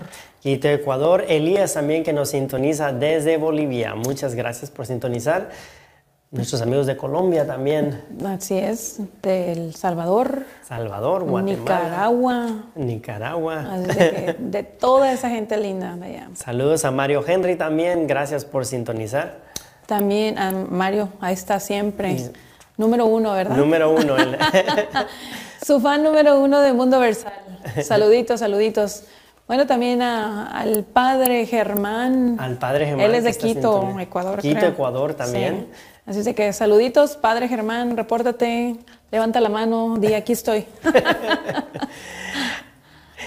Quito, 0.47 0.69
Ecuador. 0.69 1.25
Elías 1.27 1.75
también 1.75 2.05
que 2.05 2.13
nos 2.13 2.29
sintoniza 2.29 2.93
desde 2.93 3.37
Bolivia. 3.37 3.97
Muchas 3.97 4.37
gracias 4.37 4.71
por 4.71 4.87
sintonizar. 4.87 5.51
Nuestros 6.31 6.63
amigos 6.63 6.87
de 6.87 6.97
Colombia 6.97 7.45
también. 7.45 8.01
Así 8.25 8.57
es, 8.57 9.01
de 9.25 9.51
El 9.51 9.75
Salvador, 9.75 10.45
Salvador, 10.63 11.25
Guatemala. 11.25 11.59
Nicaragua, 11.59 12.65
Nicaragua. 12.77 13.73
así 13.73 13.87
de, 13.89 13.95
que- 13.95 14.37
de 14.39 14.63
toda 14.63 15.13
esa 15.13 15.31
gente 15.31 15.57
linda 15.57 15.97
de 15.97 16.07
allá. 16.07 16.29
Saludos 16.35 16.85
a 16.85 16.93
Mario 16.93 17.25
Henry 17.27 17.57
también. 17.57 18.07
Gracias 18.07 18.45
por 18.45 18.65
sintonizar. 18.67 19.39
También 19.87 20.39
a 20.39 20.53
Mario, 20.53 21.09
ahí 21.21 21.35
está 21.35 21.59
siempre. 21.59 22.31
Número 22.77 23.07
uno, 23.07 23.33
¿verdad? 23.33 23.57
Número 23.57 23.91
uno. 23.91 24.15
Su 25.67 25.81
fan 25.81 26.05
número 26.05 26.39
uno 26.41 26.61
de 26.61 26.73
Mundo 26.73 27.01
Versal. 27.01 27.33
Saluditos, 27.83 28.39
saluditos. 28.39 29.03
Bueno, 29.47 29.67
también 29.67 30.03
a- 30.03 30.49
al 30.51 30.85
padre 30.85 31.47
Germán. 31.47 32.37
Al 32.41 32.57
padre 32.59 32.87
Germán. 32.87 33.07
Él 33.07 33.15
es 33.15 33.25
de 33.25 33.35
Quito. 33.35 33.95
Ecuador. 34.01 34.41
Quito, 34.41 34.59
creo. 34.59 34.71
Ecuador 34.71 35.15
también. 35.15 35.69
Sí. 35.71 35.77
Así 36.07 36.19
es 36.21 36.25
de 36.25 36.35
que 36.35 36.53
saluditos, 36.53 37.17
padre 37.17 37.49
Germán, 37.49 37.97
repórtate, 37.97 38.77
levanta 39.11 39.41
la 39.41 39.49
mano, 39.49 39.97
di 39.99 40.15
aquí 40.15 40.33
estoy. 40.33 40.65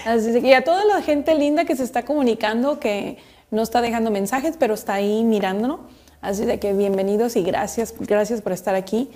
Así 0.06 0.28
es 0.28 0.34
de 0.34 0.40
que 0.40 0.48
y 0.48 0.52
a 0.54 0.64
toda 0.64 0.84
la 0.86 1.02
gente 1.02 1.34
linda 1.34 1.64
que 1.64 1.76
se 1.76 1.84
está 1.84 2.04
comunicando, 2.04 2.80
que 2.80 3.18
no 3.50 3.62
está 3.62 3.80
dejando 3.82 4.10
mensajes, 4.10 4.56
pero 4.58 4.74
está 4.74 4.94
ahí 4.94 5.24
mirándonos. 5.24 5.80
Así 6.22 6.44
de 6.44 6.58
que 6.58 6.72
bienvenidos 6.72 7.36
y 7.36 7.42
gracias, 7.42 7.94
gracias 7.98 8.40
por 8.42 8.52
estar 8.52 8.74
aquí 8.74 9.10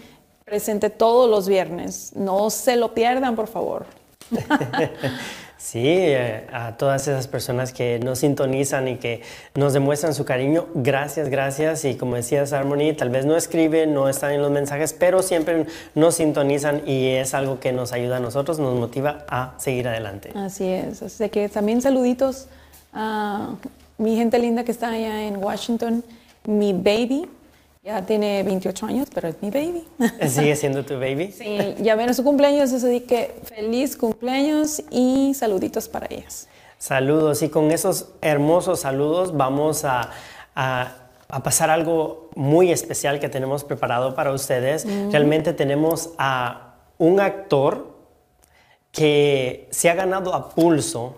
presente 0.45 0.91
todos 0.91 1.31
los 1.31 1.49
viernes. 1.49 2.13
No 2.15 2.51
se 2.51 2.77
lo 2.77 2.93
pierdan, 2.95 3.35
por 3.37 3.47
favor. 3.47 3.87
Sí, 5.65 5.81
eh, 5.83 6.47
a 6.53 6.77
todas 6.77 7.09
esas 7.09 7.27
personas 7.27 7.73
que 7.73 7.99
nos 7.99 8.19
sintonizan 8.19 8.87
y 8.87 8.97
que 8.97 9.23
nos 9.55 9.73
demuestran 9.73 10.13
su 10.13 10.27
cariño, 10.27 10.67
gracias, 10.75 11.31
gracias. 11.31 11.87
Y 11.87 11.95
como 11.95 12.17
decías, 12.17 12.53
Harmony, 12.53 12.93
tal 12.93 13.09
vez 13.09 13.25
no 13.25 13.35
escriben, 13.35 13.95
no 13.95 14.11
están 14.11 14.33
en 14.33 14.43
los 14.43 14.51
mensajes, 14.51 14.93
pero 14.93 15.23
siempre 15.23 15.65
nos 15.95 16.17
sintonizan 16.17 16.87
y 16.87 17.13
es 17.13 17.33
algo 17.33 17.61
que 17.61 17.73
nos 17.73 17.95
ayuda 17.95 18.19
a 18.19 18.21
nosotros, 18.21 18.59
nos 18.59 18.79
motiva 18.79 19.25
a 19.27 19.55
seguir 19.57 19.89
adelante. 19.89 20.33
Así 20.35 20.69
es. 20.69 21.03
Así 21.03 21.31
que 21.31 21.49
también 21.49 21.81
saluditos 21.81 22.47
a 22.93 23.55
mi 23.97 24.17
gente 24.17 24.39
linda 24.39 24.65
que 24.65 24.71
está 24.71 24.91
allá 24.91 25.23
en 25.23 25.43
Washington, 25.43 26.05
mi 26.45 26.75
baby. 26.75 27.27
Ya 27.85 28.01
tiene 28.07 28.43
28 28.43 28.87
años, 28.87 29.09
pero 29.13 29.29
es 29.29 29.37
mi 29.43 29.51
baby. 29.51 29.85
¿Sigue 30.29 30.57
siendo 30.57 30.85
tu 30.87 30.95
baby? 30.95 31.31
Sí, 31.33 31.75
ya 31.81 31.97
viene 31.97 32.15
su 32.15 32.25
cumpleaños, 32.25 32.73
así 32.73 33.01
que 33.03 33.35
feliz 33.45 33.97
cumpleaños 33.99 34.83
y 34.91 35.35
saluditos 35.35 35.89
para 35.89 36.07
ellas. 36.09 36.49
Saludos 36.79 37.43
y 37.43 37.51
con 37.51 37.71
esos 37.71 38.09
hermosos 38.23 38.81
saludos 38.81 39.37
vamos 39.37 39.85
a, 39.85 40.11
a- 40.55 40.93
a 41.29 41.43
pasar 41.43 41.69
algo 41.69 42.31
muy 42.37 42.71
especial 42.71 43.19
que 43.21 43.29
tenemos 43.29 43.65
preparado 43.65 44.15
para 44.15 44.31
ustedes. 44.33 44.87
Realmente 45.11 45.53
tenemos 45.53 46.11
a 46.17 46.75
un 46.99 47.19
actor 47.21 47.95
que 48.93 49.67
se 49.71 49.91
ha 49.91 49.95
ganado 49.95 50.33
a 50.35 50.51
pulso 50.51 51.17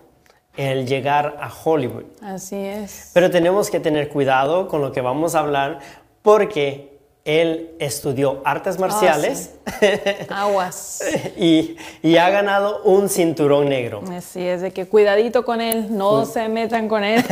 el 0.57 0.87
llegar 0.87 1.37
a 1.41 1.51
Hollywood. 1.53 2.05
Así 2.23 2.57
es. 2.57 3.11
Pero 3.13 3.31
tenemos 3.31 3.69
que 3.71 3.79
tener 3.79 4.09
cuidado 4.09 4.69
con 4.69 4.81
lo 4.81 4.91
que 4.93 5.01
vamos 5.03 5.35
a 5.35 5.41
hablar 5.41 5.81
porque 6.27 6.99
él 7.25 7.71
estudió 7.79 8.43
artes 8.45 8.81
marciales 8.81 9.55
Aguas. 10.29 11.05
y, 11.37 11.77
y 12.03 12.17
ha 12.17 12.31
ganado 12.31 12.83
un 12.83 13.09
cinturón 13.09 13.69
negro. 13.69 14.03
Así 14.11 14.45
es, 14.45 14.61
de 14.61 14.73
que 14.73 14.89
cuidadito 14.89 15.45
con 15.45 15.61
él, 15.61 15.97
no 15.97 16.27
se 16.27 16.49
metan 16.49 16.89
con 16.89 17.05
él. 17.05 17.25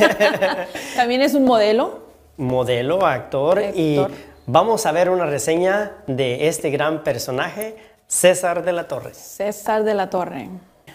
También 0.97 1.23
es 1.23 1.35
un 1.35 1.45
modelo, 1.45 2.05
modelo, 2.37 3.05
actor, 3.05 3.61
y 3.75 3.99
Actor. 3.99 4.17
vamos 4.47 4.87
a 4.87 4.93
ver 4.93 5.11
una 5.11 5.27
reseña 5.27 5.97
de 6.07 6.47
este 6.47 6.71
gran 6.71 7.03
personaje, 7.03 7.75
César 8.07 8.65
de 8.65 8.75
la 8.75 8.87
Torre. 8.87 9.13
César 9.13 9.83
de 9.83 9.95
la 9.95 10.09
Torre. 10.09 10.51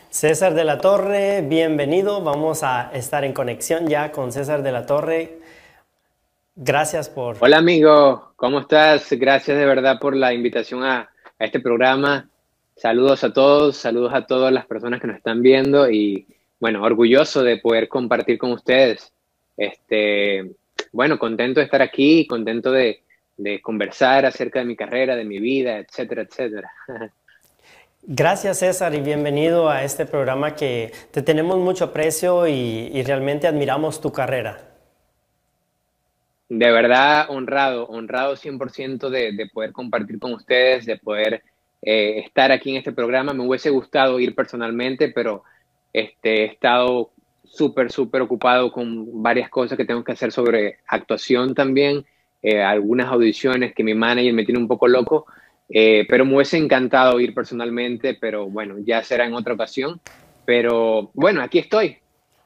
César 0.09 0.53
de 0.53 0.63
la 0.63 0.77
Torre, 0.77 1.41
bienvenido. 1.41 2.21
Vamos 2.21 2.63
a 2.63 2.91
estar 2.93 3.25
en 3.25 3.33
conexión 3.33 3.87
ya 3.87 4.13
con 4.13 4.31
César 4.31 4.63
de 4.63 4.71
la 4.71 4.85
Torre. 4.85 5.39
Gracias 6.61 7.07
por... 7.07 7.37
Hola 7.39 7.59
amigo, 7.59 8.33
¿cómo 8.35 8.59
estás? 8.59 9.07
Gracias 9.13 9.57
de 9.57 9.65
verdad 9.65 9.97
por 9.97 10.13
la 10.13 10.33
invitación 10.33 10.83
a, 10.83 11.09
a 11.39 11.45
este 11.45 11.61
programa. 11.61 12.29
Saludos 12.75 13.23
a 13.23 13.31
todos, 13.31 13.77
saludos 13.77 14.13
a 14.13 14.25
todas 14.25 14.51
las 14.51 14.65
personas 14.65 14.99
que 14.99 15.07
nos 15.07 15.15
están 15.15 15.41
viendo 15.41 15.89
y 15.89 16.27
bueno, 16.59 16.83
orgulloso 16.83 17.43
de 17.43 17.59
poder 17.59 17.87
compartir 17.87 18.37
con 18.37 18.51
ustedes. 18.51 19.13
Este, 19.55 20.51
bueno, 20.91 21.17
contento 21.17 21.61
de 21.61 21.63
estar 21.63 21.81
aquí, 21.81 22.27
contento 22.27 22.73
de, 22.73 23.03
de 23.37 23.61
conversar 23.61 24.25
acerca 24.25 24.59
de 24.59 24.65
mi 24.65 24.75
carrera, 24.75 25.15
de 25.15 25.23
mi 25.23 25.39
vida, 25.39 25.77
etcétera, 25.77 26.23
etcétera. 26.23 26.69
Gracias 28.03 28.59
César 28.59 28.93
y 28.95 28.99
bienvenido 28.99 29.69
a 29.69 29.85
este 29.85 30.05
programa 30.05 30.57
que 30.57 30.91
te 31.11 31.21
tenemos 31.21 31.57
mucho 31.57 31.85
aprecio 31.85 32.49
y, 32.49 32.91
y 32.93 33.01
realmente 33.03 33.47
admiramos 33.47 34.01
tu 34.01 34.11
carrera. 34.11 34.68
De 36.49 36.71
verdad, 36.71 37.27
honrado, 37.29 37.85
honrado 37.85 38.35
100% 38.35 39.09
de, 39.09 39.33
de 39.33 39.47
poder 39.47 39.71
compartir 39.71 40.19
con 40.19 40.33
ustedes, 40.33 40.85
de 40.85 40.97
poder 40.97 41.43
eh, 41.81 42.23
estar 42.25 42.51
aquí 42.51 42.71
en 42.71 42.77
este 42.77 42.91
programa. 42.91 43.33
Me 43.33 43.47
hubiese 43.47 43.69
gustado 43.69 44.19
ir 44.19 44.35
personalmente, 44.35 45.09
pero 45.09 45.43
este, 45.93 46.41
he 46.41 46.45
estado 46.45 47.11
súper, 47.43 47.91
súper 47.91 48.21
ocupado 48.21 48.71
con 48.71 49.21
varias 49.21 49.49
cosas 49.49 49.77
que 49.77 49.85
tengo 49.85 50.03
que 50.03 50.11
hacer 50.11 50.31
sobre 50.31 50.79
actuación 50.87 51.55
también, 51.55 52.05
eh, 52.41 52.61
algunas 52.61 53.07
audiciones 53.07 53.73
que 53.73 53.83
mi 53.83 53.93
manager 53.93 54.33
me 54.33 54.45
tiene 54.45 54.59
un 54.59 54.67
poco 54.67 54.87
loco, 54.87 55.25
eh, 55.69 56.05
pero 56.09 56.25
me 56.25 56.35
hubiese 56.35 56.57
encantado 56.57 57.19
ir 57.19 57.33
personalmente, 57.33 58.17
pero 58.19 58.47
bueno, 58.47 58.75
ya 58.79 59.03
será 59.03 59.25
en 59.25 59.33
otra 59.33 59.53
ocasión. 59.53 59.99
Pero 60.45 61.11
bueno, 61.13 61.41
aquí 61.41 61.59
estoy. 61.59 61.97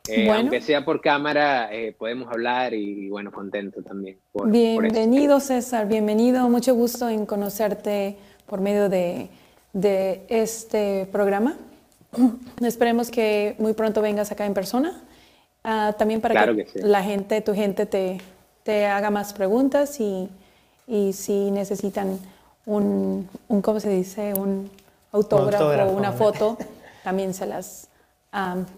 Eh, 0.10 0.26
Bueno. 0.26 0.42
Aunque 0.42 0.60
sea 0.62 0.84
por 0.84 1.00
cámara, 1.00 1.74
eh, 1.74 1.96
podemos 1.98 2.28
hablar 2.30 2.74
y 2.74 3.08
bueno, 3.10 3.32
contento 3.32 3.82
también. 3.84 4.18
por- 4.34 4.44
por. 4.44 4.52
Bienvenido, 4.52 5.39
César, 5.39 5.88
bienvenido. 5.88 6.50
Mucho 6.50 6.76
gusto 6.76 7.08
en 7.08 7.26
conocerte 7.26 8.18
por 8.46 8.60
medio 8.60 8.89
de, 8.89 9.30
de 9.72 10.26
este 10.28 11.08
programa. 11.10 11.56
Esperemos 12.62 13.10
que 13.12 13.56
muy 13.60 13.72
pronto 13.72 14.02
vengas 14.02 14.30
acá 14.32 14.46
en 14.46 14.54
persona. 14.54 15.02
Ah, 15.63 15.96
también 15.98 16.20
para 16.20 16.34
Claro 16.34 16.54
que, 16.58 16.66
que 16.66 16.72
sí. 16.72 16.80
la 16.86 17.02
gente, 17.02 17.39
tu 17.39 17.54
gente, 17.54 17.86
te, 17.86 18.18
te 18.63 18.86
haga 18.88 19.10
más 19.10 19.32
preguntas 19.34 20.02
y, 20.02 20.28
y 20.86 21.13
si 21.13 21.50
necesitan 21.50 22.20
un, 22.66 23.30
un, 23.48 23.62
¿cómo 23.62 23.80
se 23.80 23.89
dice? 23.89 24.34
Un 24.34 24.70
autógrafo, 25.13 25.63
autógrafo, 25.63 25.92
una 25.94 26.12
foto, 26.12 26.58
también 27.06 27.34
se 27.34 27.46
las, 27.46 27.88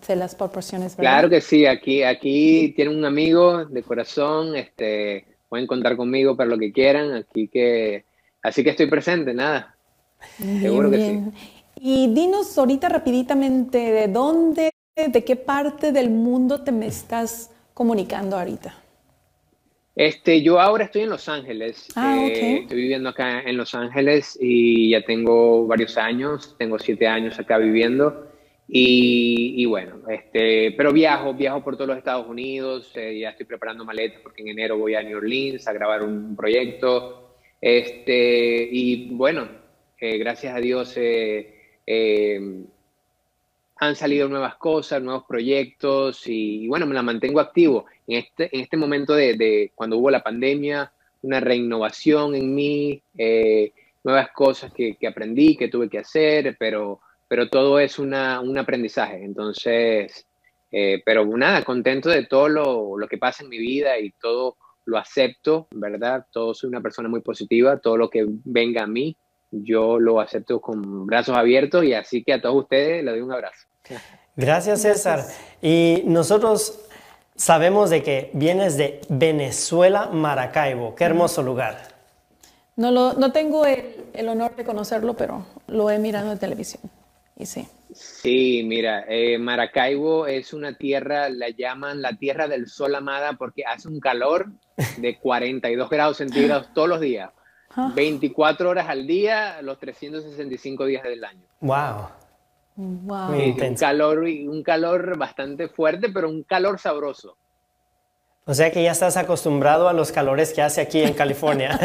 se 0.02 0.16
las 0.16 0.36
proporciones. 0.36 0.96
¿verdad? 0.98 1.12
Claro 1.12 1.30
que 1.30 1.42
sí, 1.42 1.66
aquí, 1.66 2.04
aquí 2.04 2.74
tienen 2.76 2.98
un 2.98 3.06
amigo 3.06 3.66
de 3.66 3.84
corazón, 3.84 4.56
este, 4.56 5.26
pueden 5.50 5.68
contar 5.68 5.96
conmigo 5.96 6.36
para 6.36 6.50
lo 6.50 6.58
que 6.58 6.72
quieran, 6.72 7.14
aquí 7.14 7.48
que, 7.48 8.06
así 8.42 8.64
que 8.64 8.72
estoy 8.72 8.88
presente, 8.88 9.34
nada. 9.34 9.76
Seguro 10.38 10.92
que 10.92 10.98
sí. 10.98 11.20
Y 11.78 12.14
dinos 12.14 12.58
ahorita 12.58 12.90
rapiditamente 12.90 13.78
de 13.78 14.08
dónde, 14.08 14.72
de 14.96 15.24
qué 15.24 15.36
parte 15.36 15.92
del 15.92 16.10
mundo 16.10 16.64
te 16.64 16.72
me 16.72 16.88
estás 16.88 17.52
comunicando 17.74 18.38
ahorita. 18.38 18.74
Este, 19.96 20.42
yo 20.42 20.60
ahora 20.60 20.86
estoy 20.86 21.04
en 21.04 21.10
Los 21.10 21.30
Ángeles, 21.30 21.88
Ah, 21.96 22.18
eh, 22.18 22.60
estoy 22.64 22.78
viviendo 22.78 23.08
acá 23.08 23.42
en 23.42 23.56
Los 23.56 23.74
Ángeles 23.74 24.38
y 24.42 24.90
ya 24.90 25.06
tengo 25.06 25.66
varios 25.68 25.98
años, 25.98 26.56
tengo 26.58 26.78
siete 26.78 27.08
años 27.08 27.40
acá 27.40 27.58
viviendo 27.58 28.35
y, 28.68 29.64
bueno, 29.66 30.02
este, 30.10 30.72
pero 30.72 30.92
viajo, 30.92 31.34
viajo 31.36 31.64
por 31.64 31.76
todos 31.76 31.88
los 31.90 31.98
Estados 31.98 32.28
Unidos, 32.28 32.92
eh, 32.96 33.20
ya 33.20 33.30
estoy 33.30 33.46
preparando 33.46 33.86
maletas 33.86 34.22
porque 34.22 34.42
en 34.42 34.50
enero 34.50 34.78
voy 34.78 34.96
a 34.96 35.04
New 35.04 35.18
Orleans 35.18 35.68
a 35.68 35.74
grabar 35.74 36.02
un 36.02 36.36
proyecto, 36.36 37.36
este, 37.62 38.68
y 38.72 39.10
bueno, 39.12 39.48
eh, 40.00 40.18
gracias 40.18 40.56
a 40.56 40.60
Dios 40.60 40.94
eh, 40.98 41.54
han 43.78 43.96
salido 43.96 44.28
nuevas 44.30 44.56
cosas, 44.56 45.02
nuevos 45.02 45.26
proyectos 45.28 46.28
y, 46.28 46.64
y 46.64 46.68
bueno, 46.68 46.88
me 46.88 46.96
la 46.96 47.04
mantengo 47.04 47.40
activo. 47.40 47.86
En 48.08 48.18
este, 48.18 48.56
en 48.56 48.62
este 48.62 48.78
momento 48.78 49.14
de, 49.14 49.36
de 49.36 49.72
cuando 49.76 49.98
hubo 49.98 50.10
la 50.10 50.24
pandemia, 50.24 50.92
una 51.22 51.40
reinnovación 51.40 52.36
en 52.36 52.56
mí, 52.56 53.02
nuevas 54.04 54.32
cosas 54.32 54.72
que, 54.74 54.96
que 54.96 55.08
aprendí, 55.08 55.56
que 55.56 55.68
tuve 55.68 55.90
que 55.90 56.00
hacer, 56.00 56.56
pero, 56.58 57.02
pero 57.28 57.50
todo 57.50 57.80
es 57.80 58.00
una, 58.00 58.40
un 58.40 58.58
aprendizaje. 58.58 59.24
Entonces, 59.24 60.26
eh, 60.72 61.02
pero 61.06 61.26
nada, 61.26 61.64
contento 61.64 62.10
de 62.10 62.26
todo 62.26 62.50
lo, 62.50 62.98
lo 62.98 63.08
que 63.08 63.18
pasa 63.18 63.44
en 63.44 63.50
mi 63.50 63.58
vida 63.58 63.98
y 64.00 64.12
todo 64.12 64.58
lo 64.86 64.98
acepto, 64.98 65.68
¿verdad? 65.72 66.26
Todo 66.32 66.54
soy 66.54 66.70
una 66.70 66.82
persona 66.82 67.10
muy 67.10 67.22
positiva, 67.22 67.78
todo 67.78 67.98
lo 67.98 68.10
que 68.10 68.26
venga 68.28 68.84
a 68.84 68.88
mí, 68.88 69.18
yo 69.52 70.00
lo 70.00 70.20
acepto 70.20 70.60
con 70.60 71.06
brazos 71.06 71.36
abiertos 71.36 71.84
y 71.84 71.94
así 71.94 72.24
que 72.24 72.34
a 72.34 72.42
todos 72.42 72.64
ustedes 72.64 73.04
les 73.04 73.14
doy 73.14 73.22
un 73.22 73.32
abrazo. 73.32 73.68
Gracias 74.36 74.82
César. 74.82 75.22
Y 75.62 76.04
nosotros 76.06 76.88
sabemos 77.36 77.90
de 77.90 78.04
que 78.04 78.32
vienes 78.34 78.78
de 78.78 79.02
Venezuela, 79.10 80.10
Maracaibo. 80.12 80.96
Qué 80.96 81.06
hermoso 81.06 81.42
lugar. 81.42 81.96
No, 82.76 82.92
lo, 82.92 83.14
no 83.14 83.32
tengo 83.32 83.66
el, 83.66 83.96
el 84.14 84.28
honor 84.28 84.56
de 84.56 84.66
conocerlo, 84.66 85.14
pero 85.14 85.46
lo 85.68 85.90
he 85.90 85.98
mirado 85.98 86.32
en 86.32 86.38
televisión. 86.38 86.82
Y 87.36 87.46
sí. 87.46 87.68
Sí, 87.94 88.64
mira, 88.66 89.06
eh, 89.08 89.38
Maracaibo 89.38 90.28
es 90.28 90.54
una 90.54 90.74
tierra, 90.74 91.30
la 91.30 91.50
llaman 91.50 92.02
la 92.02 92.14
tierra 92.14 92.48
del 92.48 92.68
sol 92.68 92.96
amada 92.96 93.34
porque 93.34 93.64
hace 93.66 93.88
un 93.88 94.00
calor 94.00 94.48
de 94.98 95.18
42 95.22 95.90
grados 95.90 96.18
centígrados 96.18 96.74
todos 96.74 96.90
los 96.90 97.00
días, 97.00 97.32
24 97.94 98.70
horas 98.70 98.90
al 98.90 99.06
día, 99.06 99.62
los 99.62 99.80
365 99.80 100.86
días 100.86 101.04
del 101.04 101.24
año. 101.24 101.46
Wow. 101.62 102.08
Wow. 102.78 103.34
Sí, 103.34 103.56
un 103.62 103.76
calor, 103.76 104.20
un 104.20 104.64
calor 104.64 105.18
bastante 105.18 105.70
fuerte, 105.70 106.10
pero 106.10 106.30
un 106.30 106.44
calor 106.44 106.80
sabroso. 106.80 107.38
O 108.46 108.54
sea 108.54 108.72
que 108.72 108.84
ya 108.84 108.92
estás 108.92 109.18
acostumbrado 109.18 109.90
a 109.90 109.94
los 109.94 110.12
calores 110.12 110.54
que 110.54 110.62
hace 110.62 110.82
aquí 110.82 111.02
en 111.02 111.14
California. 111.16 111.80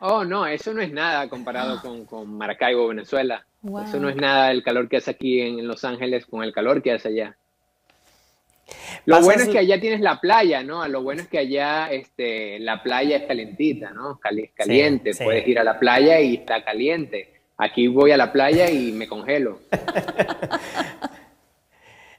Oh, 0.00 0.24
no, 0.24 0.46
eso 0.46 0.74
no 0.74 0.82
es 0.82 0.92
nada 0.92 1.28
comparado 1.28 1.80
con, 1.80 2.04
con 2.04 2.36
Maracaibo, 2.36 2.88
Venezuela. 2.88 3.46
Wow. 3.62 3.84
Eso 3.84 4.00
no 4.00 4.08
es 4.08 4.16
nada 4.16 4.50
el 4.50 4.62
calor 4.62 4.88
que 4.88 4.96
hace 4.98 5.12
aquí 5.12 5.40
en, 5.40 5.66
Los 5.66 5.84
Ángeles 5.84 6.26
con 6.26 6.42
el 6.42 6.52
calor 6.52 6.82
que 6.82 6.92
hace 6.92 7.08
allá. 7.08 7.36
Lo 9.04 9.20
bueno 9.20 9.42
es 9.42 9.48
que 9.48 9.58
allá 9.58 9.80
tienes 9.80 10.00
la 10.00 10.20
playa, 10.20 10.62
¿no? 10.62 10.86
Lo 10.88 11.02
bueno 11.02 11.22
es 11.22 11.28
que 11.28 11.38
allá 11.38 11.90
este, 11.90 12.58
la 12.60 12.82
playa 12.82 13.16
es 13.18 13.22
calentita, 13.24 13.90
¿no? 13.90 14.18
Cali- 14.20 14.44
es 14.44 14.52
caliente. 14.52 15.12
sí. 15.14 15.24
Puedes 15.24 15.46
ir 15.46 15.58
a 15.58 15.64
la 15.64 15.78
playa 15.78 16.20
y 16.20 16.34
está 16.36 16.64
caliente. 16.64 17.32
Aquí 17.56 17.88
voy 17.88 18.12
a 18.12 18.16
la 18.16 18.32
playa 18.32 18.70
y 18.70 18.92
me 18.92 19.08
congelo. 19.08 19.60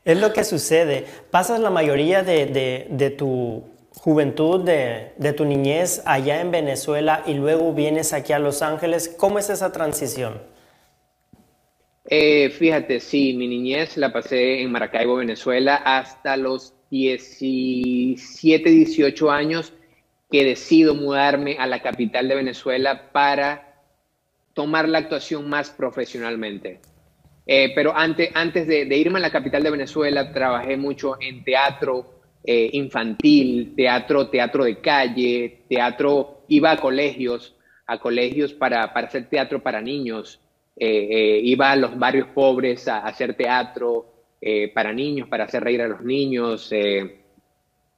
es 0.06 0.18
lo 0.20 0.34
que 0.34 0.44
sucede. 0.44 1.06
Pasas 1.32 1.60
la 1.60 1.70
mayoría 1.70 2.24
de, 2.24 2.46
de- 2.46 2.88
de 2.90 3.10
tu 3.10 3.64
juventud, 3.96 4.64
de, 4.64 5.14
de 5.18 5.34
tu 5.34 5.46
niñez 5.46 6.02
allá 6.06 6.42
en 6.42 6.52
Venezuela 6.52 7.24
y 7.26 7.34
luego 7.36 7.74
vienes 7.74 8.12
aquí 8.14 8.34
a 8.34 8.40
Los 8.40 8.62
Ángeles. 8.62 9.14
¿Cómo 9.18 9.40
es 9.40 9.50
esa 9.50 9.72
transición? 9.72 10.42
Eh, 12.16 12.52
fíjate, 12.52 13.00
sí, 13.00 13.34
mi 13.34 13.48
niñez 13.48 13.98
la 13.98 14.14
pasé 14.14 14.62
en 14.62 14.72
Maracaibo, 14.72 15.16
Venezuela, 15.16 15.78
hasta 15.78 16.38
los 16.38 16.76
17, 16.92 18.70
18 18.70 19.32
años 19.32 19.74
que 20.30 20.46
decido 20.46 20.94
mudarme 20.94 21.58
a 21.58 21.66
la 21.66 21.82
capital 21.82 22.28
de 22.28 22.36
Venezuela 22.36 23.10
para 23.12 23.82
tomar 24.54 24.88
la 24.88 25.00
actuación 25.00 25.50
más 25.50 25.72
profesionalmente. 25.72 26.82
Eh, 27.48 27.72
pero 27.74 27.98
antes, 27.98 28.30
antes 28.36 28.68
de, 28.68 28.96
irme 28.96 29.18
a 29.18 29.24
la 29.24 29.32
capital 29.32 29.64
de 29.64 29.72
Venezuela, 29.72 30.32
trabajé 30.32 30.78
mucho 30.78 31.18
en 31.20 31.44
teatro 31.44 32.22
eh, 32.44 32.70
infantil, 32.74 33.74
teatro, 33.76 34.30
teatro 34.30 34.66
de 34.66 34.80
calle, 34.82 35.64
teatro, 35.68 36.44
iba 36.48 36.74
a 36.74 36.78
colegios, 36.78 37.56
a 37.88 37.98
colegios 37.98 38.54
para, 38.54 38.94
para 38.94 39.08
hacer 39.08 39.30
teatro 39.30 39.64
para 39.64 39.82
niños, 39.82 40.43
eh, 40.76 41.08
eh, 41.10 41.40
iba 41.44 41.72
a 41.72 41.76
los 41.76 41.98
barrios 41.98 42.28
pobres 42.30 42.88
a, 42.88 42.98
a 43.00 43.10
hacer 43.10 43.36
teatro 43.36 44.08
eh, 44.42 44.72
para 44.74 44.92
niños, 44.94 45.28
para 45.28 45.46
hacer 45.46 45.64
reír 45.64 45.82
a 45.82 45.88
los 45.88 46.02
niños. 46.02 46.68
eh, 46.72 47.20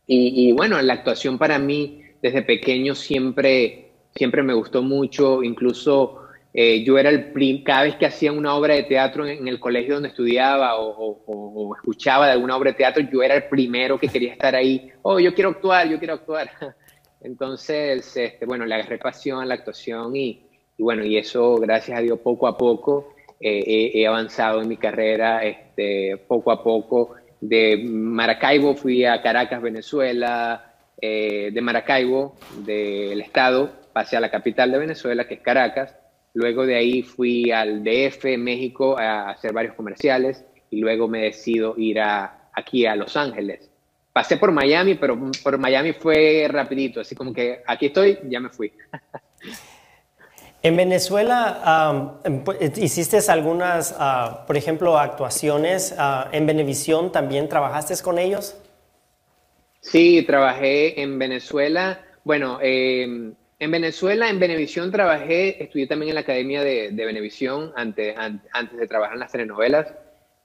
y, 0.08 0.50
y 0.50 0.52
bueno, 0.52 0.82
la 0.82 0.94
actuación 0.94 1.38
para 1.38 1.58
mí 1.60 2.02
desde 2.22 2.44
pequeño 2.44 2.96
siempre, 2.96 3.92
siempre 4.16 4.44
me 4.44 4.54
gustó 4.54 4.82
mucho, 4.84 5.44
incluso 5.44 6.22
eh, 6.54 6.84
yo 6.84 6.98
era 6.98 7.10
el 7.10 7.64
cada 7.64 7.84
vez 7.84 7.96
que 7.98 8.06
hacía 8.06 8.32
una 8.32 8.56
obra 8.56 8.76
de 8.76 8.84
teatro 8.84 9.26
en, 9.28 9.40
en 9.40 9.48
el 9.48 9.60
colegio 9.60 9.96
donde 9.96 10.10
estudiaba 10.10 10.78
o- 10.80 11.22
o- 11.26 11.70
o 11.70 11.76
escuchaba 11.76 12.28
de 12.28 12.34
alguna 12.34 12.56
obra 12.56 12.72
de 12.72 12.78
teatro, 12.78 13.04
yo 13.12 13.22
era 13.24 13.36
el 13.36 13.44
primero 13.46 13.98
que 14.00 14.08
quería 14.08 14.32
estar 14.34 14.56
ahí. 14.56 14.90
Oh, 15.02 15.20
yo 15.20 15.34
quiero 15.34 15.50
actuar, 15.52 15.90
yo 15.90 15.98
quiero 16.00 16.14
actuar. 16.16 16.50
Entonces, 17.22 18.16
este, 18.16 18.46
bueno, 18.46 18.66
le 18.66 18.76
agarré 18.76 18.98
pasión 19.00 19.42
a 19.42 19.46
la 19.46 19.56
actuación 19.56 20.16
y, 20.16 20.45
y 20.78 20.84
bueno, 20.84 21.06
y 21.06 21.18
eso, 21.18 21.56
gracias 21.56 21.98
a 21.98 22.02
Dios, 22.02 22.20
poco 22.20 22.48
a 22.48 22.58
poco 22.58 23.16
eh, 23.40 23.92
he, 23.94 24.08
avanzado 24.08 24.62
en 24.62 24.68
mi 24.68 24.78
carrera, 24.78 25.44
este, 25.44 26.18
poco 26.28 26.52
a 26.52 26.64
poco. 26.64 27.16
De 27.42 27.78
Maracaibo 27.78 28.76
fui 28.76 29.06
a 29.06 29.22
Caracas, 29.22 29.62
Venezuela, 29.62 30.74
eh, 31.00 31.52
de 31.54 31.62
Maracaibo, 31.62 32.36
del 32.66 33.22
estado, 33.22 33.72
pasé 33.94 34.18
a 34.18 34.20
la 34.20 34.32
capital 34.32 34.72
de 34.72 34.80
Venezuela, 34.80 35.28
que 35.28 35.36
es 35.36 35.42
Caracas. 35.42 35.96
Luego 36.34 36.66
de 36.66 36.76
ahí 36.76 37.02
fui 37.02 37.52
al 37.52 37.84
DF, 37.84 38.38
México, 38.38 38.98
a 38.98 39.30
hacer 39.30 39.54
varios 39.54 39.76
comerciales 39.76 40.44
y 40.70 40.80
luego 40.80 41.08
me 41.08 41.22
decido 41.22 41.76
ir 41.78 42.00
a, 42.00 42.50
aquí 42.54 42.86
a 42.86 42.96
Los 42.96 43.16
Ángeles. 43.16 43.70
Pasé 44.12 44.38
por 44.38 44.52
Miami, 44.52 44.96
pero 44.96 45.20
por 45.44 45.58
Miami 45.58 45.94
fue 45.94 46.48
rapidito, 46.50 47.02
así 47.02 47.16
como 47.16 47.34
que 47.34 47.62
aquí 47.68 47.88
estoy, 47.88 48.18
ya 48.24 48.40
me 48.40 48.50
fui. 48.50 48.72
En 50.66 50.76
Venezuela 50.76 52.18
um, 52.26 52.44
hiciste 52.82 53.20
algunas, 53.28 53.92
uh, 53.92 54.48
por 54.48 54.58
ejemplo, 54.58 54.98
actuaciones. 54.98 55.94
Uh, 55.96 56.28
en 56.32 56.48
Venevisión 56.48 57.12
también 57.12 57.48
trabajaste 57.48 57.94
con 58.02 58.18
ellos. 58.18 58.58
Sí, 59.80 60.24
trabajé 60.26 61.00
en 61.00 61.20
Venezuela. 61.20 62.00
Bueno, 62.24 62.58
eh, 62.64 63.04
en 63.60 63.72
Venezuela, 63.72 64.28
en 64.28 64.40
Venevisión 64.40 64.92
trabajé, 64.92 65.62
estudié 65.62 65.86
también 65.86 66.10
en 66.10 66.16
la 66.16 66.22
Academia 66.22 66.64
de, 66.64 66.90
de 66.90 67.06
Venevisión 67.06 67.72
antes, 67.76 68.18
an, 68.18 68.42
antes 68.52 68.80
de 68.80 68.88
trabajar 68.88 69.14
en 69.14 69.20
las 69.20 69.32
telenovelas. 69.32 69.94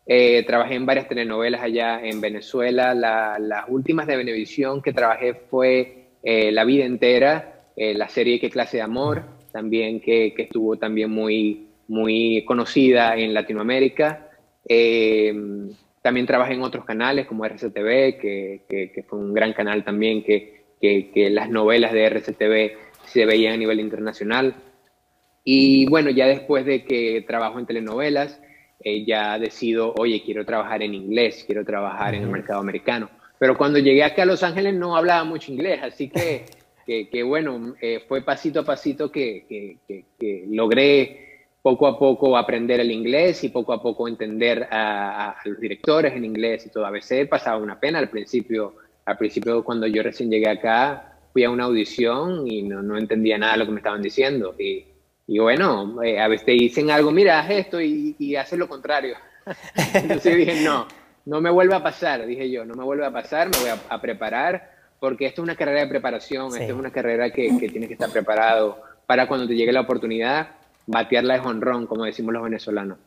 Eh, 0.05 0.45
trabajé 0.47 0.75
en 0.75 0.85
varias 0.85 1.09
telenovelas 1.09 1.63
allá 1.63 1.99
en 1.99 2.21
Venezuela. 2.21 2.93
La, 2.93 3.39
las 3.39 3.65
últimas 3.69 4.07
de 4.07 4.19
Venevisión 4.19 4.83
que 4.83 4.93
trabajé 4.93 5.33
fue 5.33 6.11
eh, 6.23 6.53
La 6.53 6.65
vida 6.65 6.85
entera, 6.85 7.63
eh, 7.75 7.95
la 7.95 8.11
serie 8.11 8.39
Qué 8.39 8.51
clase 8.51 8.77
de 8.77 8.83
amor, 8.83 9.40
también 9.53 10.01
que, 10.01 10.35
que 10.35 10.43
estuvo 10.43 10.77
también 10.77 11.11
muy, 11.11 11.69
muy 11.89 12.45
conocida 12.47 13.17
en 13.17 13.35
Latinoamérica. 13.35 14.29
Eh, 14.69 15.35
también 16.03 16.27
trabajé 16.27 16.55
en 16.55 16.63
otros 16.63 16.85
canales 16.85 17.27
como 17.27 17.45
RCTV, 17.45 18.19
que, 18.19 18.65
que, 18.69 18.93
que 18.93 19.03
fue 19.03 19.19
un 19.19 19.35
gran 19.35 19.53
canal 19.53 19.85
también, 19.85 20.23
que, 20.23 20.65
que, 20.81 21.31
las 21.31 21.51
novelas 21.51 21.93
de 21.93 22.07
RCTV 22.07 22.79
se 23.05 23.27
veían 23.27 23.55
a 23.55 23.59
nivel 23.59 23.81
internacional. 23.81 24.55
Y 25.45 25.87
bueno, 25.87 26.11
ya 26.11 26.27
después 26.27 26.65
de 26.65 26.85
que 26.85 27.25
trabajo 27.27 27.59
en 27.59 27.67
telenovelas, 27.67 28.41
eh, 28.83 29.05
ya 29.05 29.39
decido, 29.39 29.95
oye, 29.99 30.23
quiero 30.25 30.47
trabajar 30.47 30.83
en 30.83 30.95
inglés, 30.95 31.45
quiero 31.45 31.65
trabajar 31.65 32.15
en 32.15 32.23
el 32.23 32.29
mercado 32.29 32.61
americano. 32.61 33.11
Pero 33.39 33.57
cuando 33.57 33.79
llegué 33.79 34.05
acá 34.05 34.23
a 34.23 34.27
Los 34.27 34.43
Ángeles 34.43 34.75
no 34.75 34.97
hablaba 34.97 35.25
mucho 35.25 35.53
inglés, 35.53 35.81
así 35.83 36.09
que, 36.09 36.45
que, 37.11 37.23
bueno, 37.23 37.77
eh, 37.81 38.03
fue 38.09 38.23
pasito 38.23 38.61
a 38.61 38.65
pasito 38.65 39.13
que, 39.13 39.79
logré 40.49 41.47
poco 41.63 41.87
a 41.87 41.99
poco 41.99 42.37
aprender 42.37 42.81
el 42.81 42.91
inglés 42.91 43.45
y 43.45 43.51
poco 43.51 43.73
a 43.73 43.81
poco 43.81 44.09
entender 44.09 44.67
a, 44.71 45.37
los 45.45 45.61
directores 45.61 46.15
en 46.15 46.25
inglés 46.25 46.67
y 46.67 46.71
todo. 46.71 46.87
A 46.87 46.91
veces 46.91 47.29
pasaba 47.29 47.59
una 47.59 47.79
pena 47.79 48.01
al 48.01 48.09
principio, 48.09 48.75
al 49.05 49.17
principio 49.17 49.63
cuando 49.63 49.87
yo 49.87 50.03
recién 50.03 50.31
llegué 50.31 50.49
acá, 50.49 51.19
fui 51.33 51.45
a 51.45 51.51
una 51.51 51.65
audición 51.65 52.49
y 52.49 52.63
no, 52.63 52.99
entendía 52.99 53.39
nada 53.39 53.59
lo 53.59 53.67
que 53.67 53.73
me 53.73 53.81
estaban 53.81 54.03
diciendo. 54.03 54.57
Y, 54.59 55.39
bueno, 55.39 56.03
eh, 56.03 56.19
a 56.19 56.27
veces 56.27 56.47
te 56.47 56.53
dicen 56.53 56.91
algo, 56.91 57.13
mira, 57.13 57.39
haz 57.39 57.51
esto 57.51 57.81
y, 57.81 58.17
y 58.19 58.35
haces 58.35 58.59
lo 58.59 58.69
contrario. 58.69 59.15
Entonces 59.95 60.37
dije, 60.37 60.65
no, 60.65 60.89
no 61.25 61.41
me 61.41 61.51
vuelve 61.51 61.77
a 61.77 61.83
pasar, 61.85 62.27
dije 62.27 62.51
yo, 62.51 62.65
no 62.65 62.75
me 62.75 62.83
vuelve 62.83 63.07
a 63.07 63.13
pasar, 63.13 63.49
me 63.49 63.59
voy 63.59 63.71
a 63.89 64.01
preparar, 64.01 64.80
porque 65.01 65.27
esto 65.27 65.43
es 65.43 65.45
una 65.45 65.57
carrera 65.57 65.81
de 65.81 65.89
preparación, 65.89 66.53
sí. 66.53 66.61
esto 66.61 66.75
es 66.75 66.79
una 66.79 66.93
carrera 66.93 67.31
que, 67.31 67.59
que 67.59 67.69
tienes 67.69 67.89
que 67.89 67.95
estar 67.95 68.11
preparado 68.11 68.81
para 69.07 69.27
cuando 69.27 69.49
te 69.49 69.57
llegue 69.57 69.73
la 69.73 69.81
oportunidad 69.81 70.51
batearla 70.87 71.35
de 71.35 71.41
honrón, 71.41 71.87
como 71.87 72.05
decimos 72.05 72.35
los 72.35 72.43
venezolanos. 72.43 72.99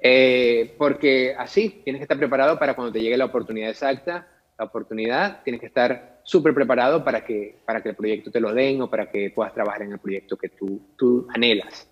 Eh, 0.00 0.74
porque 0.78 1.34
así 1.36 1.80
tienes 1.82 2.00
que 2.00 2.04
estar 2.04 2.18
preparado 2.18 2.58
para 2.58 2.74
cuando 2.74 2.92
te 2.92 3.00
llegue 3.00 3.16
la 3.16 3.24
oportunidad 3.24 3.70
exacta, 3.70 4.26
la 4.58 4.66
oportunidad, 4.66 5.42
tienes 5.42 5.60
que 5.60 5.66
estar 5.66 6.20
súper 6.22 6.54
preparado 6.54 7.04
para 7.04 7.24
que, 7.24 7.56
para 7.64 7.82
que 7.82 7.90
el 7.90 7.96
proyecto 7.96 8.30
te 8.30 8.40
lo 8.40 8.52
den 8.52 8.82
o 8.82 8.90
para 8.90 9.10
que 9.10 9.30
puedas 9.30 9.52
trabajar 9.52 9.82
en 9.82 9.92
el 9.92 9.98
proyecto 9.98 10.36
que 10.36 10.50
tú, 10.50 10.80
tú 10.96 11.26
anhelas. 11.34 11.88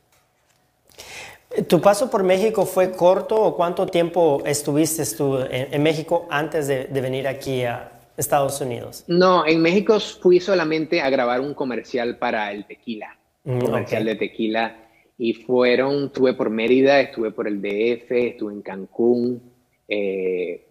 ¿Tu 1.68 1.80
paso 1.80 2.10
por 2.10 2.22
México 2.22 2.64
fue 2.64 2.92
corto 2.92 3.36
o 3.36 3.56
cuánto 3.56 3.86
tiempo 3.86 4.42
estuviste 4.46 5.04
tú 5.16 5.38
en, 5.38 5.74
en 5.74 5.82
México 5.82 6.26
antes 6.30 6.66
de, 6.66 6.84
de, 6.84 7.00
venir 7.00 7.28
aquí 7.28 7.64
a 7.64 7.92
Estados 8.16 8.60
Unidos? 8.60 9.04
No, 9.08 9.46
en 9.46 9.60
México 9.62 9.98
fui 10.00 10.40
solamente 10.40 11.00
a 11.00 11.10
grabar 11.10 11.40
un 11.40 11.54
comercial 11.54 12.18
para 12.18 12.52
el 12.52 12.66
tequila, 12.66 13.18
un 13.44 13.58
mm, 13.58 13.60
comercial 13.60 14.02
okay. 14.02 14.14
de 14.14 14.18
tequila 14.18 14.76
y 15.18 15.34
fueron, 15.34 16.06
estuve 16.06 16.34
por 16.34 16.50
Mérida, 16.50 17.00
estuve 17.00 17.30
por 17.30 17.46
el 17.46 17.60
DF, 17.60 18.10
estuve 18.10 18.52
en 18.52 18.62
Cancún, 18.62 19.42
eh, 19.88 20.66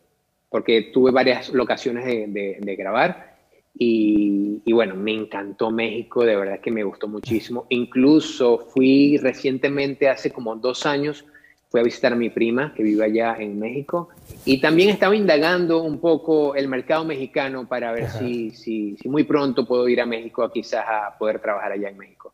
porque 0.49 0.89
tuve 0.93 1.11
varias 1.11 1.49
locaciones 1.49 2.05
de, 2.05 2.27
de, 2.27 2.57
de 2.59 2.75
grabar 2.75 3.31
y, 3.73 4.61
y, 4.65 4.73
bueno, 4.73 4.95
me 4.95 5.13
encantó 5.13 5.71
México, 5.71 6.25
de 6.25 6.35
verdad 6.35 6.59
que 6.59 6.71
me 6.71 6.83
gustó 6.83 7.07
muchísimo. 7.07 7.65
Incluso 7.69 8.59
fui 8.59 9.17
recientemente, 9.17 10.09
hace 10.09 10.31
como 10.31 10.55
dos 10.55 10.85
años, 10.85 11.25
fui 11.71 11.79
a 11.79 11.83
visitar 11.83 12.11
a 12.11 12.17
mi 12.17 12.29
prima 12.29 12.73
que 12.73 12.83
vive 12.83 13.05
allá 13.05 13.37
en 13.39 13.57
México 13.57 14.09
y 14.43 14.59
también 14.59 14.89
estaba 14.89 15.15
indagando 15.15 15.81
un 15.81 15.99
poco 15.99 16.53
el 16.53 16.67
mercado 16.67 17.05
mexicano 17.05 17.65
para 17.65 17.93
ver 17.93 18.09
si, 18.11 18.51
si, 18.51 18.97
si 18.97 19.07
muy 19.07 19.23
pronto 19.23 19.65
puedo 19.65 19.87
ir 19.87 20.01
a 20.01 20.05
México 20.05 20.47
quizás 20.51 20.83
a 20.85 21.17
poder 21.17 21.39
trabajar 21.39 21.71
allá 21.71 21.87
en 21.87 21.97
México. 21.97 22.33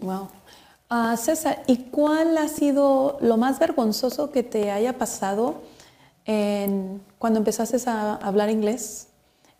Wow. 0.00 0.30
Uh, 0.90 1.16
César, 1.18 1.62
¿y 1.66 1.76
cuál 1.90 2.38
ha 2.38 2.48
sido 2.48 3.18
lo 3.20 3.36
más 3.36 3.58
vergonzoso 3.58 4.32
que 4.32 4.42
te 4.42 4.70
haya 4.70 4.96
pasado 4.96 5.60
en, 6.24 7.02
cuando 7.18 7.38
empezaste 7.38 7.76
a 7.90 8.14
hablar 8.14 8.48
inglés? 8.48 9.08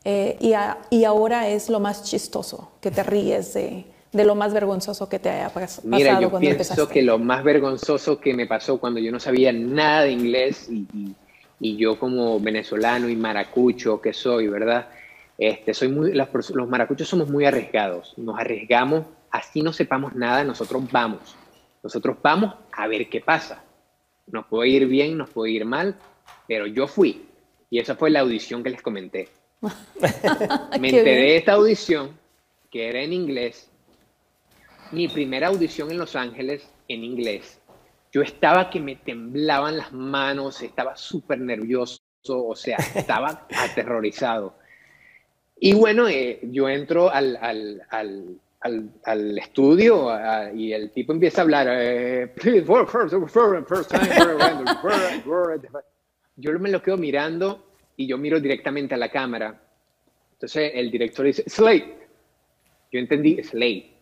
Eh, 0.05 0.39
y, 0.41 0.55
a, 0.55 0.79
y, 0.89 1.05
ahora 1.05 1.49
es 1.49 1.69
lo 1.69 1.79
más 1.79 2.05
chistoso, 2.05 2.71
que 2.81 2.91
te 2.91 3.03
ríes 3.03 3.53
de, 3.53 3.85
de 4.13 4.25
lo 4.25 4.35
más 4.35 4.53
vergonzoso 4.53 5.09
que 5.09 5.19
te 5.19 5.31
haya 5.31 5.49
pasado 5.51 5.89
Mira, 5.89 6.21
yo 6.21 6.31
cuando 6.31 6.41
pienso 6.41 6.73
empezaste. 6.73 6.93
que 6.93 7.03
lo 7.03 7.19
más 7.19 7.45
vergonzoso 7.45 8.19
que 8.21 8.35
me 8.35 8.47
pasó 8.47 8.79
cuando 8.79 9.01
yo 9.01 9.13
no 9.13 9.21
sabía 9.21 9.53
nada 9.53 10.03
de 10.03 10.13
inglés 10.13 10.69
y, 10.69 10.87
y, 10.93 11.15
y 11.61 11.77
yo 11.77 11.99
como 11.99 12.41
venezolano 12.41 13.09
y 13.09 13.17
maracucho 13.17 14.01
que 14.01 14.13
soy, 14.13 14.49
¿verdad? 14.49 14.89
Este, 15.39 15.75
soy 15.75 15.89
muy, 15.89 16.13
los, 16.13 16.29
los 16.51 16.69
maracuchos 16.69 17.09
somos 17.09 17.31
muy 17.31 17.45
arriesgados, 17.45 18.15
nos 18.17 18.39
arriesgamos 18.39 19.05
así 19.31 19.63
no 19.63 19.73
sepamos 19.73 20.15
nada, 20.15 20.45
nosotros 20.45 20.83
vamos. 20.91 21.37
Nosotros 21.83 22.17
vamos 22.23 22.55
a 22.73 22.87
ver 22.87 23.09
qué 23.09 23.21
pasa. 23.21 23.65
Nos 24.27 24.47
puede 24.47 24.69
ir 24.69 24.87
bien, 24.87 25.17
nos 25.17 25.31
puede 25.31 25.53
ir 25.53 25.65
mal, 25.65 25.97
pero 26.47 26.67
yo 26.67 26.87
fui. 26.87 27.27
Y 27.71 27.79
esa 27.79 27.95
fue 27.95 28.11
la 28.11 28.21
audición 28.21 28.63
que 28.63 28.71
les 28.71 28.83
comenté. 28.83 29.29
me 30.81 30.89
enteré 30.89 31.23
de 31.23 31.37
esta 31.37 31.53
audición, 31.53 32.11
que 32.71 32.89
era 32.89 33.01
en 33.01 33.13
inglés. 33.13 33.70
Mi 34.93 35.09
primera 35.09 35.49
audición 35.49 35.91
en 35.91 35.99
Los 35.99 36.17
Ángeles 36.17 36.69
en 36.89 37.05
inglés. 37.05 37.61
Yo 38.13 38.23
estaba 38.23 38.71
que 38.71 38.81
me 38.81 38.97
temblaban 38.97 39.77
las 39.77 39.93
manos, 39.93 40.63
estaba 40.63 40.97
súper 40.97 41.41
nervioso, 41.41 42.01
o 42.27 42.57
sea, 42.57 42.77
estaba 42.95 43.47
aterrorizado. 43.57 44.55
Y 45.61 45.75
bueno, 45.75 46.09
eh, 46.09 46.41
yo 46.43 46.69
entro 46.69 47.11
al, 47.11 47.37
al, 47.37 47.83
al 47.91 48.41
al, 48.61 48.91
al 49.05 49.39
estudio 49.39 50.07
uh, 50.09 50.55
y 50.55 50.73
el 50.73 50.91
tipo 50.91 51.13
empieza 51.13 51.41
a 51.41 51.45
hablar. 51.45 51.69
Eh, 51.71 52.33
yo 56.37 56.59
me 56.59 56.71
lo 56.71 56.83
quedo 56.83 56.97
mirando 56.97 57.67
y 57.97 58.07
yo 58.07 58.19
miro 58.19 58.41
directamente 58.41 58.95
a 58.95 58.99
la 58.99 59.11
cámara. 59.11 59.61
Entonces 60.33 60.73
el 60.75 60.91
director 60.91 61.27
dice, 61.27 61.45
Slate. 61.49 61.99
Yo 62.93 62.99
entendí 62.99 63.43
Slate. 63.43 64.00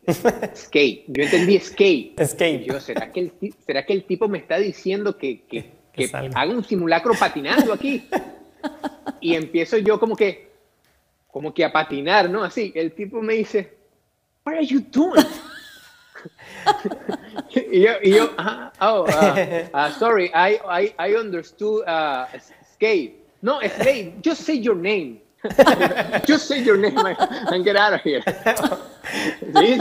Skate. 0.55 1.05
Yo 1.09 1.23
entendí 1.23 1.59
skate. 1.59 2.25
Skate. 2.25 2.65
Yo, 2.65 2.81
¿será 2.81 3.13
que, 3.13 3.21
el, 3.21 3.55
¿será 3.67 3.85
que 3.85 3.93
el 3.93 4.05
tipo 4.05 4.29
me 4.29 4.39
está 4.39 4.59
diciendo 4.59 5.17
que, 5.17 5.43
que, 5.43 5.73
que, 5.93 6.11
que 6.11 6.31
haga 6.35 6.51
un 6.51 6.65
simulacro 6.65 7.15
patinando 7.15 7.73
aquí? 7.73 8.09
Y 9.21 9.35
empiezo 9.35 9.79
yo 9.79 9.99
como 9.99 10.17
que, 10.17 10.49
como 11.31 11.53
que 11.53 11.65
a 11.65 11.73
patinar, 11.73 12.31
¿no? 12.31 12.43
Así. 12.43 12.73
El 12.75 12.93
tipo 12.93 13.21
me 13.21 13.35
dice, 13.35 13.75
what 14.45 14.55
are 14.55 14.67
you 14.67 14.81
doing? 14.81 15.25
y 17.71 17.81
yo, 17.83 17.93
y 18.03 18.11
yo 18.11 18.25
uh, 18.39 18.71
oh, 18.81 19.05
uh, 19.05 19.69
uh, 19.75 19.91
sorry, 19.99 20.31
I, 20.35 20.59
I, 20.69 20.95
I 20.99 21.15
understood 21.15 21.87
uh, 21.87 22.27
skate. 22.75 23.15
No, 23.43 23.61
skate, 23.61 24.21
just 24.23 24.43
say 24.43 24.59
your 24.59 24.77
name. 24.77 25.21
Just 26.27 26.49
say 26.49 26.63
your 26.63 26.77
name 26.77 26.99
and 26.99 27.65
get 27.65 27.77
out 27.77 27.95
of 27.95 28.01
here. 28.03 28.23
¿Sí? 29.57 29.79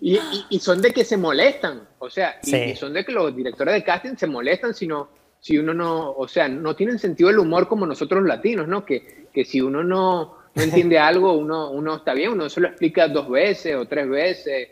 Y, 0.00 0.16
y, 0.16 0.46
y, 0.50 0.58
son 0.58 0.80
de 0.80 0.92
que 0.92 1.04
se 1.04 1.16
molestan, 1.16 1.82
o 1.98 2.08
sea, 2.08 2.36
sí. 2.42 2.56
y, 2.56 2.70
y, 2.70 2.76
son 2.76 2.92
de 2.92 3.04
que 3.04 3.12
los 3.12 3.34
directores 3.34 3.74
de 3.74 3.84
casting 3.84 4.16
se 4.16 4.26
molestan 4.26 4.74
si, 4.74 4.86
no, 4.86 5.08
si 5.40 5.58
uno 5.58 5.74
no, 5.74 6.12
o 6.12 6.28
sea, 6.28 6.48
no 6.48 6.76
tienen 6.76 6.98
sentido 6.98 7.28
del 7.28 7.40
humor 7.40 7.68
como 7.68 7.86
nosotros 7.86 8.22
los 8.22 8.28
latinos, 8.28 8.68
¿no? 8.68 8.84
Que, 8.84 9.26
que 9.32 9.44
si 9.44 9.60
uno 9.60 9.82
no, 9.82 10.38
no 10.54 10.62
entiende 10.62 10.98
algo, 10.98 11.32
uno, 11.32 11.70
uno 11.70 11.96
está 11.96 12.14
bien, 12.14 12.30
uno 12.32 12.48
solo 12.48 12.68
explica 12.68 13.08
dos 13.08 13.28
veces 13.28 13.74
o 13.74 13.86
tres 13.86 14.08
veces, 14.08 14.68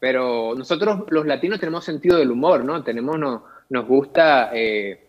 pero 0.00 0.54
nosotros 0.56 1.04
los 1.08 1.26
latinos 1.26 1.60
tenemos 1.60 1.84
sentido 1.84 2.18
del 2.18 2.30
humor, 2.30 2.64
¿no? 2.64 2.82
Tenemos, 2.82 3.18
no, 3.18 3.44
nos 3.68 3.86
gusta, 3.86 4.50
eh, 4.54 5.03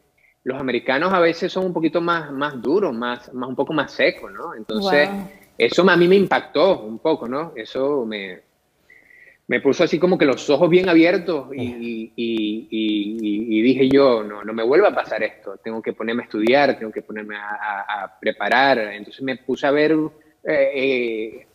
los 0.45 0.59
americanos 0.59 1.11
a 1.11 1.19
veces 1.19 1.51
son 1.51 1.65
un 1.65 1.73
poquito 1.73 1.99
más, 2.01 2.31
más 2.31 2.61
duros, 2.61 2.93
más, 2.95 3.33
más, 3.33 3.49
un 3.49 3.55
poco 3.55 3.73
más 3.73 3.91
secos, 3.91 4.31
¿no? 4.31 4.53
Entonces, 4.55 5.09
Wow. 5.09 5.29
eso 5.57 5.89
a 5.89 5.97
mí 5.97 6.07
me 6.07 6.15
impactó 6.15 6.81
un 6.83 6.99
poco, 6.99 7.27
¿no? 7.27 7.51
Eso 7.55 8.05
me, 8.05 8.41
me 9.47 9.59
puso 9.59 9.83
así 9.83 9.97
como 9.99 10.17
que 10.19 10.25
los 10.25 10.47
ojos 10.49 10.69
bien 10.69 10.87
abiertos 10.87 11.47
y, 11.55 11.63
y- 11.63 12.13
y- 12.15 12.67
y- 12.69 13.57
y 13.57 13.61
dije 13.63 13.89
yo, 13.89 14.23
no, 14.23 14.43
no 14.43 14.53
me 14.53 14.63
vuelva 14.63 14.89
a 14.89 14.95
pasar 14.95 15.23
esto, 15.23 15.57
tengo 15.63 15.81
que 15.81 15.93
ponerme 15.93 16.21
a 16.21 16.25
estudiar, 16.25 16.77
tengo 16.77 16.91
que 16.91 17.01
ponerme 17.01 17.35
a, 17.37 17.49
a- 17.49 18.03
a 18.03 18.19
preparar. 18.19 18.77
Entonces 18.79 19.23
me 19.23 19.37
puse 19.37 19.65
a 19.65 19.71
ver 19.71 19.93
eh, 20.43 20.71
eh, 20.75 21.47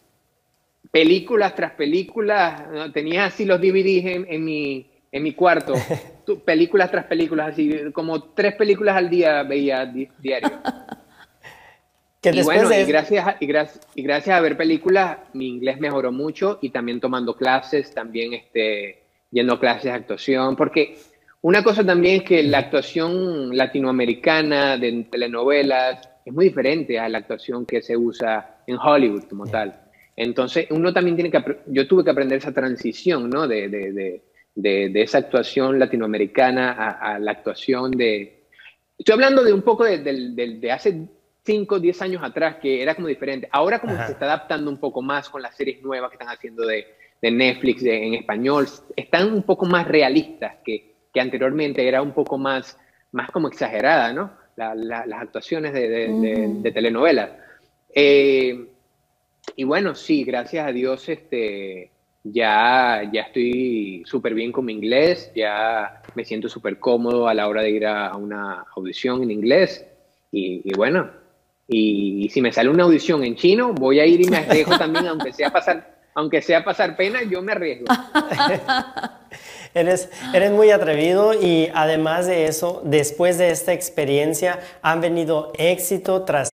películas 0.91 1.55
tras 1.55 1.72
películas, 1.72 2.68
¿no? 2.72 2.91
tenía 2.93 3.26
así 3.26 3.45
los 3.45 3.61
DVDs 3.61 4.05
en, 4.07 4.26
en 4.28 4.45
mi, 4.45 4.91
en 5.12 5.22
mi 5.22 5.32
cuarto, 5.34 5.74
películas 6.39 6.91
tras 6.91 7.07
películas, 7.07 7.49
así 7.53 7.91
como 7.93 8.22
tres 8.33 8.55
películas 8.55 8.97
al 8.97 9.11
día 9.11 9.43
veía 9.43 9.85
di- 9.87 10.09
diario. 10.18 10.51
Que 12.20 12.31
Y 12.35 12.43
bueno, 12.43 12.68
y 12.70 12.85
gracias, 12.85 13.26
a, 13.26 13.37
y, 13.41 13.47
gracias, 13.47 13.81
y 13.95 14.03
gracias 14.03 14.37
a 14.37 14.41
ver 14.43 14.55
películas, 14.55 15.16
mi 15.33 15.49
inglés 15.49 15.81
mejoró 15.81 16.12
mucho 16.12 16.59
y 16.61 16.68
también 16.68 17.01
tomando 17.01 17.35
clases, 17.35 17.95
también 17.95 18.35
este, 18.35 19.05
yendo 19.31 19.55
a 19.55 19.59
clases 19.61 19.85
de 19.85 19.93
actuación, 19.93 20.55
porque 20.55 20.99
una 21.41 21.64
cosa 21.64 21.83
también 21.83 22.16
es 22.16 22.22
que 22.24 22.43
la 22.43 22.59
actuación 22.59 23.57
latinoamericana 23.57 24.76
de 24.76 25.07
telenovelas 25.11 26.11
es 26.22 26.33
muy 26.35 26.45
diferente 26.49 26.99
a 26.99 27.09
la 27.09 27.16
actuación 27.18 27.64
que 27.64 27.81
se 27.81 27.97
usa 27.97 28.59
en 28.66 28.76
Hollywood 28.76 29.24
como 29.24 29.47
tal. 29.47 29.81
Entonces, 30.14 30.66
uno 30.68 30.93
también 30.93 31.16
tiene 31.16 31.31
que, 31.31 31.43
yo 31.68 31.89
tuve 31.89 32.05
que 32.05 32.11
aprender 32.11 32.37
esa 32.37 32.53
transición, 32.53 33.31
¿no? 33.31 33.49
De, 33.49 33.68
de, 33.70 33.93
de, 33.93 34.22
de, 34.62 34.88
de 34.90 35.02
esa 35.02 35.18
actuación 35.18 35.78
latinoamericana 35.78 36.72
a, 36.72 37.14
a 37.14 37.18
la 37.18 37.30
actuación 37.32 37.90
de, 37.92 38.36
Estoy 38.98 39.14
hablando 39.14 39.42
de 39.42 39.52
un 39.54 39.62
poco 39.62 39.84
de, 39.84 39.98
del- 39.98 40.61
de 40.61 40.72
hace 40.72 41.08
5, 41.44 41.80
10 41.80 42.02
años 42.02 42.22
atrás, 42.22 42.56
que 42.61 42.82
era 42.82 42.94
como 42.94 43.08
diferente. 43.08 43.48
Ahora 43.50 43.78
como 43.78 43.94
Ajá. 43.94 44.06
se 44.06 44.12
está 44.12 44.26
adaptando 44.26 44.70
un 44.70 44.76
poco 44.78 45.00
más 45.00 45.30
con 45.30 45.40
las 45.40 45.56
series 45.56 45.80
nuevas 45.82 46.11
que 46.11 46.16
están 46.16 46.28
haciendo 46.28 46.66
de, 46.66 46.86
de 47.22 47.30
Netflix 47.30 47.82
de- 47.82 48.06
en 48.08 48.14
español. 48.14 48.68
Están 48.94 49.32
un 49.32 49.42
poco 49.42 49.64
más 49.64 49.88
realistas 49.88 50.56
que, 50.64 50.96
que 51.14 51.20
anteriormente 51.20 51.88
era 51.88 52.02
un 52.02 52.12
poco 52.12 52.36
más, 52.36 52.78
más 53.12 53.30
como 53.30 53.48
exagerada, 53.48 54.12
¿no? 54.12 54.32
La- 54.56 54.74
la- 54.74 55.06
las 55.06 55.22
actuaciones 55.22 55.72
de, 55.72 55.88
de, 55.88 56.08
de- 56.20 56.48
de 56.61 56.70
telenovelas. 56.72 57.30
Eh, 57.94 58.66
y 59.56 59.64
bueno, 59.64 59.94
sí, 59.94 60.24
gracias 60.24 60.66
a 60.66 60.72
Dios, 60.72 61.08
este, 61.08 61.90
ya, 62.22 63.08
ya 63.12 63.22
estoy 63.22 64.02
súper 64.06 64.34
bien 64.34 64.52
con 64.52 64.64
mi 64.66 64.72
inglés, 64.72 65.30
ya 65.34 66.02
me 66.14 66.24
siento 66.24 66.48
súper 66.48 66.78
cómodo 66.78 67.28
a 67.28 67.34
la 67.34 67.48
hora 67.48 67.62
de 67.62 67.70
ir 67.70 67.86
a, 67.86 68.16
una 68.16 68.66
audición 68.76 69.22
en 69.22 69.30
inglés. 69.30 69.86
Y, 70.32 70.62
y 70.64 70.76
bueno, 70.76 71.10
y, 71.66 72.24
y 72.24 72.28
si 72.28 72.40
me 72.40 72.52
sale 72.52 72.68
una 72.68 72.84
audición 72.84 73.24
en 73.24 73.36
chino, 73.36 73.72
voy 73.72 74.00
a 74.00 74.06
ir 74.06 74.20
y 74.20 74.28
me 74.28 74.38
arriesgo 74.38 74.76
también, 74.78 75.06
aunque 75.06 75.32
sea 75.32 75.50
pasar, 75.50 75.98
aunque 76.14 76.42
sea 76.42 76.64
pasar 76.64 76.96
pena, 76.96 77.22
yo 77.22 77.42
me 77.42 77.52
arriesgo. 77.52 77.86
Eres, 79.72 80.10
eres 80.34 80.50
muy 80.50 80.72
atrevido 80.72 81.32
y 81.32 81.68
además 81.72 82.26
de 82.26 82.46
eso, 82.46 82.82
después 82.84 83.38
de 83.38 83.52
esta 83.52 83.72
experiencia 83.72 84.58
han 84.82 85.00
venido 85.00 85.52
éxito 85.56 86.24
tras 86.24 86.49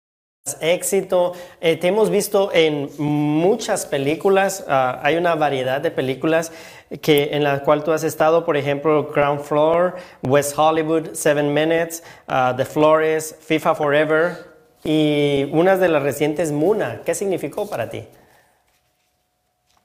éxito. 0.61 1.32
Eh, 1.62 1.76
te 1.76 1.88
hemos 1.88 2.11
visto 2.11 2.51
en 2.53 2.90
muchas 2.99 3.86
películas, 3.86 4.64
ah, 4.68 5.01
hay 5.03 5.16
una 5.16 5.34
variedad 5.34 5.80
de 5.80 5.90
películas 5.90 6.53
que, 7.01 7.30
en 7.32 7.45
la 7.45 7.61
cual 7.61 7.82
tú 7.82 7.92
has 7.92 8.05
estado, 8.05 8.45
por 8.45 8.59
ejemplo, 8.59 9.11
Ground 9.11 9.40
Floor, 9.40 9.95
West 10.22 10.59
Hollywood, 10.59 11.14
Seven 11.14 11.55
Minutes, 11.55 12.03
ah, 12.28 12.53
The 12.55 12.66
Flores, 12.66 13.36
FIFA 13.40 13.74
Forever 13.74 14.36
y 14.84 15.49
unas 15.53 15.80
de 15.80 15.88
las 15.88 16.03
recientes, 16.03 16.53
Muna. 16.53 17.01
¿Qué 17.07 17.14
significó 17.14 17.66
para 17.68 17.88
ti? 17.88 18.05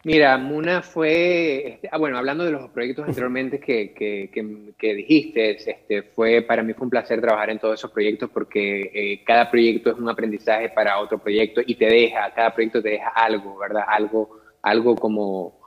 Mira, 0.09 0.39
Muna 0.39 0.81
fue, 0.81 1.67
este, 1.67 1.87
ah, 1.91 1.99
bueno, 1.99 2.17
hablando 2.17 2.43
de 2.43 2.49
los 2.49 2.67
proyectos 2.71 3.07
anteriormente 3.07 3.59
que, 3.59 3.93
que, 3.93 4.31
que- 4.33 4.73
que 4.75 4.93
dijiste, 4.95 5.51
este, 5.69 6.01
fue, 6.01 6.41
para 6.41 6.63
mí 6.63 6.73
fue 6.73 6.85
un 6.85 6.89
placer 6.89 7.21
trabajar 7.21 7.51
en 7.51 7.59
todos 7.59 7.75
esos 7.79 7.91
proyectos 7.91 8.27
porque 8.33 8.89
eh, 8.91 9.23
cada 9.23 9.51
proyecto 9.51 9.91
es 9.91 9.99
un 9.99 10.09
aprendizaje 10.09 10.69
para 10.69 10.99
otro 10.99 11.19
proyecto 11.19 11.61
y 11.63 11.75
te 11.75 11.85
deja, 11.85 12.33
cada 12.33 12.55
proyecto 12.55 12.81
te 12.81 12.89
deja 12.89 13.09
algo, 13.09 13.55
¿verdad? 13.59 13.83
Algo, 13.87 14.39
algo 14.63 14.95
como, 14.95 15.59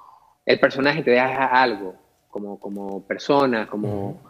el 0.44 0.58
personaje 0.58 1.04
te 1.04 1.12
deja 1.12 1.46
algo, 1.62 1.94
como, 2.28 2.58
como 2.58 3.06
persona, 3.06 3.68
como... 3.68 4.20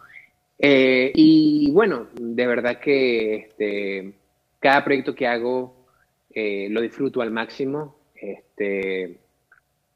eh, 0.58 1.10
y 1.14 1.70
bueno, 1.72 2.08
de 2.20 2.46
verdad 2.46 2.78
que 2.80 3.34
este, 3.36 4.12
cada 4.60 4.84
proyecto 4.84 5.14
que 5.14 5.26
hago 5.26 5.86
eh, 6.34 6.68
lo 6.70 6.82
disfruto 6.82 7.22
al 7.22 7.30
máximo. 7.30 7.96
Este, 8.14 9.21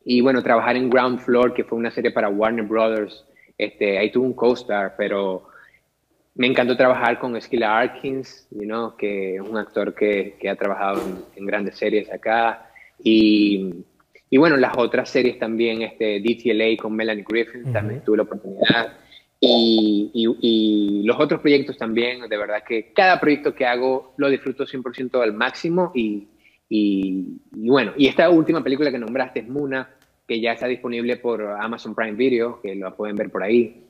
y 0.06 0.20
bueno, 0.22 0.42
trabajar 0.42 0.76
en 0.76 0.88
Ground 0.88 1.18
Floor, 1.18 1.52
que 1.52 1.64
fue 1.64 1.76
una 1.76 1.90
serie 1.90 2.12
para 2.12 2.28
Warner 2.30 2.64
Brothers, 2.64 3.24
este, 3.58 3.98
ahí 3.98 4.10
tuve 4.10 4.26
un 4.26 4.32
co-star, 4.34 4.94
pero 4.96 5.48
me 6.36 6.46
encantó 6.46 6.76
trabajar 6.76 7.18
con 7.18 7.38
Skilla 7.40 7.76
Arkins, 7.78 8.46
you 8.52 8.62
know, 8.62 8.94
que 8.96 9.34
es 9.34 9.40
un 9.40 9.56
actor 9.56 9.94
que, 9.94 10.36
que 10.40 10.48
ha 10.48 10.54
trabajado 10.54 11.02
en, 11.02 11.18
en 11.34 11.46
grandes 11.46 11.76
series 11.76 12.12
acá. 12.12 12.70
Y, 13.02 13.74
y 14.30 14.36
bueno, 14.38 14.56
las 14.56 14.76
otras 14.76 15.08
series 15.10 15.38
también, 15.38 15.82
este, 15.82 16.20
DTLA 16.20 16.76
con 16.80 16.94
Melanie 16.94 17.24
Griffin, 17.26 17.72
también 17.72 18.02
tuve 18.04 18.18
la 18.18 18.22
oportunidad. 18.24 18.92
Y, 19.40 20.10
y- 20.14 20.36
y 20.40 21.02
los 21.04 21.18
otros 21.18 21.40
proyectos 21.40 21.76
también, 21.76 22.28
de 22.28 22.36
verdad 22.36 22.62
que 22.66 22.92
cada 22.94 23.18
proyecto 23.20 23.54
que 23.54 23.66
hago 23.66 24.14
lo 24.18 24.28
disfruto 24.30 24.64
100% 24.66 25.20
al 25.22 25.32
máximo. 25.32 25.90
Y, 25.94 26.28
y, 26.68 27.38
bueno, 27.52 27.92
y 27.96 28.06
esta 28.06 28.28
última 28.30 28.62
película 28.62 28.90
que 28.90 28.98
nombraste 28.98 29.40
es 29.40 29.48
Muna, 29.48 29.88
que 30.26 30.40
ya 30.40 30.52
está 30.52 30.66
disponible 30.66 31.16
por 31.16 31.42
Amazon 31.42 31.94
Prime 31.94 32.16
Video, 32.16 32.60
que 32.60 32.74
lo 32.74 32.94
pueden 32.96 33.16
ver 33.16 33.30
por 33.30 33.42
ahí. 33.42 33.84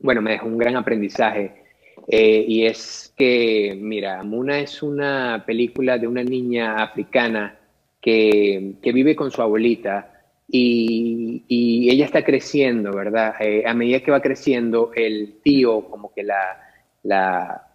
Bueno, 0.00 0.22
me 0.22 0.32
dejó 0.32 0.46
un 0.46 0.58
gran 0.58 0.76
aprendizaje. 0.76 1.64
Eh, 2.06 2.44
y 2.48 2.64
es 2.64 3.12
que, 3.16 3.76
mira, 3.78 4.22
Muna 4.22 4.60
es 4.60 4.82
una 4.82 5.44
película 5.46 5.98
de 5.98 6.06
una 6.06 6.22
niña 6.22 6.82
africana 6.82 7.58
que, 8.00 8.74
que 8.80 8.92
vive 8.92 9.14
con 9.14 9.30
su 9.30 9.42
abuelita 9.42 10.14
y, 10.50 11.44
y 11.46 11.90
ella 11.90 12.06
está 12.06 12.24
creciendo, 12.24 12.92
¿verdad? 12.92 13.34
Eh, 13.40 13.64
a 13.66 13.74
medida 13.74 14.00
que 14.00 14.10
va 14.10 14.22
creciendo, 14.22 14.92
el 14.94 15.40
tío 15.42 15.82
como 15.90 16.14
que 16.14 16.22
la, 16.22 16.62
la, 17.02 17.67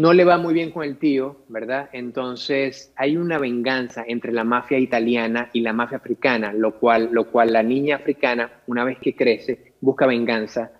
no 0.00 0.14
le 0.14 0.24
va 0.24 0.38
muy 0.38 0.54
bien 0.54 0.70
con 0.70 0.82
el 0.82 0.96
tío, 0.96 1.44
¿verdad? 1.48 1.90
Entonces 1.92 2.90
hay 2.96 3.18
una 3.18 3.36
venganza 3.38 4.02
entre 4.08 4.32
la 4.32 4.44
mafia 4.44 4.78
italiana 4.78 5.50
y 5.52 5.60
la 5.60 5.74
mafia 5.74 5.98
africana, 5.98 6.54
lo 6.54 6.80
cual, 6.80 7.10
lo 7.12 7.30
cual 7.30 7.52
la 7.52 7.62
niña 7.62 7.96
africana, 7.96 8.50
una 8.66 8.82
vez 8.82 8.96
que 8.98 9.14
crece, 9.14 9.74
busca 9.82 10.06
venganza 10.06 10.72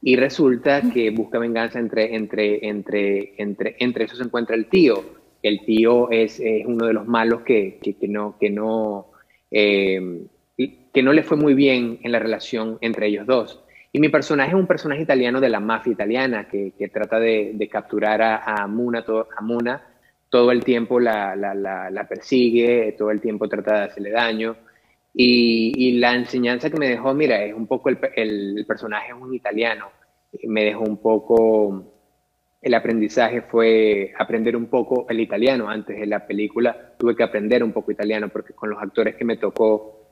y 0.00 0.16
resulta 0.16 0.80
que 0.90 1.10
busca 1.10 1.38
venganza 1.38 1.78
entre, 1.78 2.16
entre, 2.16 2.66
entre, 2.66 3.34
entre, 3.36 3.76
entre 3.78 4.04
eso 4.06 4.16
se 4.16 4.22
encuentra 4.22 4.56
el 4.56 4.70
tío. 4.70 5.04
El 5.42 5.62
tío 5.66 6.10
es, 6.10 6.40
es 6.40 6.64
uno 6.64 6.86
de 6.86 6.94
los 6.94 7.06
malos 7.06 7.42
que, 7.42 7.78
que, 7.82 7.98
que 7.98 8.08
no, 8.08 8.38
que, 8.40 8.48
no, 8.48 9.08
eh, 9.50 10.22
que 10.56 11.02
no 11.02 11.12
le 11.12 11.24
fue 11.24 11.36
muy 11.36 11.52
bien 11.52 11.98
en 12.02 12.10
la 12.10 12.20
relación 12.20 12.78
entre 12.80 13.08
ellos 13.08 13.26
dos. 13.26 13.65
Y 13.96 13.98
mi 13.98 14.10
personaje 14.10 14.50
es 14.50 14.54
un 14.54 14.66
personaje 14.66 15.00
italiano 15.00 15.40
de 15.40 15.48
la 15.48 15.58
mafia 15.58 15.90
italiana 15.90 16.46
que, 16.46 16.74
que 16.76 16.88
trata 16.88 17.18
de, 17.18 17.52
de 17.54 17.66
capturar 17.66 18.20
a, 18.20 18.44
a, 18.44 18.66
Muna, 18.66 19.02
todo, 19.02 19.26
a 19.34 19.40
Muna 19.40 19.82
todo 20.28 20.52
el 20.52 20.62
tiempo 20.62 21.00
la, 21.00 21.34
la, 21.34 21.54
la, 21.54 21.88
la, 21.88 22.06
persigue, 22.06 22.94
todo 22.98 23.10
el 23.10 23.22
tiempo 23.22 23.48
trata 23.48 23.78
de 23.78 23.84
hacerle 23.84 24.10
daño. 24.10 24.54
Y, 25.14 25.72
y, 25.74 25.92
la 25.92 26.14
enseñanza 26.14 26.68
que 26.68 26.76
me 26.76 26.90
dejó, 26.90 27.14
mira, 27.14 27.42
es 27.42 27.54
un 27.54 27.66
poco 27.66 27.88
el, 27.88 27.98
el, 28.16 28.58
el 28.58 28.66
personaje 28.66 29.12
es 29.12 29.18
un 29.18 29.32
italiano. 29.32 29.86
Me 30.44 30.64
dejó 30.64 30.82
un 30.82 30.98
poco, 30.98 31.94
el 32.60 32.74
aprendizaje 32.74 33.40
fue 33.40 34.12
aprender 34.18 34.56
un 34.56 34.66
poco 34.66 35.06
el 35.08 35.20
italiano. 35.20 35.70
Antes 35.70 35.98
de 35.98 36.04
la 36.04 36.26
película 36.26 36.92
tuve 36.98 37.16
que 37.16 37.22
aprender 37.22 37.64
un 37.64 37.72
poco 37.72 37.92
italiano 37.92 38.28
porque 38.28 38.52
con 38.52 38.68
los 38.68 38.82
actores 38.82 39.16
que 39.16 39.24
me 39.24 39.38
tocó 39.38 40.02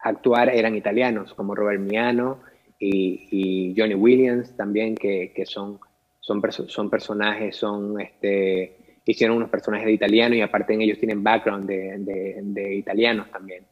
actuar 0.00 0.48
eran 0.48 0.74
italianos, 0.74 1.34
como 1.34 1.54
Robert 1.54 1.80
Miano, 1.80 2.40
y, 2.82 3.28
y, 3.30 3.74
Johnny 3.76 3.94
Williams 3.94 4.56
también, 4.56 4.96
que, 4.96 5.32
que 5.34 5.46
son, 5.46 5.78
son, 6.18 6.40
perso 6.40 6.68
son, 6.68 6.90
personajes, 6.90 7.54
son, 7.54 8.00
este, 8.00 8.76
hicieron 9.04 9.36
unos 9.36 9.50
personajes 9.50 9.86
de 9.86 9.92
italiano 9.92 10.34
y 10.34 10.40
aparte 10.40 10.74
ellos 10.74 10.98
tienen 10.98 11.22
background 11.22 11.68
de, 11.68 11.98
de, 11.98 12.40
de 12.42 12.74
italianos 12.74 13.30
también. 13.30 13.64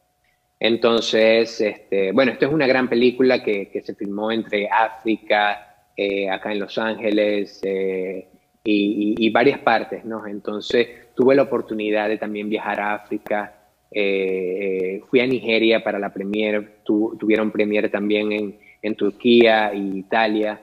Entonces, 0.60 1.60
este, 1.60 2.12
bueno, 2.12 2.32
esto 2.32 2.46
es 2.46 2.52
una 2.52 2.66
gran 2.66 2.88
película 2.88 3.42
que, 3.42 3.68
que 3.70 3.80
se 3.80 3.94
filmó 3.94 4.30
entre 4.30 4.68
África, 4.68 5.86
eh, 5.96 6.30
acá 6.30 6.52
en 6.52 6.60
Los 6.60 6.78
Ángeles 6.78 7.60
eh, 7.64 8.28
y, 8.62 9.16
y, 9.18 9.26
y, 9.26 9.30
varias 9.30 9.58
partes, 9.60 10.04
¿no? 10.04 10.26
Entonces, 10.26 10.86
tuve 11.16 11.34
la 11.34 11.42
oportunidad 11.42 12.08
de 12.08 12.18
también 12.18 12.48
viajar 12.48 12.80
a 12.80 12.94
África. 12.94 13.54
Eh, 13.90 15.02
fui 15.08 15.20
a 15.20 15.26
Nigeria 15.26 15.82
para 15.82 15.98
la 15.98 16.12
premier, 16.12 16.82
tuvieron 16.84 17.50
premier 17.50 17.90
también 17.90 18.30
en, 18.30 18.58
en 18.82 18.94
Turquía 18.94 19.72
y 19.74 19.98
Italia. 19.98 20.60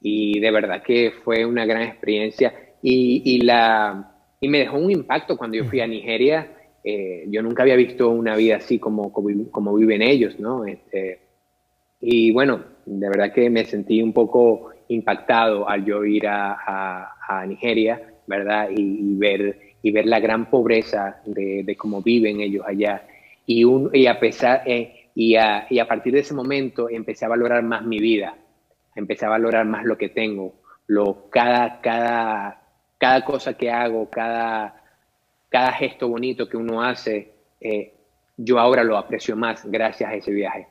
Y 0.00 0.38
de 0.40 0.50
verdad 0.50 0.82
que 0.82 1.12
fue 1.24 1.44
una 1.44 1.66
gran 1.66 1.82
experiencia. 1.82 2.52
Y, 2.82 3.22
y, 3.24 3.40
la, 3.42 4.12
y 4.40 4.48
me 4.48 4.58
dejó 4.58 4.78
un 4.78 4.90
impacto 4.90 5.36
cuando 5.36 5.56
yo 5.56 5.64
fui 5.64 5.80
a 5.80 5.86
Nigeria. 5.86 6.52
Eh, 6.84 7.24
yo 7.28 7.42
nunca 7.42 7.62
había 7.62 7.76
visto 7.76 8.08
una 8.10 8.36
vida 8.36 8.56
así 8.56 8.78
como, 8.78 9.12
como, 9.12 9.74
viven 9.74 10.00
ellos, 10.00 10.38
¿no? 10.38 10.64
Este, 10.64 11.20
y 12.00 12.30
bueno, 12.30 12.62
de 12.86 13.08
verdad 13.08 13.32
que 13.32 13.50
me 13.50 13.64
sentí 13.64 14.00
un 14.00 14.12
poco 14.12 14.70
impactado 14.88 15.68
al 15.68 15.84
yo 15.84 16.04
ir 16.04 16.26
a, 16.26 16.56
a, 17.28 17.44
Nigeria, 17.46 18.00
¿verdad? 18.26 18.70
Y, 18.74 19.16
ver, 19.16 19.58
y 19.82 19.90
ver 19.90 20.06
la 20.06 20.20
gran 20.20 20.48
pobreza 20.48 21.20
de, 21.26 21.62
de 21.64 21.76
cómo 21.76 22.00
viven 22.00 22.40
ellos 22.40 22.64
allá. 22.66 23.02
Y, 23.44 23.64
un, 23.64 23.90
y 23.92 24.06
a 24.06 24.18
pesar, 24.18 24.62
eh, 24.64 24.97
y, 25.20 25.34
a, 25.34 25.66
y, 25.68 25.80
a, 25.80 25.88
partir 25.88 26.12
de 26.12 26.20
ese 26.20 26.32
momento 26.32 26.88
empecé 26.88 27.24
a 27.24 27.28
valorar 27.28 27.64
más 27.64 27.84
mi 27.84 27.98
vida, 27.98 28.36
empecé 28.94 29.26
a 29.26 29.30
valorar 29.30 29.66
más 29.66 29.84
lo 29.84 29.98
que 29.98 30.08
tengo, 30.08 30.54
lo, 30.86 31.28
cada, 31.28 31.80
cada, 31.80 32.62
cada 32.98 33.24
cosa 33.24 33.54
que 33.54 33.68
hago, 33.68 34.08
cada, 34.08 34.80
cada 35.48 35.72
gesto 35.72 36.06
bonito 36.06 36.48
que 36.48 36.56
uno 36.56 36.84
hace, 36.84 37.32
eh, 37.60 37.94
yo 38.36 38.60
ahora 38.60 38.84
lo 38.84 38.96
aprecio 38.96 39.34
más 39.34 39.64
gracias 39.64 40.08
a 40.08 40.14
ese 40.14 40.30
viaje. 40.30 40.68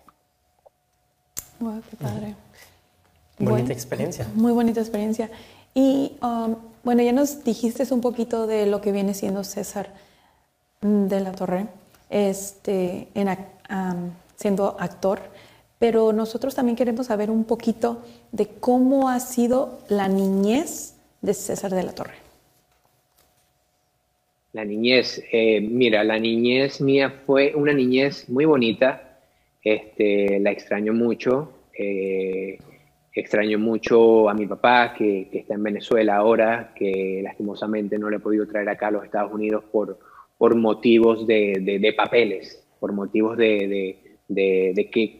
Wow, 1.60 1.82
qué 1.90 1.98
padre. 1.98 2.36
Bonita 3.40 3.74
experiencia. 3.74 4.26
Muy 4.34 4.54
bonita 4.54 4.80
experiencia. 4.80 5.30
Y 5.74 6.14
um, 6.22 6.56
bueno, 6.86 7.04
ya 7.04 7.12
nos 7.12 7.44
dijiste 7.44 7.84
un 7.94 8.00
poquito 8.00 8.48
de 8.48 8.66
lo 8.66 8.80
que 8.80 8.94
viene 8.94 9.14
siendo 9.14 9.44
César 9.44 9.90
de 10.80 11.20
la 11.20 11.34
Torre, 11.34 11.68
este, 12.10 13.08
en, 13.14 13.30
siendo 14.36 14.76
actor, 14.80 15.20
pero 15.80 16.14
nosotros 16.14 16.56
también 16.56 16.76
queremos 16.76 17.08
saber 17.08 17.30
un 17.30 17.44
poquito 17.44 18.04
de 18.32 18.48
cómo 18.48 19.10
ha 19.10 19.20
sido 19.20 19.80
la 19.90 20.08
niñez 20.08 20.96
de 21.22 21.34
César 21.34 21.72
de 21.72 21.84
la 21.84 21.94
Torre. 21.94 22.16
La 24.54 24.66
niñez, 24.66 25.24
eh, 25.32 25.62
mira, 25.62 26.04
la 26.04 26.18
niñez 26.18 26.82
mía 26.82 27.22
fue 27.26 27.54
una 27.56 27.74
niñez 27.74 28.28
muy 28.30 28.46
bonita, 28.46 29.20
este, 29.64 30.40
la 30.40 30.52
extraño 30.52 30.94
mucho. 30.94 31.52
Eh, 31.78 32.58
Extraño 33.18 33.58
mucho 33.58 34.30
a 34.30 34.36
mi 34.36 34.46
papá, 34.46 34.94
que, 34.96 35.28
está 35.34 35.56
en 35.56 35.64
Venezuela 35.64 36.18
ahora, 36.18 36.72
que 36.76 37.20
lastimosamente 37.24 37.98
no 37.98 38.12
le 38.12 38.18
he 38.18 38.20
podido 38.20 38.46
traer 38.46 38.70
acá 38.70 38.90
a 38.90 38.92
los 38.92 39.04
Estados 39.04 39.34
Unidos 39.34 39.64
por, 39.72 39.98
por 40.38 40.56
motivos 40.56 41.26
de, 41.26 41.94
papeles, 41.96 42.64
por 42.80 42.94
motivos 42.94 43.38
de, 43.38 44.20
que 44.28 45.20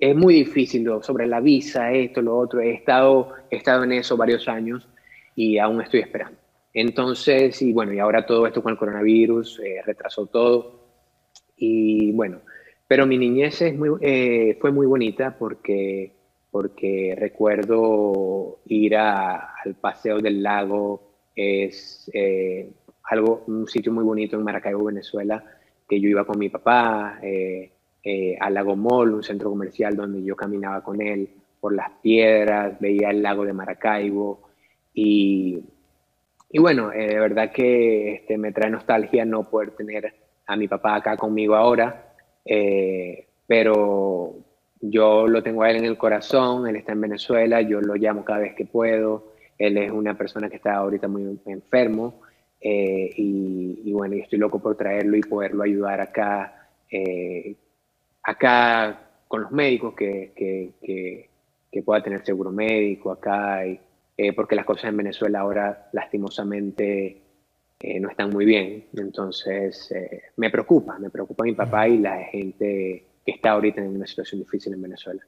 es 0.00 0.16
muy 0.16 0.34
difícil 0.34 0.88
sobre 1.02 1.26
la 1.26 1.40
visa, 1.40 1.92
esto, 1.92 2.20
lo 2.20 2.36
otro. 2.36 2.60
He 2.60 2.72
estado, 2.72 3.32
he 3.50 3.56
estado 3.56 3.84
en 3.84 3.92
eso 3.92 4.16
varios 4.16 4.48
años 4.48 4.88
y 5.34 5.58
aún 5.58 5.80
estoy 5.80 6.00
esperando. 6.00 6.38
Entonces, 6.72 7.62
y 7.62 7.72
bueno, 7.72 7.92
y 7.92 8.00
ahora 8.00 8.26
todo 8.26 8.46
esto 8.46 8.62
con 8.62 8.72
el 8.72 8.78
coronavirus 8.78 9.60
eh, 9.60 9.80
retrasó 9.84 10.26
todo. 10.26 10.80
Y 11.56 12.10
bueno, 12.12 12.40
pero 12.88 13.06
mi 13.06 13.16
niñez 13.16 13.62
es 13.62 13.76
muy, 13.76 13.90
eh, 14.00 14.58
fue 14.60 14.72
muy 14.72 14.86
bonita 14.86 15.36
porque 15.38 16.12
porque 16.54 17.16
recuerdo 17.18 18.60
ir 18.66 18.94
al 18.94 19.74
Paseo 19.80 20.20
del 20.20 20.40
Lago, 20.40 21.02
es 21.34 22.08
eh, 22.14 22.70
algo, 23.04 23.44
un 23.46 23.66
sitio 23.68 23.92
muy 23.92 24.04
bonito 24.04 24.36
en 24.36 24.44
Maracaibo, 24.44 24.84
Venezuela, 24.84 25.44
que 25.88 26.00
yo 26.00 26.08
iba 26.08 26.24
con 26.24 26.38
mi 26.38 26.48
papá, 26.48 27.18
eh, 27.22 27.70
eh, 28.02 28.36
al 28.40 28.54
Lago 28.54 28.76
Mall, 28.76 29.14
un 29.14 29.22
centro 29.22 29.50
comercial 29.50 29.96
donde 29.96 30.22
yo 30.22 30.36
caminaba 30.36 30.82
con 30.82 31.00
él 31.00 31.28
por 31.60 31.74
las 31.74 31.90
piedras, 32.02 32.78
veía 32.80 33.10
el 33.10 33.22
lago 33.22 33.44
de 33.44 33.52
Maracaibo. 33.52 34.42
Y, 34.92 35.60
y 36.50 36.58
bueno, 36.58 36.90
de 36.90 37.18
verdad 37.18 37.50
que 37.52 38.14
este, 38.16 38.36
me 38.36 38.52
trae 38.52 38.70
nostalgia 38.70 39.24
no 39.24 39.48
poder 39.48 39.70
tener 39.70 40.14
a 40.46 40.56
mi 40.56 40.68
papá 40.68 40.96
acá 40.96 41.16
conmigo 41.16 41.54
ahora, 41.54 42.12
pero, 43.46 44.36
yo 44.90 45.26
lo 45.26 45.42
tengo 45.42 45.62
a 45.62 45.70
él 45.70 45.76
en 45.76 45.84
el 45.86 45.96
corazón, 45.96 46.66
él 46.66 46.76
está 46.76 46.92
en 46.92 47.00
Venezuela, 47.00 47.62
yo 47.62 47.80
lo 47.80 47.94
llamo 47.94 48.24
cada 48.24 48.40
vez 48.40 48.54
que 48.54 48.66
puedo, 48.66 49.32
él 49.56 49.78
es 49.78 49.90
una 49.90 50.16
persona 50.16 50.50
que 50.50 50.56
está 50.56 50.74
ahorita 50.74 51.08
muy 51.08 51.40
enfermo 51.46 52.20
eh, 52.66 53.12
y, 53.18 53.92
bueno, 53.92 54.16
yo 54.16 54.22
estoy 54.22 54.38
loco 54.38 54.58
por 54.58 54.74
traerlo 54.74 55.18
y 55.18 55.20
poderlo 55.20 55.64
ayudar 55.64 56.00
acá, 56.00 56.70
eh, 56.90 57.54
acá 58.22 59.00
con 59.28 59.42
los 59.42 59.50
médicos, 59.52 59.94
que, 59.94 60.32
que, 60.34 61.28
que, 61.70 61.82
pueda 61.82 62.02
tener 62.02 62.24
seguro 62.24 62.50
médico 62.50 63.10
acá, 63.10 63.66
y, 63.66 63.78
eh, 64.16 64.32
porque 64.32 64.54
las 64.54 64.64
cosas 64.64 64.84
en 64.86 64.96
Venezuela 64.96 65.40
ahora 65.40 65.90
lastimosamente 65.92 67.20
no 68.00 68.08
están 68.08 68.30
muy 68.30 68.46
bien, 68.46 68.86
entonces 68.96 69.92
me 70.36 70.48
preocupa, 70.48 70.98
me 70.98 71.10
preocupa 71.10 71.44
mi 71.44 71.52
papá 71.52 71.86
y 71.86 71.98
la 71.98 72.16
gente 72.24 73.04
que 73.26 73.32
está 73.32 73.50
ahorita 73.50 73.82
en 73.82 73.96
una 73.96 74.06
situación 74.06 74.40
difícil 74.40 74.72
en 74.72 74.80
Venezuela. 74.80 75.20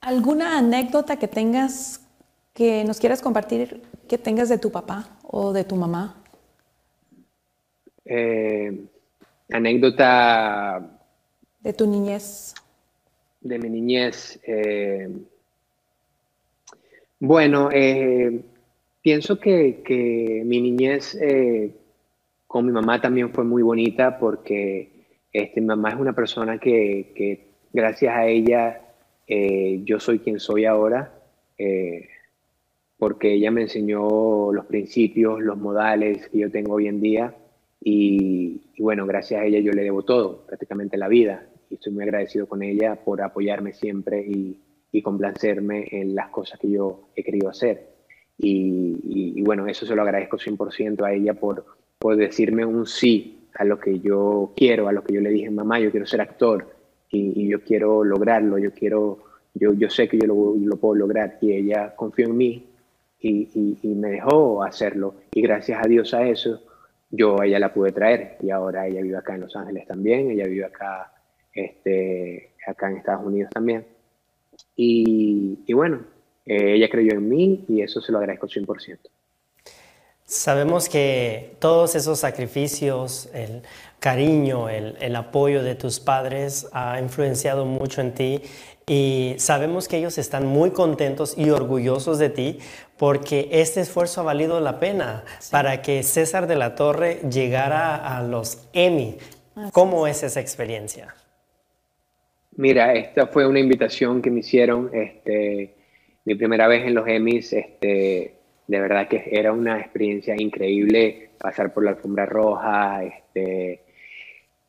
¿Alguna 0.00 0.56
anécdota 0.56 1.18
que 1.18 1.28
tengas 1.28 2.08
que 2.54 2.84
nos 2.84 3.00
quieras 3.00 3.22
compartir 3.22 3.82
que 4.08 4.18
tengas 4.18 4.48
de 4.48 4.58
tu 4.58 4.70
papá 4.70 5.18
o 5.22 5.52
de 5.52 5.64
tu 5.64 5.76
mamá? 5.76 6.22
Eh, 8.04 8.84
anécdota. 9.50 11.00
De 11.60 11.72
tu 11.72 11.86
niñez. 11.86 12.54
De 13.40 13.58
mi 13.58 13.70
niñez. 13.70 14.40
Eh, 14.46 15.08
bueno, 17.20 17.70
eh, 17.72 18.40
pienso 19.00 19.38
que, 19.38 19.82
que, 19.82 20.42
mi 20.44 20.60
niñez 20.60 21.16
con 22.46 22.66
mi 22.66 22.72
mamá 22.72 23.00
también 23.00 23.32
fue 23.32 23.44
muy 23.44 23.62
bonita 23.62 24.18
porque 24.18 25.06
este, 25.32 25.60
mi 25.60 25.68
mamá 25.68 25.90
es 25.90 25.96
una 25.96 26.12
persona 26.12 26.58
que, 26.58 27.48
gracias 27.72 28.14
a 28.14 28.26
ella 28.26 28.80
yo 29.84 29.98
soy 29.98 30.18
quien 30.18 30.38
soy 30.38 30.66
ahora, 30.66 31.10
eh, 31.56 32.08
porque 33.02 33.32
ella 33.32 33.50
me 33.50 33.62
enseñó 33.62 34.52
los 34.52 34.64
principios, 34.66 35.40
los 35.40 35.58
modales 35.58 36.28
que 36.28 36.38
yo 36.38 36.52
tengo 36.52 36.74
hoy 36.74 36.86
en 36.86 37.00
día 37.00 37.34
y, 37.80 38.60
bueno, 38.78 39.06
gracias 39.06 39.40
a 39.40 39.44
ella 39.44 39.58
yo 39.58 39.72
le 39.72 39.82
debo 39.82 40.04
todo, 40.04 40.46
prácticamente 40.46 40.96
la 40.96 41.08
vida 41.08 41.48
y 41.68 41.74
estoy 41.74 41.92
muy 41.92 42.04
agradecido 42.04 42.46
con 42.46 42.62
ella 42.62 42.94
por 42.94 43.20
apoyarme 43.20 43.72
siempre 43.72 44.24
y, 44.24 45.02
complacerme 45.02 45.88
en 45.90 46.14
las 46.14 46.28
cosas 46.28 46.60
que 46.60 46.70
yo 46.70 47.08
he 47.16 47.24
querido 47.24 47.48
hacer. 47.48 47.88
Y, 48.38 49.42
bueno, 49.42 49.66
eso 49.66 49.84
se 49.84 49.96
lo 49.96 50.02
agradezco 50.02 50.38
100% 50.38 51.04
a 51.04 51.12
ella 51.12 51.34
por, 51.34 51.66
por 51.98 52.14
decirme 52.14 52.64
un 52.64 52.86
sí 52.86 53.48
a 53.56 53.64
lo 53.64 53.80
que 53.80 53.98
yo 53.98 54.52
quiero, 54.54 54.86
a 54.86 54.92
lo 54.92 55.02
que 55.02 55.14
yo 55.14 55.20
le 55.20 55.30
dije, 55.30 55.50
mamá, 55.50 55.80
yo 55.80 55.90
quiero 55.90 56.06
ser 56.06 56.20
actor 56.20 56.72
y, 57.10 57.48
yo 57.48 57.64
quiero 57.64 58.04
lograrlo, 58.04 58.58
yo 58.58 58.70
quiero, 58.70 59.24
yo, 59.54 59.72
yo 59.72 59.90
sé 59.90 60.08
que 60.08 60.20
yo 60.20 60.28
lo, 60.56 60.76
puedo 60.76 60.94
lograr 60.94 61.38
y 61.40 61.50
ella 61.50 61.96
confió 61.96 62.26
en 62.26 62.36
mí 62.36 62.68
y, 63.22 63.78
me 63.94 64.10
dejó 64.10 64.62
hacerlo. 64.62 65.14
Y 65.32 65.42
gracias 65.42 65.84
a 65.84 65.88
Dios 65.88 66.12
a 66.14 66.26
eso 66.26 66.60
yo 67.12 67.40
a 67.40 67.46
ella 67.46 67.58
la 67.58 67.72
pude 67.72 67.92
traer. 67.92 68.38
Y 68.42 68.50
ahora 68.50 68.88
ella 68.88 69.02
vive 69.02 69.16
acá 69.16 69.34
en 69.34 69.42
Los 69.42 69.54
Ángeles 69.54 69.86
también, 69.86 70.30
ella 70.30 70.46
vive 70.46 70.64
acá, 70.64 71.12
este, 71.52 72.54
acá 72.66 72.90
en 72.90 72.96
Estados 72.96 73.24
Unidos 73.24 73.50
también. 73.52 73.86
Y, 74.74 75.72
bueno, 75.72 76.00
eh, 76.46 76.74
ella 76.74 76.88
creyó 76.88 77.12
en 77.12 77.28
mí 77.28 77.64
y 77.68 77.82
eso 77.82 78.00
se 78.00 78.10
lo 78.10 78.18
agradezco 78.18 78.48
100%. 78.48 78.98
Sabemos 80.24 80.88
que 80.88 81.56
todos 81.58 81.94
esos 81.94 82.20
sacrificios, 82.20 83.28
el 83.34 83.62
cariño, 83.98 84.70
el, 84.70 85.14
apoyo 85.14 85.62
de 85.62 85.74
tus 85.74 86.00
padres 86.00 86.68
ha 86.72 86.98
influenciado 86.98 87.66
mucho 87.66 88.00
en 88.00 88.14
ti 88.14 88.42
y 88.86 89.34
sabemos 89.38 89.88
que 89.88 89.98
ellos 89.98 90.18
están 90.18 90.46
muy 90.46 90.70
contentos 90.70 91.36
y 91.38 91.50
orgullosos 91.50 92.18
de 92.18 92.30
ti 92.30 92.58
porque 92.98 93.48
este 93.52 93.80
esfuerzo 93.80 94.20
ha 94.20 94.24
valido 94.24 94.60
la 94.60 94.80
pena 94.80 95.24
para 95.50 95.82
que 95.82 96.02
César 96.02 96.46
de 96.46 96.56
la 96.56 96.74
Torre 96.74 97.20
llegara 97.30 97.96
a 97.96 98.22
los 98.22 98.68
Emmy. 98.72 99.18
¿Cómo 99.72 100.06
es 100.06 100.22
esa 100.22 100.40
experiencia? 100.40 101.14
Mira, 102.56 102.94
esta 102.94 103.26
fue 103.26 103.46
una 103.46 103.60
invitación 103.60 104.20
que 104.20 104.30
me 104.30 104.40
hicieron, 104.40 104.90
este, 104.92 105.74
mi 106.24 106.34
primera 106.34 106.68
vez 106.68 106.86
en 106.86 106.94
los 106.94 107.06
Emmys, 107.08 107.52
este, 107.52 108.34
de 108.66 108.80
verdad 108.80 109.08
que 109.08 109.24
era 109.30 109.52
una 109.52 109.80
experiencia 109.80 110.34
increíble 110.36 111.30
pasar 111.38 111.72
por 111.72 111.84
la 111.84 111.90
alfombra 111.90 112.26
roja. 112.26 113.04
Este, 113.04 113.82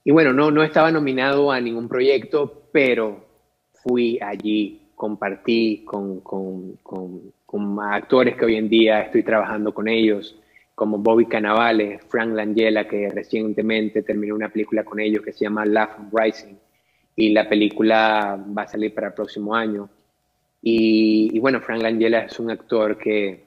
y 0.04 0.12
bueno, 0.12 0.34
no, 0.34 0.50
no 0.50 0.64
estaba 0.64 0.92
nominado 0.92 1.52
a 1.52 1.60
ningún 1.60 1.88
proyecto, 1.88 2.70
pero 2.72 3.33
fui 3.84 4.18
allí, 4.22 4.82
compartí 4.96 5.84
con, 5.86 6.22
con, 6.22 6.78
con, 6.84 7.80
actores 7.80 8.36
que 8.36 8.46
hoy 8.46 8.56
en 8.56 8.70
día 8.70 9.02
estoy 9.02 9.24
trabajando 9.24 9.74
con 9.74 9.88
ellos. 9.88 10.40
como 10.76 10.98
Bobby 10.98 11.28
Cannavale, 11.28 12.00
Frank 12.10 12.34
Langella, 12.34 12.88
que 12.88 13.10
recientemente 13.10 14.02
terminó 14.02 14.34
una 14.36 14.50
película 14.50 14.84
con 14.84 15.00
ellos 15.00 15.24
que 15.24 15.32
se 15.32 15.46
llama 15.46 15.66
Laugh 15.66 16.10
Rising, 16.12 16.56
y 17.16 17.30
la 17.30 17.48
película 17.48 18.44
va 18.58 18.64
a 18.64 18.68
salir 18.68 18.94
para 18.94 19.08
el 19.08 19.14
próximo 19.14 19.56
año. 19.56 19.88
Y, 20.62 21.38
bueno, 21.40 21.62
Frank 21.62 21.82
Langella 21.82 22.26
es 22.26 22.40
un 22.40 22.50
actor 22.50 22.98
que, 22.98 23.44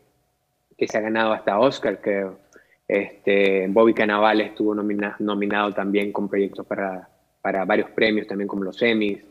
que, 0.76 0.86
se 0.86 0.98
ha 0.98 1.00
ganado 1.00 1.32
hasta 1.32 1.58
Oscar, 1.58 2.00
creo. 2.00 2.38
Este, 2.86 3.66
Bobby 3.68 3.92
Cannavale 3.94 4.44
estuvo 4.44 4.74
nominado 4.74 5.72
también 5.72 6.12
con 6.12 6.28
proyectos 6.28 6.64
para, 6.66 7.08
para 7.40 7.64
varios 7.64 7.90
premios, 7.90 8.26
también 8.26 8.46
como 8.46 8.64
los 8.64 8.80
Emmys. 8.82 9.24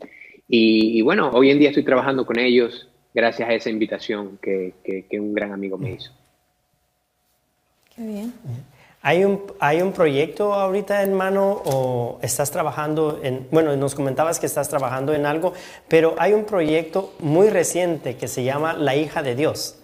Y, 0.48 1.02
bueno, 1.02 1.30
hoy 1.32 1.50
en 1.50 1.58
día 1.58 1.70
estoy 1.70 1.84
trabajando 1.84 2.24
con 2.24 2.38
ellos 2.38 2.88
gracias 3.12 3.48
a 3.48 3.54
esa 3.54 3.70
invitación 3.70 4.38
que, 4.40 4.74
que 4.84 5.20
un 5.20 5.34
gran 5.34 5.52
amigo 5.52 5.78
me 5.78 5.92
hizo. 5.92 6.12
Qué 7.94 8.02
bien. 8.02 8.32
¿Hay 9.06 9.24
un, 9.24 9.40
¿Hay 9.60 9.82
un 9.82 9.92
proyecto 9.92 10.52
ahorita 10.52 11.04
en 11.04 11.14
mano 11.14 11.62
o 11.64 12.18
estás 12.22 12.50
trabajando 12.50 13.20
en, 13.22 13.46
bueno, 13.52 13.76
nos 13.76 13.94
comentabas 13.94 14.40
que 14.40 14.46
estás 14.46 14.68
trabajando 14.68 15.14
en 15.14 15.26
algo, 15.26 15.54
pero 15.86 16.16
hay 16.18 16.32
un 16.32 16.44
proyecto 16.44 17.14
muy 17.20 17.48
reciente 17.48 18.16
que 18.16 18.26
se 18.26 18.42
llama 18.42 18.72
La 18.72 18.96
hija 18.96 19.22
de 19.22 19.36
Dios. 19.36 19.78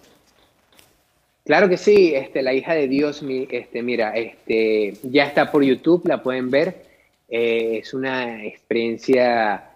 Claro 1.44 1.68
que 1.68 1.76
sí, 1.76 2.14
este, 2.14 2.42
La 2.42 2.52
hija 2.52 2.74
de 2.74 2.88
Dios, 2.88 3.22
este, 3.50 3.82
mira, 3.82 4.14
este, 4.16 4.94
ya 5.04 5.24
está 5.24 5.50
por 5.52 5.62
YouTube, 5.62 6.06
la 6.06 6.22
pueden 6.22 6.50
ver. 6.50 6.84
Eh, 7.28 7.78
es 7.80 7.94
una 7.94 8.44
experiencia 8.44 9.70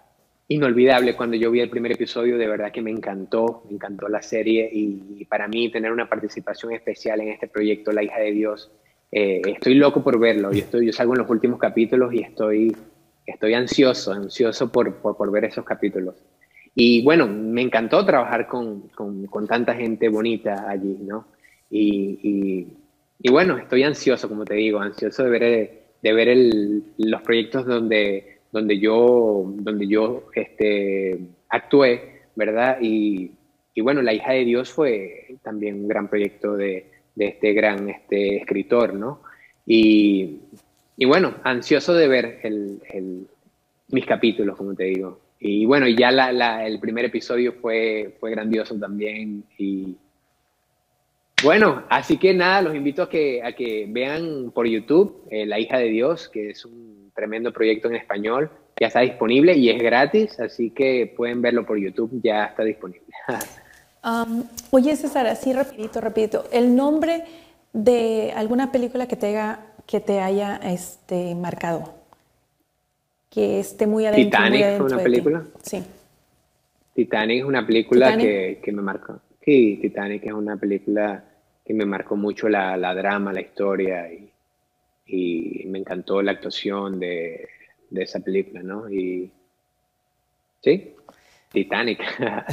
inolvidable 0.49 1.15
cuando 1.15 1.35
yo 1.35 1.51
vi 1.51 1.59
el 1.59 1.69
primer 1.69 1.91
episodio, 1.91 2.37
de 2.37 2.47
verdad 2.47 2.71
que 2.71 2.81
me 2.81 2.91
encantó, 2.91 3.63
me 3.67 3.75
encantó 3.75 4.07
la 4.07 4.21
serie 4.21 4.69
y, 4.71 5.25
para 5.25 5.47
mí 5.47 5.69
tener 5.69 5.91
una 5.91 6.07
participación 6.07 6.71
especial 6.71 7.19
en 7.21 7.29
este 7.29 7.47
proyecto, 7.47 7.91
La 7.91 8.03
hija 8.03 8.19
de 8.19 8.31
Dios, 8.31 8.71
eh, 9.11 9.41
estoy 9.45 9.75
loco 9.75 10.03
por 10.03 10.19
verlo, 10.19 10.51
yo, 10.51 10.59
estoy, 10.59 10.85
yo 10.85 10.93
salgo 10.93 11.13
en 11.13 11.19
los 11.19 11.29
últimos 11.29 11.59
capítulos 11.59 12.13
y 12.13 12.21
estoy, 12.21 12.75
estoy 13.25 13.53
ansioso, 13.53 14.13
ansioso 14.13 14.71
por, 14.71 14.95
por, 14.95 15.31
ver 15.31 15.45
esos 15.45 15.65
capítulos. 15.65 16.15
Y 16.73 17.03
bueno, 17.03 17.27
me 17.27 17.61
encantó 17.61 18.05
trabajar 18.05 18.47
con, 18.47 18.87
con, 18.89 19.47
tanta 19.47 19.73
gente 19.73 20.09
bonita 20.09 20.69
allí, 20.69 20.97
¿no? 21.01 21.27
Y, 21.69 22.67
y, 23.19 23.29
bueno, 23.29 23.57
estoy 23.57 23.83
ansioso, 23.83 24.29
como 24.29 24.45
te 24.45 24.53
digo, 24.53 24.79
ansioso 24.79 25.23
de 25.23 25.29
ver, 25.29 25.71
de 26.01 26.13
ver 26.13 26.37
los 26.97 27.21
proyectos 27.23 27.65
donde 27.65 28.36
donde 28.51 28.79
yo, 28.79 29.51
donde 29.57 29.87
yo 29.87 30.23
este, 30.33 31.19
actué, 31.49 32.21
¿verdad? 32.35 32.77
Y, 32.81 33.31
y, 33.73 33.81
bueno, 33.81 34.01
La 34.01 34.13
hija 34.13 34.33
de 34.33 34.45
Dios 34.45 34.71
fue 34.71 35.35
también 35.43 35.75
un 35.81 35.87
gran 35.87 36.07
proyecto 36.09 36.55
de, 36.55 36.91
de 37.15 37.27
este 37.27 37.53
gran 37.53 37.89
este, 37.89 38.37
escritor, 38.37 38.93
¿no? 38.93 39.21
Y, 39.65 40.39
y 40.95 41.05
bueno, 41.05 41.35
ansioso 41.43 41.93
de 41.93 42.07
ver 42.07 42.39
el, 42.43 43.27
mis 43.89 44.05
capítulos, 44.05 44.55
como 44.55 44.75
te 44.75 44.85
digo. 44.85 45.19
Y 45.39 45.65
bueno, 45.65 45.87
ya 45.87 46.11
la, 46.11 46.31
la, 46.31 46.65
el 46.65 46.79
primer 46.79 47.05
episodio 47.05 47.53
fue, 47.53 48.15
fue 48.19 48.31
grandioso 48.31 48.75
también. 48.75 49.43
Y 49.57 49.95
bueno, 51.43 51.83
así 51.89 52.17
que 52.17 52.33
nada, 52.33 52.61
los 52.61 52.75
invito 52.75 53.03
a 53.03 53.09
que, 53.09 53.43
a 53.43 53.51
que 53.53 53.85
vean 53.89 54.51
por 54.51 54.67
YouTube 54.67 55.23
eh, 55.29 55.45
La 55.45 55.59
hija 55.59 55.77
de 55.77 55.89
Dios, 55.89 56.29
que 56.29 56.49
es 56.51 56.65
un 56.65 56.86
tremendo 57.17 57.51
proyecto 57.51 57.89
en 57.89 57.95
español. 57.95 58.49
Ya 58.79 58.87
está 58.87 58.99
disponible 58.99 59.57
y 59.57 59.71
es 59.71 59.81
gratis, 59.81 60.39
así 60.39 60.69
que 60.69 61.11
pueden 61.17 61.41
verlo 61.41 61.65
por 61.65 61.79
YouTube, 61.79 62.21
ya 62.23 62.45
está 62.45 62.63
disponible. 62.63 63.07
um, 64.05 64.43
oye, 64.69 64.95
César, 64.95 65.25
así 65.25 65.51
rapidito, 65.51 65.99
rapidito, 65.99 66.45
el 66.53 66.75
nombre 66.75 67.23
de 67.73 68.31
alguna 68.35 68.71
película 68.71 69.07
que 69.07 69.15
te 69.15 69.27
haya, 69.27 69.59
que 69.87 69.99
te 69.99 70.19
haya 70.19 70.57
este, 70.57 71.33
marcado, 71.33 71.95
que 73.31 73.59
esté 73.59 73.87
muy 73.87 74.05
adentro. 74.05 74.39
Titanic 74.39 74.79
muy 74.79 74.93
una 74.93 75.03
película. 75.03 75.43
Sí. 75.63 75.83
Titanic 76.93 77.39
es 77.39 77.45
una 77.45 77.65
película 77.65 78.17
Que, 78.17 78.59
que, 78.63 78.71
me 78.71 78.83
marcó. 78.83 79.19
Sí, 79.43 79.79
Titanic 79.81 80.23
es 80.23 80.33
una 80.33 80.55
película 80.57 81.23
que 81.65 81.73
me 81.73 81.85
marcó 81.85 82.15
mucho 82.15 82.47
la, 82.47 82.77
la 82.77 82.93
drama, 82.93 83.33
la 83.33 83.41
historia 83.41 84.11
y 84.11 84.31
y 85.07 85.63
me 85.67 85.79
encantó 85.79 86.21
la 86.21 86.31
actuación 86.33 86.99
de, 86.99 87.47
de 87.89 88.03
esa 88.03 88.19
película, 88.19 88.61
¿no? 88.61 88.89
Y 88.89 89.31
sí, 90.61 90.95
Titanic. 91.51 92.01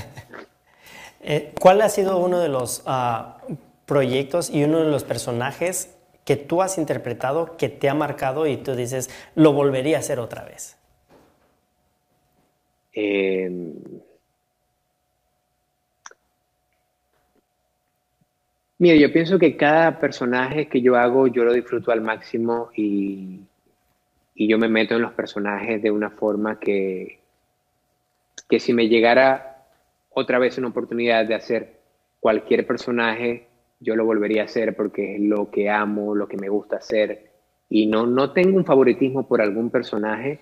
Eh, 1.26 1.54
¿Cuál 1.58 1.80
ha 1.80 1.88
sido 1.88 2.18
uno 2.18 2.38
de 2.38 2.50
los 2.50 2.82
ah, 2.84 3.38
proyectos 3.86 4.50
y 4.50 4.62
uno 4.62 4.80
de 4.80 4.90
los 4.90 5.04
personajes 5.04 5.96
que 6.26 6.36
tú 6.36 6.60
has 6.60 6.76
interpretado 6.76 7.56
que 7.56 7.70
te 7.70 7.88
ha 7.88 7.94
marcado 7.94 8.46
y 8.46 8.58
tú 8.58 8.76
dices, 8.76 9.08
lo 9.34 9.54
volvería 9.54 9.96
a 9.96 10.00
hacer 10.00 10.20
otra 10.20 10.44
vez? 10.44 10.76
Eh, 12.92 13.50
Mira, 18.84 18.96
yo 18.96 19.10
pienso 19.10 19.38
que 19.38 19.56
cada 19.56 19.98
personaje 19.98 20.68
que 20.68 20.82
yo 20.82 20.96
hago, 20.96 21.26
yo 21.26 21.42
lo 21.42 21.54
disfruto 21.54 21.90
al 21.90 22.02
máximo 22.02 22.68
y, 22.76 23.40
y 24.34 24.46
yo 24.46 24.58
me 24.58 24.68
meto 24.68 24.94
en 24.94 25.00
los 25.00 25.14
personajes 25.14 25.80
de 25.82 25.90
una 25.90 26.10
forma 26.10 26.60
que, 26.60 27.20
que 28.46 28.60
si 28.60 28.74
me 28.74 28.86
llegara 28.86 29.64
otra 30.10 30.38
vez 30.38 30.58
una 30.58 30.68
oportunidad 30.68 31.24
de 31.24 31.34
hacer 31.34 31.80
cualquier 32.20 32.66
personaje, 32.66 33.46
yo 33.80 33.96
lo 33.96 34.04
volvería 34.04 34.42
a 34.42 34.44
hacer 34.44 34.76
porque 34.76 35.14
es 35.14 35.20
lo 35.22 35.50
que 35.50 35.70
amo, 35.70 36.14
lo 36.14 36.28
que 36.28 36.36
me 36.36 36.50
gusta 36.50 36.76
hacer. 36.76 37.30
Y 37.70 37.86
no, 37.86 38.06
no 38.06 38.32
tengo 38.32 38.54
un 38.54 38.66
favoritismo 38.66 39.26
por 39.26 39.40
algún 39.40 39.70
personaje, 39.70 40.40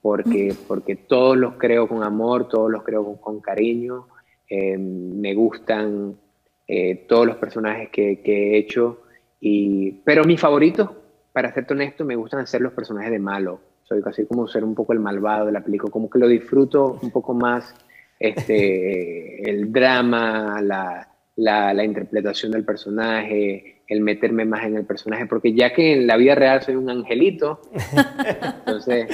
porque, 0.00 0.54
porque 0.66 0.96
todos 0.96 1.36
los 1.36 1.56
creo 1.56 1.86
con 1.86 2.02
amor, 2.02 2.48
todos 2.48 2.70
los 2.70 2.82
creo 2.82 3.20
con, 3.20 3.42
cariño, 3.42 4.06
eh, 4.48 4.78
me 4.78 5.34
gustan 5.34 6.23
eh, 6.66 7.04
todos 7.08 7.26
los 7.26 7.36
personajes 7.36 7.90
que, 7.90 8.20
he 8.24 8.56
hecho. 8.56 9.02
Y, 9.40 9.92
pero 10.04 10.24
mis 10.24 10.40
favoritos, 10.40 10.90
para 11.32 11.52
serte 11.52 11.74
honesto, 11.74 12.04
me 12.04 12.16
gustan 12.16 12.40
hacer 12.40 12.60
los 12.60 12.72
personajes 12.72 13.10
de 13.10 13.18
malo. 13.18 13.60
Soy 13.82 14.02
casi 14.02 14.24
como 14.26 14.48
ser 14.48 14.64
un 14.64 14.74
poco 14.74 14.92
el 14.92 15.00
malvado 15.00 15.46
de 15.46 15.52
la 15.52 15.62
película, 15.62 15.90
como 15.90 16.08
que 16.08 16.18
lo 16.18 16.28
disfruto 16.28 16.98
un 17.02 17.10
poco 17.10 17.34
más 17.34 17.74
este, 18.18 19.42
el 19.50 19.72
drama, 19.72 20.60
la, 20.62 21.08
la, 21.36 21.84
interpretación 21.84 22.52
del 22.52 22.64
personaje, 22.64 23.82
el 23.86 24.00
meterme 24.00 24.44
más 24.44 24.64
en 24.64 24.76
el 24.76 24.84
personaje, 24.84 25.26
porque 25.26 25.52
ya 25.52 25.72
que 25.72 25.92
en 25.94 26.06
la 26.06 26.16
vida 26.16 26.34
real 26.34 26.62
soy 26.62 26.76
un 26.76 26.88
angelito, 26.88 27.60
entonces 28.58 29.08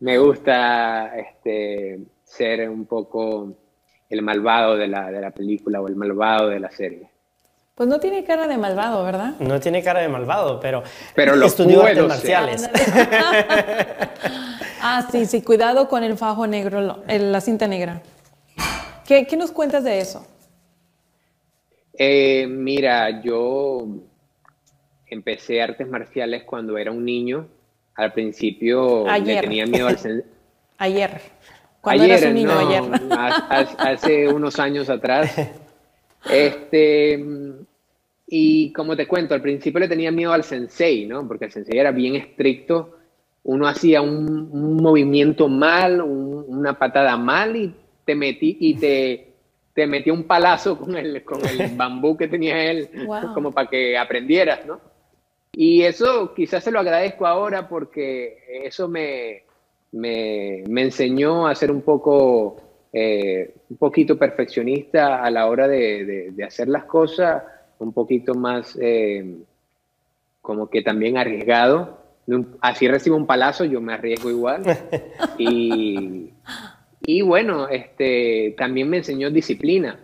me 0.00 0.18
gusta 0.18 1.16
este, 1.16 2.00
ser 2.24 2.68
un 2.68 2.86
poco 2.86 3.56
el 4.08 4.22
malvado 4.22 4.76
de 4.76 4.88
la, 4.88 5.10
de 5.10 5.20
la 5.20 5.30
película 5.30 5.80
o 5.80 5.88
el 5.88 5.96
malvado 5.96 6.48
de 6.48 6.60
la 6.60 6.70
serie. 6.70 7.08
Pues 7.78 7.88
no 7.88 8.00
tiene 8.00 8.24
cara 8.24 8.48
de 8.48 8.58
malvado, 8.58 9.04
¿verdad? 9.04 9.34
No 9.38 9.60
tiene 9.60 9.84
cara 9.84 10.00
de 10.00 10.08
malvado, 10.08 10.58
pero, 10.58 10.82
pero 11.14 11.36
lo 11.36 11.46
estudió 11.46 11.84
artes 11.84 12.08
marciales. 12.08 12.68
ah, 14.82 15.06
sí, 15.12 15.26
sí, 15.26 15.42
cuidado 15.42 15.88
con 15.88 16.02
el 16.02 16.18
fajo 16.18 16.48
negro, 16.48 17.04
la 17.06 17.40
cinta 17.40 17.68
negra. 17.68 18.02
¿Qué, 19.06 19.28
¿Qué, 19.28 19.36
nos 19.36 19.52
cuentas 19.52 19.84
de 19.84 20.00
eso? 20.00 20.26
Eh, 21.96 22.48
mira, 22.48 23.22
yo 23.22 23.86
empecé 25.06 25.62
artes 25.62 25.86
marciales 25.86 26.42
cuando 26.42 26.76
era 26.78 26.90
un 26.90 27.04
niño. 27.04 27.46
Al 27.94 28.12
principio 28.12 29.06
le 29.06 29.40
tenía 29.40 29.66
miedo 29.66 29.86
al... 29.86 30.24
Ayer. 30.78 31.20
Cuando 31.88 32.04
ayer, 32.04 32.18
eras 32.18 32.28
un 32.28 32.34
niño, 32.34 32.58
ayer. 32.58 32.82
Hace 33.78 34.28
unos 34.32 34.58
años 34.58 34.90
atrás. 34.90 35.34
Este, 36.30 37.24
y 38.26 38.72
como 38.72 38.94
te 38.94 39.06
cuento, 39.06 39.34
al 39.34 39.40
principio 39.40 39.80
le 39.80 39.88
tenía 39.88 40.10
miedo 40.10 40.32
al 40.32 40.44
sensei, 40.44 41.06
¿no? 41.06 41.26
Porque 41.26 41.46
el 41.46 41.52
sensei 41.52 41.78
era 41.78 41.90
bien 41.90 42.14
estricto. 42.14 42.98
Uno 43.44 43.66
hacía 43.66 44.02
un, 44.02 44.76
movimiento 44.82 45.48
mal, 45.48 46.02
una 46.02 46.78
patada 46.78 47.16
mal 47.16 47.56
y 47.56 47.74
te 48.04 48.14
metí 48.14 48.58
y 48.60 48.74
te, 48.74 49.32
te 49.72 49.86
metí 49.86 50.10
un 50.10 50.24
palazo 50.24 50.78
con 50.78 50.94
el, 50.94 51.24
con 51.24 51.40
el 51.46 51.70
bambú 51.76 52.18
que 52.18 52.28
tenía 52.28 52.70
él, 52.70 52.90
como 53.32 53.52
para 53.52 53.70
que 53.70 53.96
aprendieras, 53.96 54.66
¿no? 54.66 54.80
Y 55.52 55.82
eso 55.82 56.34
quizás 56.34 56.62
se 56.62 56.70
lo 56.70 56.80
agradezco 56.80 57.26
ahora 57.26 57.66
porque 57.66 58.44
eso 58.64 58.88
me, 58.88 59.44
me, 59.92 60.62
enseñó 60.62 61.46
a 61.46 61.54
ser 61.54 61.70
un 61.70 61.82
poco, 61.82 62.56
eh, 62.92 63.54
un 63.70 63.76
poquito 63.76 64.18
perfeccionista 64.18 65.22
a 65.22 65.30
la 65.30 65.46
hora 65.46 65.68
de, 65.68 66.32
hacer 66.46 66.68
las 66.68 66.84
cosas, 66.84 67.42
un 67.78 67.92
poquito 67.92 68.34
más 68.34 68.76
eh, 68.80 69.36
como 70.40 70.68
que 70.68 70.82
también 70.82 71.16
arriesgado. 71.16 71.98
Así 72.60 72.86
recibo 72.86 73.16
un 73.16 73.26
palazo, 73.26 73.64
yo 73.64 73.80
me 73.80 73.94
arriesgo 73.94 74.30
igual. 74.30 74.62
Y, 75.38 76.32
y 77.02 77.22
bueno, 77.22 77.68
este, 77.68 78.54
también 78.58 78.90
me 78.90 78.98
enseñó 78.98 79.30
disciplina, 79.30 80.00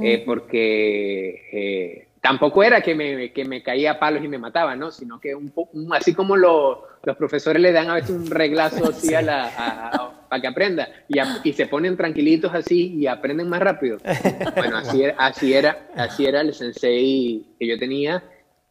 eh, 0.00 0.22
porque 0.24 2.08
tampoco 2.22 2.62
era 2.62 2.80
que 2.80 2.94
me, 2.94 3.32
que 3.32 3.44
me 3.44 3.62
caía 3.62 3.90
a 3.90 3.98
palos 3.98 4.24
y 4.24 4.28
me 4.28 4.38
mataba, 4.38 4.76
¿no? 4.76 4.92
Sino 4.92 5.20
que 5.20 5.34
un, 5.34 5.52
así 5.92 6.14
como 6.14 6.36
lo, 6.36 6.86
los 7.02 7.16
profesores 7.16 7.60
le 7.60 7.72
dan 7.72 7.90
a 7.90 7.94
veces 7.94 8.10
un 8.10 8.30
reglazo 8.30 8.90
así 8.90 9.12
a 9.12 9.20
la, 9.20 10.14
para 10.28 10.40
que 10.40 10.46
aprenda 10.46 10.88
y, 11.08 11.18
y, 11.42 11.52
se 11.52 11.66
ponen 11.66 11.96
tranquilitos 11.96 12.54
así 12.54 12.94
y 12.94 13.06
aprenden 13.08 13.48
más 13.48 13.60
rápido. 13.60 13.98
Bueno, 14.56 14.76
así 14.76 15.02
era, 15.02 15.16
así 15.18 15.52
era, 15.52 15.88
así 15.96 16.26
era 16.26 16.40
el 16.40 16.54
sensei 16.54 17.44
que 17.58 17.66
yo 17.66 17.78
tenía 17.78 18.22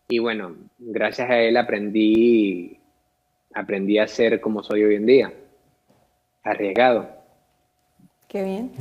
y 0.07 0.19
bueno, 0.19 0.55
gracias 0.79 1.29
a 1.29 1.39
él 1.39 1.57
aprendí, 1.57 2.79
aprendí 3.53 3.97
a 3.97 4.07
ser 4.07 4.39
como 4.39 4.63
soy 4.63 4.83
hoy 4.83 4.95
en 4.95 5.05
día, 5.05 5.33
arriesgado. 6.43 7.20
Qué 8.31 8.45
bien. 8.45 8.71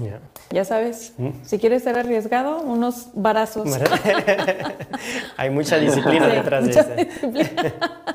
Ya 0.52 0.64
sabes, 0.64 1.12
mm. 1.18 1.42
si 1.42 1.58
quieres 1.58 1.82
ser 1.82 1.98
arriesgado, 1.98 2.62
unos 2.62 3.10
barazos. 3.14 3.68
Hay 5.36 5.50
mucha 5.50 5.76
disciplina 5.80 6.28
detrás 6.28 6.66
de 6.66 6.70
eso. 6.70 6.88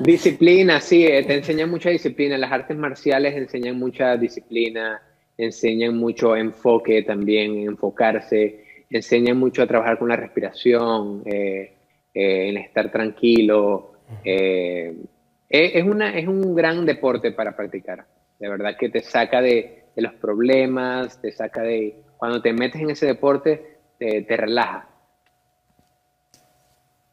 Disciplina. 0.00 0.80
sí, 0.80 1.04
eh, 1.04 1.24
te 1.24 1.34
enseñan 1.34 1.68
mucha 1.68 1.90
disciplina. 1.90 2.38
Las 2.38 2.50
artes 2.50 2.74
marciales 2.78 3.36
enseñan 3.36 3.78
mucha 3.78 4.16
disciplina, 4.16 5.02
enseñan 5.36 5.98
mucho 5.98 6.34
enfoque 6.34 7.02
también, 7.02 7.68
enfocarse, 7.68 8.64
enseñan 8.88 9.36
mucho 9.36 9.60
a 9.62 9.66
trabajar 9.66 9.98
con 9.98 10.08
la 10.08 10.16
respiración, 10.16 11.22
eh, 11.26 11.74
eh, 12.14 12.48
en 12.48 12.56
estar 12.56 12.90
tranquilo. 12.90 13.92
es, 14.24 15.84
una, 15.84 16.16
es 16.16 16.26
un 16.26 16.54
gran 16.54 16.86
deporte 16.86 17.32
para 17.32 17.54
practicar. 17.54 18.06
De 18.38 18.48
verdad 18.48 18.74
que 18.78 18.88
te 18.88 19.02
saca 19.02 19.42
de 19.42 19.85
de 19.96 20.02
los 20.02 20.12
problemas, 20.14 21.20
te 21.20 21.32
saca 21.32 21.62
de... 21.62 22.02
Cuando 22.18 22.40
te 22.40 22.52
metes 22.52 22.80
en 22.80 22.90
ese 22.90 23.06
deporte, 23.06 23.78
te, 23.98 24.24
relaja. 24.28 24.88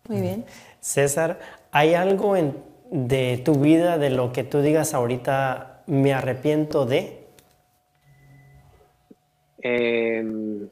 Muy 0.07 0.21
bien. 0.21 0.45
César, 0.79 1.39
¿hay 1.71 1.93
algo 1.93 2.35
en, 2.35 2.55
de 2.91 3.41
tu 3.43 3.55
vida, 3.55 3.97
de 3.97 4.09
lo 4.09 4.31
que 4.31 4.43
tú 4.43 4.61
digas 4.61 4.93
ahorita, 4.93 5.83
me 5.87 6.13
arrepiento 6.13 6.85
de? 6.85 7.23
Em, 9.61 10.69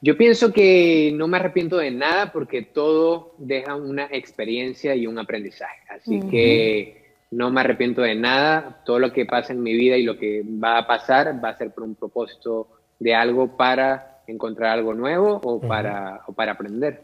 yo 0.00 0.16
pienso 0.16 0.52
que 0.52 1.12
no 1.14 1.28
me 1.28 1.36
arrepiento 1.36 1.76
de 1.78 1.90
nada 1.90 2.32
porque 2.32 2.62
todo 2.62 3.34
deja 3.38 3.74
una 3.74 4.06
experiencia 4.10 4.94
y 4.94 5.06
un 5.06 5.18
aprendizaje. 5.18 5.80
Así 5.88 6.20
que 6.30 7.05
no 7.30 7.50
me 7.50 7.60
arrepiento 7.60 8.02
de 8.02 8.14
nada, 8.14 8.82
todo 8.84 8.98
lo 8.98 9.12
que 9.12 9.26
pasa 9.26 9.52
en 9.52 9.62
mi 9.62 9.72
vida 9.72 9.96
y 9.96 10.02
lo 10.02 10.16
que 10.16 10.42
va 10.42 10.78
a 10.78 10.86
pasar 10.86 11.42
va 11.42 11.50
a 11.50 11.58
ser 11.58 11.72
por 11.72 11.84
un 11.84 11.94
propósito 11.94 12.68
de 12.98 13.14
algo 13.14 13.56
para 13.56 14.22
encontrar 14.26 14.70
algo 14.70 14.94
nuevo 14.94 15.40
o, 15.42 15.60
para, 15.60 16.22
para 16.34 16.52
aprender. 16.52 17.02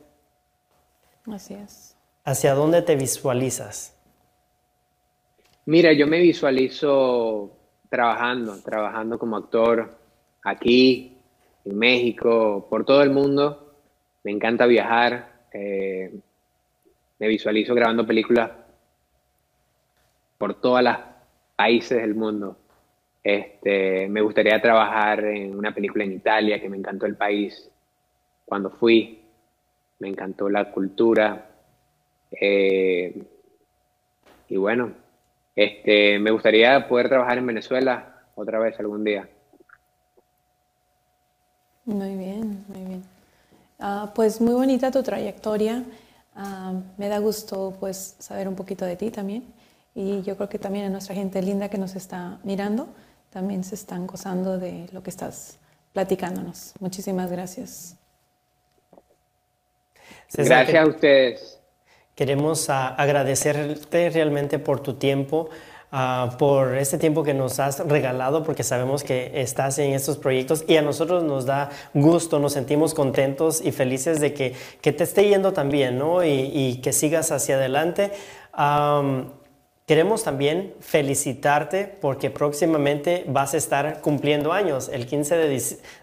Así 1.27 1.55
es. 1.55 1.97
¿Hacia 2.25 2.55
dónde 2.55 2.83
te 2.83 2.97
visualizas? 2.97 3.99
Mira, 5.67 5.93
yo 5.93 6.07
me 6.07 6.21
visualizo 6.21 7.57
trabajando, 7.89 8.61
trabajando 8.63 9.19
como 9.19 9.37
actor 9.37 9.97
aquí, 10.43 11.19
en 11.65 11.79
México, 11.79 12.67
por 12.69 12.85
todo 12.85 13.03
el 13.03 13.11
mundo. 13.11 13.75
Me 14.25 14.33
encanta 14.33 14.67
viajar. 14.67 15.47
Eh, 15.53 16.13
me 17.19 17.29
visualizo 17.29 17.75
grabando 17.75 18.07
películas 18.07 18.51
por 20.43 20.55
todos 20.55 20.83
los 20.83 20.97
países 21.55 22.03
del 22.03 22.17
mundo. 22.17 22.57
Este, 23.23 24.09
me 24.09 24.21
gustaría 24.23 24.61
trabajar 24.61 25.25
en 25.25 25.57
una 25.57 25.73
película 25.73 26.03
en 26.03 26.15
Italia, 26.15 26.61
que 26.61 26.69
me 26.69 26.77
encantó 26.77 27.07
el 27.07 27.15
país 27.15 27.71
cuando 28.45 28.69
fui, 28.69 29.23
me 30.01 30.09
encantó 30.09 30.49
la 30.49 30.73
cultura. 30.73 31.49
Eh, 32.33 33.23
y 34.49 34.57
bueno, 34.57 34.91
este, 35.55 36.19
me 36.19 36.33
gustaría 36.33 36.89
poder 36.89 37.09
trabajar 37.09 37.39
en 37.39 37.47
Venezuela 37.47 38.25
otra 38.35 38.59
vez 38.59 38.77
algún 38.81 39.05
día. 39.05 39.29
Muy 41.85 42.17
bien, 42.17 42.65
muy 42.67 42.85
bien. 42.85 43.03
Ah, 43.79 44.11
pues 44.13 44.41
muy 44.41 44.55
bonita 44.55 44.91
tu 44.91 45.05
trayectoria. 45.05 45.85
Ah, 46.35 46.73
me 46.97 47.07
da 47.07 47.21
gusto 47.21 47.77
pues 47.79 48.17
saber 48.19 48.49
un 48.49 48.57
poquito 48.57 48.85
de 48.85 48.97
ti 48.97 49.13
también. 49.13 49.62
Y 49.95 50.23
yo 50.23 50.37
creo 50.37 50.49
que 50.49 50.59
también 50.59 50.87
a 50.87 50.89
nuestra 50.89 51.15
gente 51.15 51.43
linda 51.43 51.69
que 51.69 51.79
nos 51.79 51.95
está 51.97 52.39
mirando, 52.45 52.89
también 53.31 53.65
se 53.65 53.75
están 53.75 54.07
gozando 54.07 54.59
de 54.59 54.89
lo 54.93 55.03
que 55.03 55.11
estás 55.11 55.59
platicándonos. 55.93 56.73
Muchísimas 56.81 57.31
gracias. 57.31 57.97
gracias 60.35 60.75
a 60.75 60.87
ustedes. 60.87 61.59
Queremos 62.15 62.69
agradecerte 62.69 64.11
realmente 64.11 64.59
por 64.59 64.81
tu 64.81 64.95
tiempo, 64.95 65.49
ah, 65.91 66.37
por 66.39 66.77
este 66.77 66.99
tiempo 66.99 67.23
que 67.23 67.33
nos 67.33 67.59
has 67.59 67.81
regalado, 67.81 68.45
porque 68.45 68.63
sabemos 68.63 69.03
que 69.03 69.41
estás 69.41 69.79
en 69.79 69.93
estos 69.93 70.19
proyectos 70.19 70.65
y 70.69 70.77
a 70.77 70.83
nosotros 70.83 71.25
nos 71.25 71.47
da 71.47 71.71
gusto, 71.95 72.39
nos 72.39 72.53
sentimos 72.53 72.93
contentos 72.93 73.63
y 73.63 73.73
felices 73.73 74.21
de 74.21 74.35
que, 74.35 74.55
que 74.83 74.93
te 74.93 75.05
esté 75.05 75.29
yendo 75.29 75.53
también, 75.55 75.99
¿no? 75.99 76.23
Y, 76.23 76.51
y 76.53 76.81
que 76.83 76.93
sigas 76.93 77.33
hacia 77.33 77.57
adelante. 77.57 78.13
Queremos 79.93 80.25
también 80.25 80.73
felicitarte 80.81 81.85
porque 82.01 82.31
próximamente 82.31 83.25
vas 83.29 83.53
a 83.53 83.59
estar 83.59 84.01
cumpliendo 84.01 84.51
años, 84.51 84.89
el 84.91 85.05
15 85.05 85.37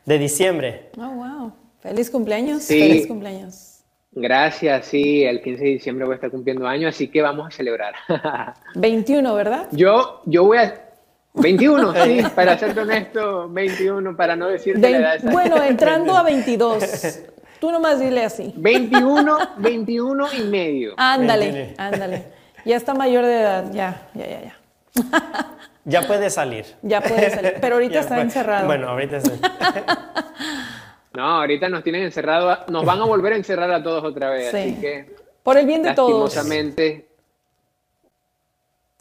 de, 0.06 0.20
diciembre. 0.20 0.92
Oh, 0.96 1.10
wow. 1.10 1.54
Feliz 1.80 2.12
cumpleaños. 2.12 2.66
Feliz 2.66 3.08
cumpleaños. 3.08 3.80
Gracias, 4.12 4.86
sí, 4.86 5.24
el 5.24 5.42
15 5.42 5.64
de 5.64 5.70
diciembre 5.72 6.06
voy 6.06 6.14
a 6.14 6.16
estar 6.18 6.30
cumpliendo 6.30 6.68
años, 6.68 6.94
así 6.94 7.08
que 7.08 7.24
vamos 7.24 7.48
a 7.48 7.50
celebrar. 7.50 7.96
21, 8.76 9.34
¿verdad? 9.34 9.68
Yo, 9.72 10.22
yo 10.28 10.44
voy 10.44 10.60
a... 10.60 10.92
21, 11.34 11.94
sí, 12.06 12.22
para 12.36 12.60
ser 12.60 12.78
honesto, 12.78 13.50
21, 13.50 14.16
para 14.16 14.36
no 14.36 14.50
decirte 14.50 14.88
la 14.88 14.98
edad. 15.00 15.32
Bueno, 15.32 15.64
entrando 15.64 16.16
a 16.16 16.22
22. 16.26 17.24
Tú 17.60 17.72
nomás 17.72 18.00
dile 18.00 18.24
así. 18.24 18.54
21, 18.56 19.38
21 19.58 20.28
y 20.38 20.44
medio. 20.44 20.94
Ándale, 20.96 21.74
ándale. 21.76 22.39
Ya 22.66 22.76
está 22.76 22.94
mayor 22.94 23.26
de 23.26 23.40
edad, 23.40 23.72
ya, 23.72 24.10
ya, 24.14 24.28
ya, 24.28 24.42
ya. 24.42 24.56
Ya 25.86 26.06
puede 26.06 26.30
salir. 26.30 26.66
Ya 26.84 27.02
puede 27.02 27.32
salir, 27.32 27.56
pero 27.60 27.76
ahorita 27.76 28.00
está 28.02 28.22
encerrado. 28.22 28.68
Bueno, 28.68 28.90
ahorita 28.90 29.18
está. 29.18 29.34
no, 31.14 31.24
ahorita 31.24 31.68
nos 31.70 31.84
tienen 31.84 32.04
encerrado, 32.04 32.66
nos 32.68 32.86
van 32.86 33.00
a 33.02 33.06
volver 33.06 33.34
a 33.34 33.38
encerrar 33.38 33.72
a 33.72 33.82
todos 33.82 34.04
otra 34.04 34.30
vez, 34.30 34.54
así 34.54 34.76
que... 34.80 35.16
Por 35.42 35.58
el 35.58 35.66
bien 35.66 35.82
de 35.82 35.94
todos. 35.96 36.36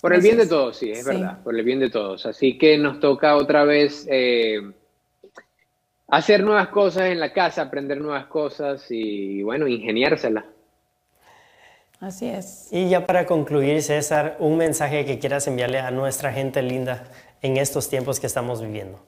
Por 0.01 0.15
el 0.15 0.21
bien 0.21 0.37
de 0.39 0.47
todos, 0.47 0.77
sí, 0.77 0.93
es 0.93 1.05
verdad, 1.05 1.43
por 1.43 1.55
el 1.57 1.65
bien 1.65 1.81
de 1.81 1.91
todos. 1.91 2.25
Así 2.25 2.57
que 2.57 2.79
nos 2.79 3.01
toca 3.01 3.37
otra 3.37 3.65
vez 3.65 4.07
eh, 4.09 4.61
hacer 6.07 6.43
nuevas 6.45 6.69
cosas 6.69 7.11
en 7.11 7.19
la 7.19 7.33
casa, 7.33 7.63
aprender 7.63 8.01
nuevas 8.01 8.27
cosas 8.27 8.87
y, 8.91 9.43
bueno, 9.43 9.67
ingeniárselas. 9.67 10.45
Así 12.01 12.27
es. 12.27 12.69
Y 12.71 12.89
ya 12.89 13.07
para 13.07 13.27
concluir, 13.27 13.83
César, 13.83 14.37
un 14.39 14.57
mensaje 14.57 15.05
que 15.05 15.19
quieras 15.19 15.49
enviarle 15.49 15.79
a 15.79 15.91
nuestra 15.91 16.33
gente 16.33 16.63
linda 16.63 17.05
en 17.43 17.57
estos 17.57 17.89
tiempos 17.91 18.21
que 18.21 18.27
estamos 18.29 18.63
viviendo. 18.63 19.01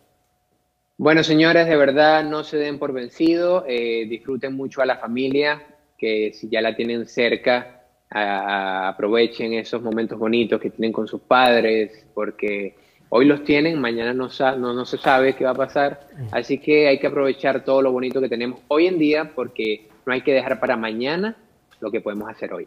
Bueno, 0.98 1.22
señores, 1.22 1.66
de 1.66 1.76
verdad 1.76 2.24
no 2.24 2.44
se 2.44 2.58
den 2.58 2.78
por 2.78 2.92
vencido, 2.92 3.64
eh, 3.66 4.06
disfruten 4.08 4.54
mucho 4.54 4.82
a 4.82 4.86
la 4.86 4.98
familia, 4.98 5.62
que 5.96 6.32
si 6.34 6.48
ya 6.48 6.60
la 6.60 6.74
tienen 6.74 7.06
cerca, 7.06 7.84
aprovechen 8.10 9.52
esos 9.54 9.80
momentos 9.80 10.18
bonitos 10.18 10.60
que 10.60 10.70
tienen 10.70 10.92
con 10.92 11.06
sus 11.06 11.20
padres, 11.20 12.04
porque 12.12 12.74
hoy 13.08 13.24
los 13.24 13.44
tienen, 13.44 13.80
mañana 13.80 14.12
no, 14.12 14.28
no, 14.58 14.74
no 14.74 14.84
se 14.84 14.98
sabe 14.98 15.36
qué 15.36 15.44
va 15.44 15.50
a 15.50 15.54
pasar, 15.54 16.08
así 16.32 16.58
que 16.58 16.88
hay 16.88 16.98
que 16.98 17.06
aprovechar 17.06 17.64
todo 17.64 17.80
lo 17.82 17.92
bonito 17.92 18.20
que 18.20 18.28
tenemos 18.28 18.60
hoy 18.68 18.86
en 18.86 18.98
día, 18.98 19.32
porque 19.34 19.88
no 20.04 20.12
hay 20.12 20.22
que 20.22 20.34
dejar 20.34 20.58
para 20.58 20.76
mañana 20.76 21.36
lo 21.80 21.90
que 21.90 22.00
podemos 22.00 22.28
hacer 22.28 22.52
hoy. 22.52 22.66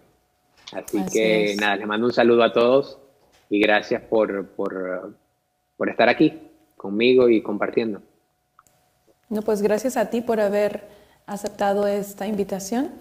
Así, 0.75 1.03
que 1.11 1.55
nada, 1.59 1.75
les 1.75 1.87
mando 1.87 2.07
un 2.07 2.13
saludo 2.13 2.43
a 2.43 2.53
todos 2.53 2.97
y 3.49 3.59
gracias 3.59 4.01
por, 4.01 4.47
por, 4.49 5.15
por 5.77 5.89
estar 5.89 6.09
aquí 6.09 6.39
conmigo 6.75 7.29
y 7.29 7.41
compartiendo. 7.41 8.01
No, 9.29 9.41
pues 9.41 9.61
gracias 9.61 9.97
a 9.97 10.09
ti 10.09 10.21
por 10.21 10.39
haber 10.39 10.83
aceptado 11.25 11.87
esta 11.87 12.27
invitación 12.27 12.91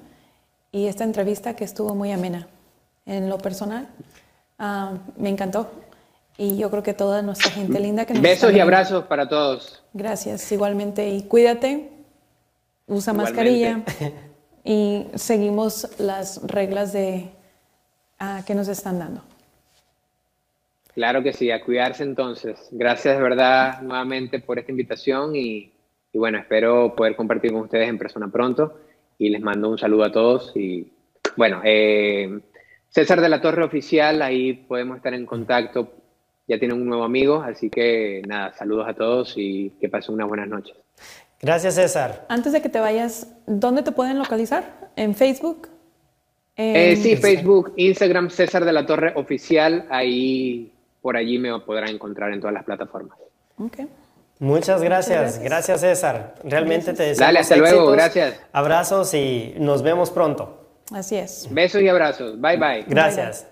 y 0.70 0.86
esta 0.86 1.04
entrevista 1.04 1.54
que 1.56 1.64
estuvo 1.64 1.94
muy 1.94 2.12
amena. 2.12 2.48
En 3.04 3.28
lo 3.28 3.38
personal, 3.38 3.88
ah, 4.58 4.94
me 5.16 5.28
encantó. 5.28 5.70
Y 6.38 6.56
yo 6.56 6.70
creo 6.70 6.82
que 6.82 6.94
toda 6.94 7.20
nuestra 7.22 7.50
gente 7.50 7.78
linda 7.78 8.06
que 8.06 8.14
nos 8.14 8.22
Besos 8.22 8.52
y 8.52 8.60
abrazos 8.60 9.04
para 9.04 9.28
todos. 9.28 9.82
Gracias, 9.92 10.50
igualmente. 10.50 11.08
Y 11.10 11.24
cuídate, 11.24 11.90
usa 12.86 13.12
mascarilla 13.12 13.82
y 14.64 15.06
seguimos 15.14 15.88
las 15.98 16.42
reglas 16.44 16.92
de 16.92 17.30
que 18.46 18.54
nos 18.54 18.68
están 18.68 18.98
dando. 18.98 19.22
Claro 20.94 21.22
que 21.22 21.32
sí, 21.32 21.50
a 21.50 21.62
cuidarse 21.62 22.02
entonces. 22.02 22.68
Gracias 22.70 23.16
de 23.16 23.22
verdad 23.22 23.80
nuevamente 23.80 24.40
por 24.40 24.58
esta 24.58 24.70
invitación 24.70 25.34
y, 25.34 25.72
bueno, 26.12 26.38
espero 26.38 26.94
poder 26.94 27.16
compartir 27.16 27.52
con 27.52 27.62
ustedes 27.62 27.88
en 27.88 27.98
persona 27.98 28.28
pronto. 28.28 28.78
y 29.18 29.28
les 29.28 29.40
mando 29.40 29.68
un 29.70 29.78
saludo 29.78 30.04
a 30.04 30.12
todos. 30.12 30.52
Y 30.56 30.92
bueno, 31.36 31.60
eh, 31.64 32.40
César 32.88 33.20
de 33.20 33.28
la 33.28 33.40
Torre 33.40 33.64
Oficial, 33.64 34.20
ahí 34.20 34.52
podemos 34.52 34.96
estar 34.96 35.14
en 35.14 35.24
contacto. 35.24 35.92
Ya 36.48 36.58
tienen 36.58 36.76
un 36.76 36.86
nuevo 36.86 37.04
amigo, 37.04 37.40
así 37.42 37.70
que 37.70 38.22
nada, 38.26 38.52
saludos 38.52 38.88
a 38.88 38.94
todos 38.94 39.34
y 39.36 39.70
que 39.80 39.88
pasen 39.88 40.14
unas 40.16 40.28
buenas 40.28 40.48
noches. 40.48 40.76
Gracias, 41.40 41.76
César. 41.76 42.26
Antes 42.28 42.52
de 42.52 42.60
que 42.60 42.68
te 42.68 42.80
vayas, 42.80 43.34
¿dónde 43.46 43.82
te 43.82 43.92
pueden 43.92 44.18
localizar? 44.18 44.90
¿En 44.96 45.14
Facebook? 45.14 45.68
Eh, 46.62 46.96
sí, 46.96 47.16
Facebook, 47.16 47.72
Instagram, 47.76 48.30
César 48.30 48.64
de 48.64 48.72
la 48.72 48.86
Torre 48.86 49.12
Oficial, 49.16 49.86
ahí 49.90 50.72
por 51.00 51.16
allí 51.16 51.38
me 51.38 51.58
podrán 51.60 51.90
encontrar 51.90 52.32
en 52.32 52.40
todas 52.40 52.54
las 52.54 52.64
plataformas. 52.64 53.18
Ok. 53.58 53.80
Muchas 54.38 54.82
gracias. 54.82 55.38
gracias. 55.38 55.44
gracias. 55.44 55.80
César. 55.80 56.34
Realmente 56.44 56.92
te 56.94 57.02
deseamos 57.04 57.18
Dale, 57.18 57.38
hasta 57.40 57.56
luego, 57.56 57.90
gracias. 57.92 58.40
Abrazos 58.52 59.14
y 59.14 59.54
nos 59.58 59.82
vemos 59.82 60.10
pronto. 60.10 60.62
Así 60.92 61.16
es. 61.16 61.48
Besos 61.50 61.82
y 61.82 61.88
abrazos. 61.88 62.40
Bye 62.40 62.56
bye. 62.56 62.84
Gracias. 62.88 63.46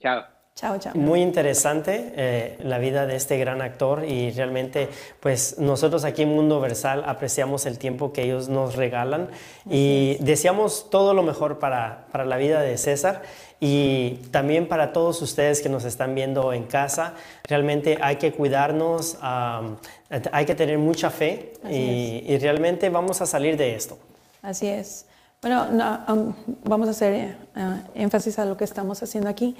Chao. 0.00 0.35
Chao, 0.56 0.78
chao. 0.78 0.94
Muy 0.94 1.20
interesante 1.20 2.14
eh, 2.16 2.56
la 2.62 2.78
vida 2.78 3.04
de 3.04 3.14
este 3.14 3.36
gran 3.36 3.60
actor 3.60 4.06
y 4.06 4.30
realmente 4.30 4.88
pues 5.20 5.58
nosotros 5.58 6.06
aquí 6.06 6.22
en 6.22 6.30
Mundo 6.30 6.60
Versal 6.60 7.04
apreciamos 7.06 7.66
el 7.66 7.78
tiempo 7.78 8.10
que 8.14 8.22
ellos 8.22 8.48
nos 8.48 8.74
regalan 8.74 9.28
y 9.68 10.16
deseamos 10.20 10.88
todo 10.88 11.12
lo 11.12 11.22
mejor 11.22 11.58
para, 11.58 12.06
para 12.10 12.24
la 12.24 12.38
vida 12.38 12.62
de 12.62 12.78
César 12.78 13.20
y 13.60 14.12
también 14.30 14.66
para 14.66 14.94
todos 14.94 15.20
ustedes 15.20 15.60
que 15.60 15.68
nos 15.68 15.84
están 15.84 16.14
viendo 16.14 16.54
en 16.54 16.64
casa. 16.64 17.12
Realmente 17.44 17.98
hay 18.00 18.16
que 18.16 18.32
cuidarnos, 18.32 19.18
hay 19.20 20.46
que 20.46 20.54
tener 20.54 20.78
mucha 20.78 21.10
fe 21.10 21.52
y, 21.68 22.24
y 22.26 22.38
realmente 22.38 22.88
vamos 22.88 23.20
a 23.20 23.26
salir 23.26 23.58
de 23.58 23.74
esto. 23.74 23.98
Así 24.40 24.68
es. 24.68 25.04
Bueno, 25.42 25.66
no, 25.70 26.00
um, 26.08 26.34
vamos 26.64 26.88
a 26.88 26.90
hacer 26.92 27.14
eh, 27.14 27.82
énfasis 27.94 28.38
a 28.38 28.44
lo 28.44 28.56
que 28.56 28.64
estamos 28.64 29.02
haciendo 29.02 29.28
aquí. 29.28 29.54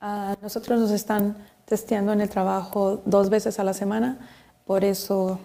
Ah, 0.00 0.36
nosotros 0.40 0.78
nos 0.78 0.92
están 0.92 1.36
testeando 1.64 2.12
en 2.12 2.20
el 2.20 2.28
trabajo 2.28 3.02
dos 3.04 3.30
veces 3.30 3.58
a 3.58 3.64
la 3.64 3.74
semana, 3.74 4.16
por 4.64 4.84
eso 4.84 5.40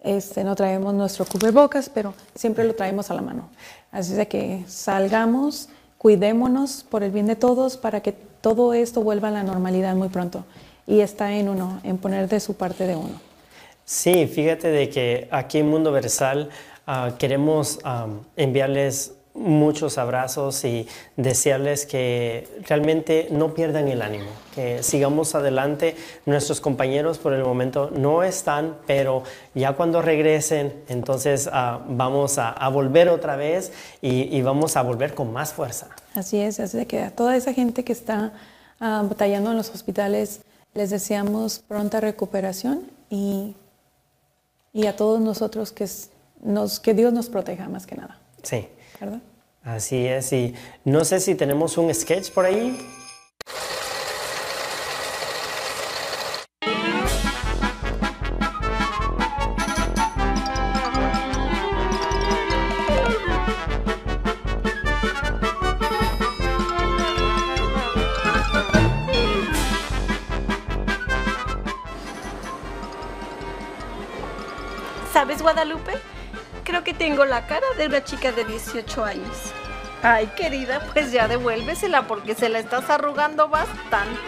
este, 0.00 0.44
no 0.44 0.54
traemos 0.54 0.94
nuestro 0.94 1.24
cubrebocas, 1.24 1.90
pero 1.90 2.14
siempre 2.34 2.62
lo 2.64 2.74
traemos 2.74 3.10
a 3.10 3.14
la 3.14 3.22
mano. 3.22 3.48
Así 3.90 4.14
de 4.14 4.28
que 4.28 4.64
salgamos, 4.68 5.68
cuidémonos 5.98 6.84
por 6.88 7.02
el 7.02 7.10
bien 7.10 7.26
de 7.26 7.34
todos 7.34 7.76
para 7.76 8.00
que 8.00 8.12
todo 8.40 8.72
esto 8.72 9.02
vuelva 9.02 9.28
a 9.28 9.32
la 9.32 9.42
normalidad 9.42 9.96
muy 9.96 10.08
pronto. 10.08 10.44
Y 10.86 11.00
está 11.00 11.32
en 11.32 11.48
uno, 11.48 11.80
en 11.82 11.98
poner 11.98 12.28
de 12.28 12.38
su 12.38 12.54
parte 12.54 12.86
de 12.86 12.94
uno. 12.94 13.20
Sí, 13.84 14.26
fíjate 14.26 14.68
de 14.68 14.88
que 14.90 15.28
aquí 15.32 15.58
en 15.58 15.68
Mundo 15.68 15.90
Versal 15.90 16.50
ah, 16.86 17.12
queremos 17.18 17.80
am, 17.82 18.20
enviarles 18.36 19.14
muchos 19.38 19.98
abrazos 19.98 20.64
y 20.64 20.86
desearles 21.16 21.86
que 21.86 22.48
realmente 22.66 23.28
no 23.30 23.54
pierdan 23.54 23.88
el 23.88 24.02
ánimo, 24.02 24.30
que 24.54 24.82
sigamos 24.82 25.34
adelante. 25.34 25.96
Nuestros 26.26 26.60
compañeros 26.60 27.18
por 27.18 27.32
el 27.32 27.44
momento 27.44 27.90
no 27.90 28.22
están, 28.22 28.76
pero 28.86 29.22
ya 29.54 29.74
cuando 29.74 30.02
regresen, 30.02 30.72
entonces 30.88 31.48
ah, 31.52 31.80
vamos 31.88 32.38
a, 32.38 32.50
a 32.50 32.68
volver 32.68 33.08
otra 33.08 33.36
vez 33.36 33.72
y, 34.02 34.36
y 34.36 34.42
vamos 34.42 34.76
a 34.76 34.82
volver 34.82 35.14
con 35.14 35.32
más 35.32 35.52
fuerza. 35.52 35.88
Así 36.14 36.38
es, 36.38 36.60
así 36.60 36.84
que 36.86 37.02
a 37.02 37.10
toda 37.10 37.36
esa 37.36 37.52
gente 37.52 37.84
que 37.84 37.92
está 37.92 38.32
ah, 38.80 39.04
batallando 39.08 39.50
en 39.50 39.56
los 39.56 39.70
hospitales, 39.70 40.40
les 40.74 40.90
deseamos 40.90 41.60
pronta 41.60 42.00
recuperación 42.00 42.82
y, 43.10 43.54
y 44.72 44.86
a 44.86 44.96
todos 44.96 45.20
nosotros 45.20 45.72
que, 45.72 45.86
nos, 46.42 46.80
que 46.80 46.94
Dios 46.94 47.12
nos 47.12 47.28
proteja 47.28 47.68
más 47.68 47.86
que 47.86 47.96
nada, 47.96 48.18
Sí, 48.42 48.68
¿verdad? 49.00 49.20
Así 49.68 50.06
es. 50.06 50.32
Y 50.32 50.54
no 50.84 51.04
sé 51.04 51.20
si 51.20 51.34
tenemos 51.34 51.78
un 51.78 51.94
sketch 51.94 52.30
por 52.30 52.44
ahí. 52.44 52.76
¿Sabes, 75.12 75.42
Guadalupe? 75.42 75.94
Creo 76.62 76.84
que 76.84 76.94
tengo 76.94 77.24
la 77.24 77.46
cara 77.46 77.66
de 77.76 77.86
una 77.86 78.04
chica 78.04 78.30
de 78.30 78.44
18 78.44 79.04
años. 79.04 79.52
Ay, 80.02 80.28
querida, 80.36 80.80
pues 80.92 81.10
ya 81.10 81.26
devuélvesela 81.26 82.06
porque 82.06 82.34
se 82.34 82.48
la 82.48 82.60
estás 82.60 82.88
arrugando 82.88 83.48
bastante. 83.48 84.20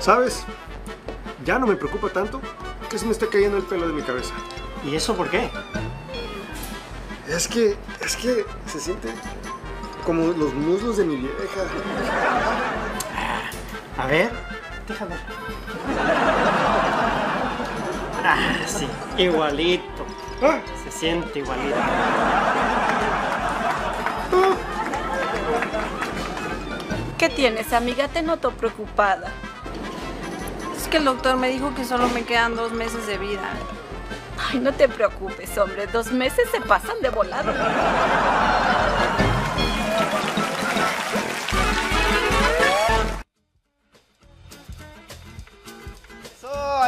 ¿Sabes? 0.00 0.44
Ya 1.44 1.58
no 1.58 1.66
me 1.66 1.76
preocupa 1.76 2.08
tanto 2.08 2.40
que 2.90 2.98
se 2.98 3.06
me 3.06 3.12
está 3.12 3.26
cayendo 3.28 3.56
el 3.56 3.62
pelo 3.62 3.86
de 3.86 3.92
mi 3.92 4.02
cabeza. 4.02 4.34
¿Y 4.84 4.96
eso 4.96 5.16
por 5.16 5.30
qué? 5.30 5.50
Es 7.28 7.48
que, 7.48 7.76
es 8.00 8.16
que 8.16 8.44
se 8.66 8.80
siente 8.80 9.08
como 10.04 10.26
los 10.32 10.52
muslos 10.52 10.96
de 10.96 11.04
mi 11.04 11.16
vieja. 11.16 11.62
A 13.96 14.06
ver, 14.06 14.30
deja 14.86 15.04
ver. 15.06 15.33
Ah, 18.26 18.38
sí, 18.66 18.88
igualito. 19.18 20.06
Se 20.82 20.90
siente 20.90 21.40
igualito. 21.40 21.76
¿Qué 27.18 27.28
tienes, 27.28 27.74
amiga? 27.74 28.08
Te 28.08 28.22
noto 28.22 28.52
preocupada. 28.52 29.30
Es 30.74 30.88
que 30.88 30.96
el 30.96 31.04
doctor 31.04 31.36
me 31.36 31.48
dijo 31.50 31.74
que 31.74 31.84
solo 31.84 32.08
me 32.08 32.22
quedan 32.22 32.56
dos 32.56 32.72
meses 32.72 33.06
de 33.06 33.18
vida. 33.18 33.42
Ay, 34.50 34.58
no 34.58 34.72
te 34.72 34.88
preocupes, 34.88 35.56
hombre. 35.58 35.86
Dos 35.86 36.10
meses 36.10 36.48
se 36.50 36.62
pasan 36.62 36.96
de 37.02 37.10
volado. 37.10 37.52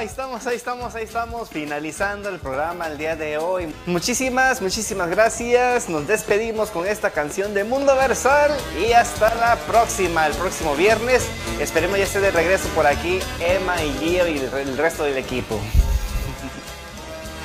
Ahí 0.07 0.11
estamos, 0.11 0.47
ahí 0.47 0.57
estamos, 0.57 0.95
ahí 0.95 1.05
estamos, 1.05 1.49
finalizando 1.49 2.29
el 2.29 2.39
programa 2.39 2.87
el 2.87 2.97
día 2.97 3.17
de 3.17 3.39
hoy. 3.39 3.75
Muchísimas, 3.87 4.63
muchísimas 4.63 5.11
gracias. 5.11 5.89
Nos 5.89 6.07
despedimos 6.07 6.71
con 6.71 6.87
esta 6.87 7.11
canción 7.11 7.55
de 7.55 7.65
Mundo 7.65 7.97
Versal 7.97 8.53
y 8.81 8.93
hasta 8.93 9.35
la 9.35 9.57
próxima, 9.67 10.29
el 10.29 10.35
próximo 10.35 10.77
viernes. 10.77 11.27
Esperemos 11.61 11.99
ya 11.99 12.05
esté 12.05 12.21
de 12.21 12.31
regreso 12.31 12.69
por 12.69 12.87
aquí 12.87 13.19
Emma 13.41 13.83
y 13.83 13.93
Gio 13.99 14.29
y 14.29 14.39
el 14.39 14.77
resto 14.77 15.03
del 15.03 15.17
equipo. 15.17 15.59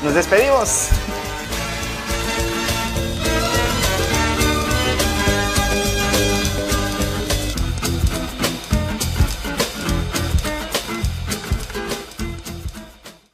Nos 0.03 0.13
despedimos. 0.13 0.89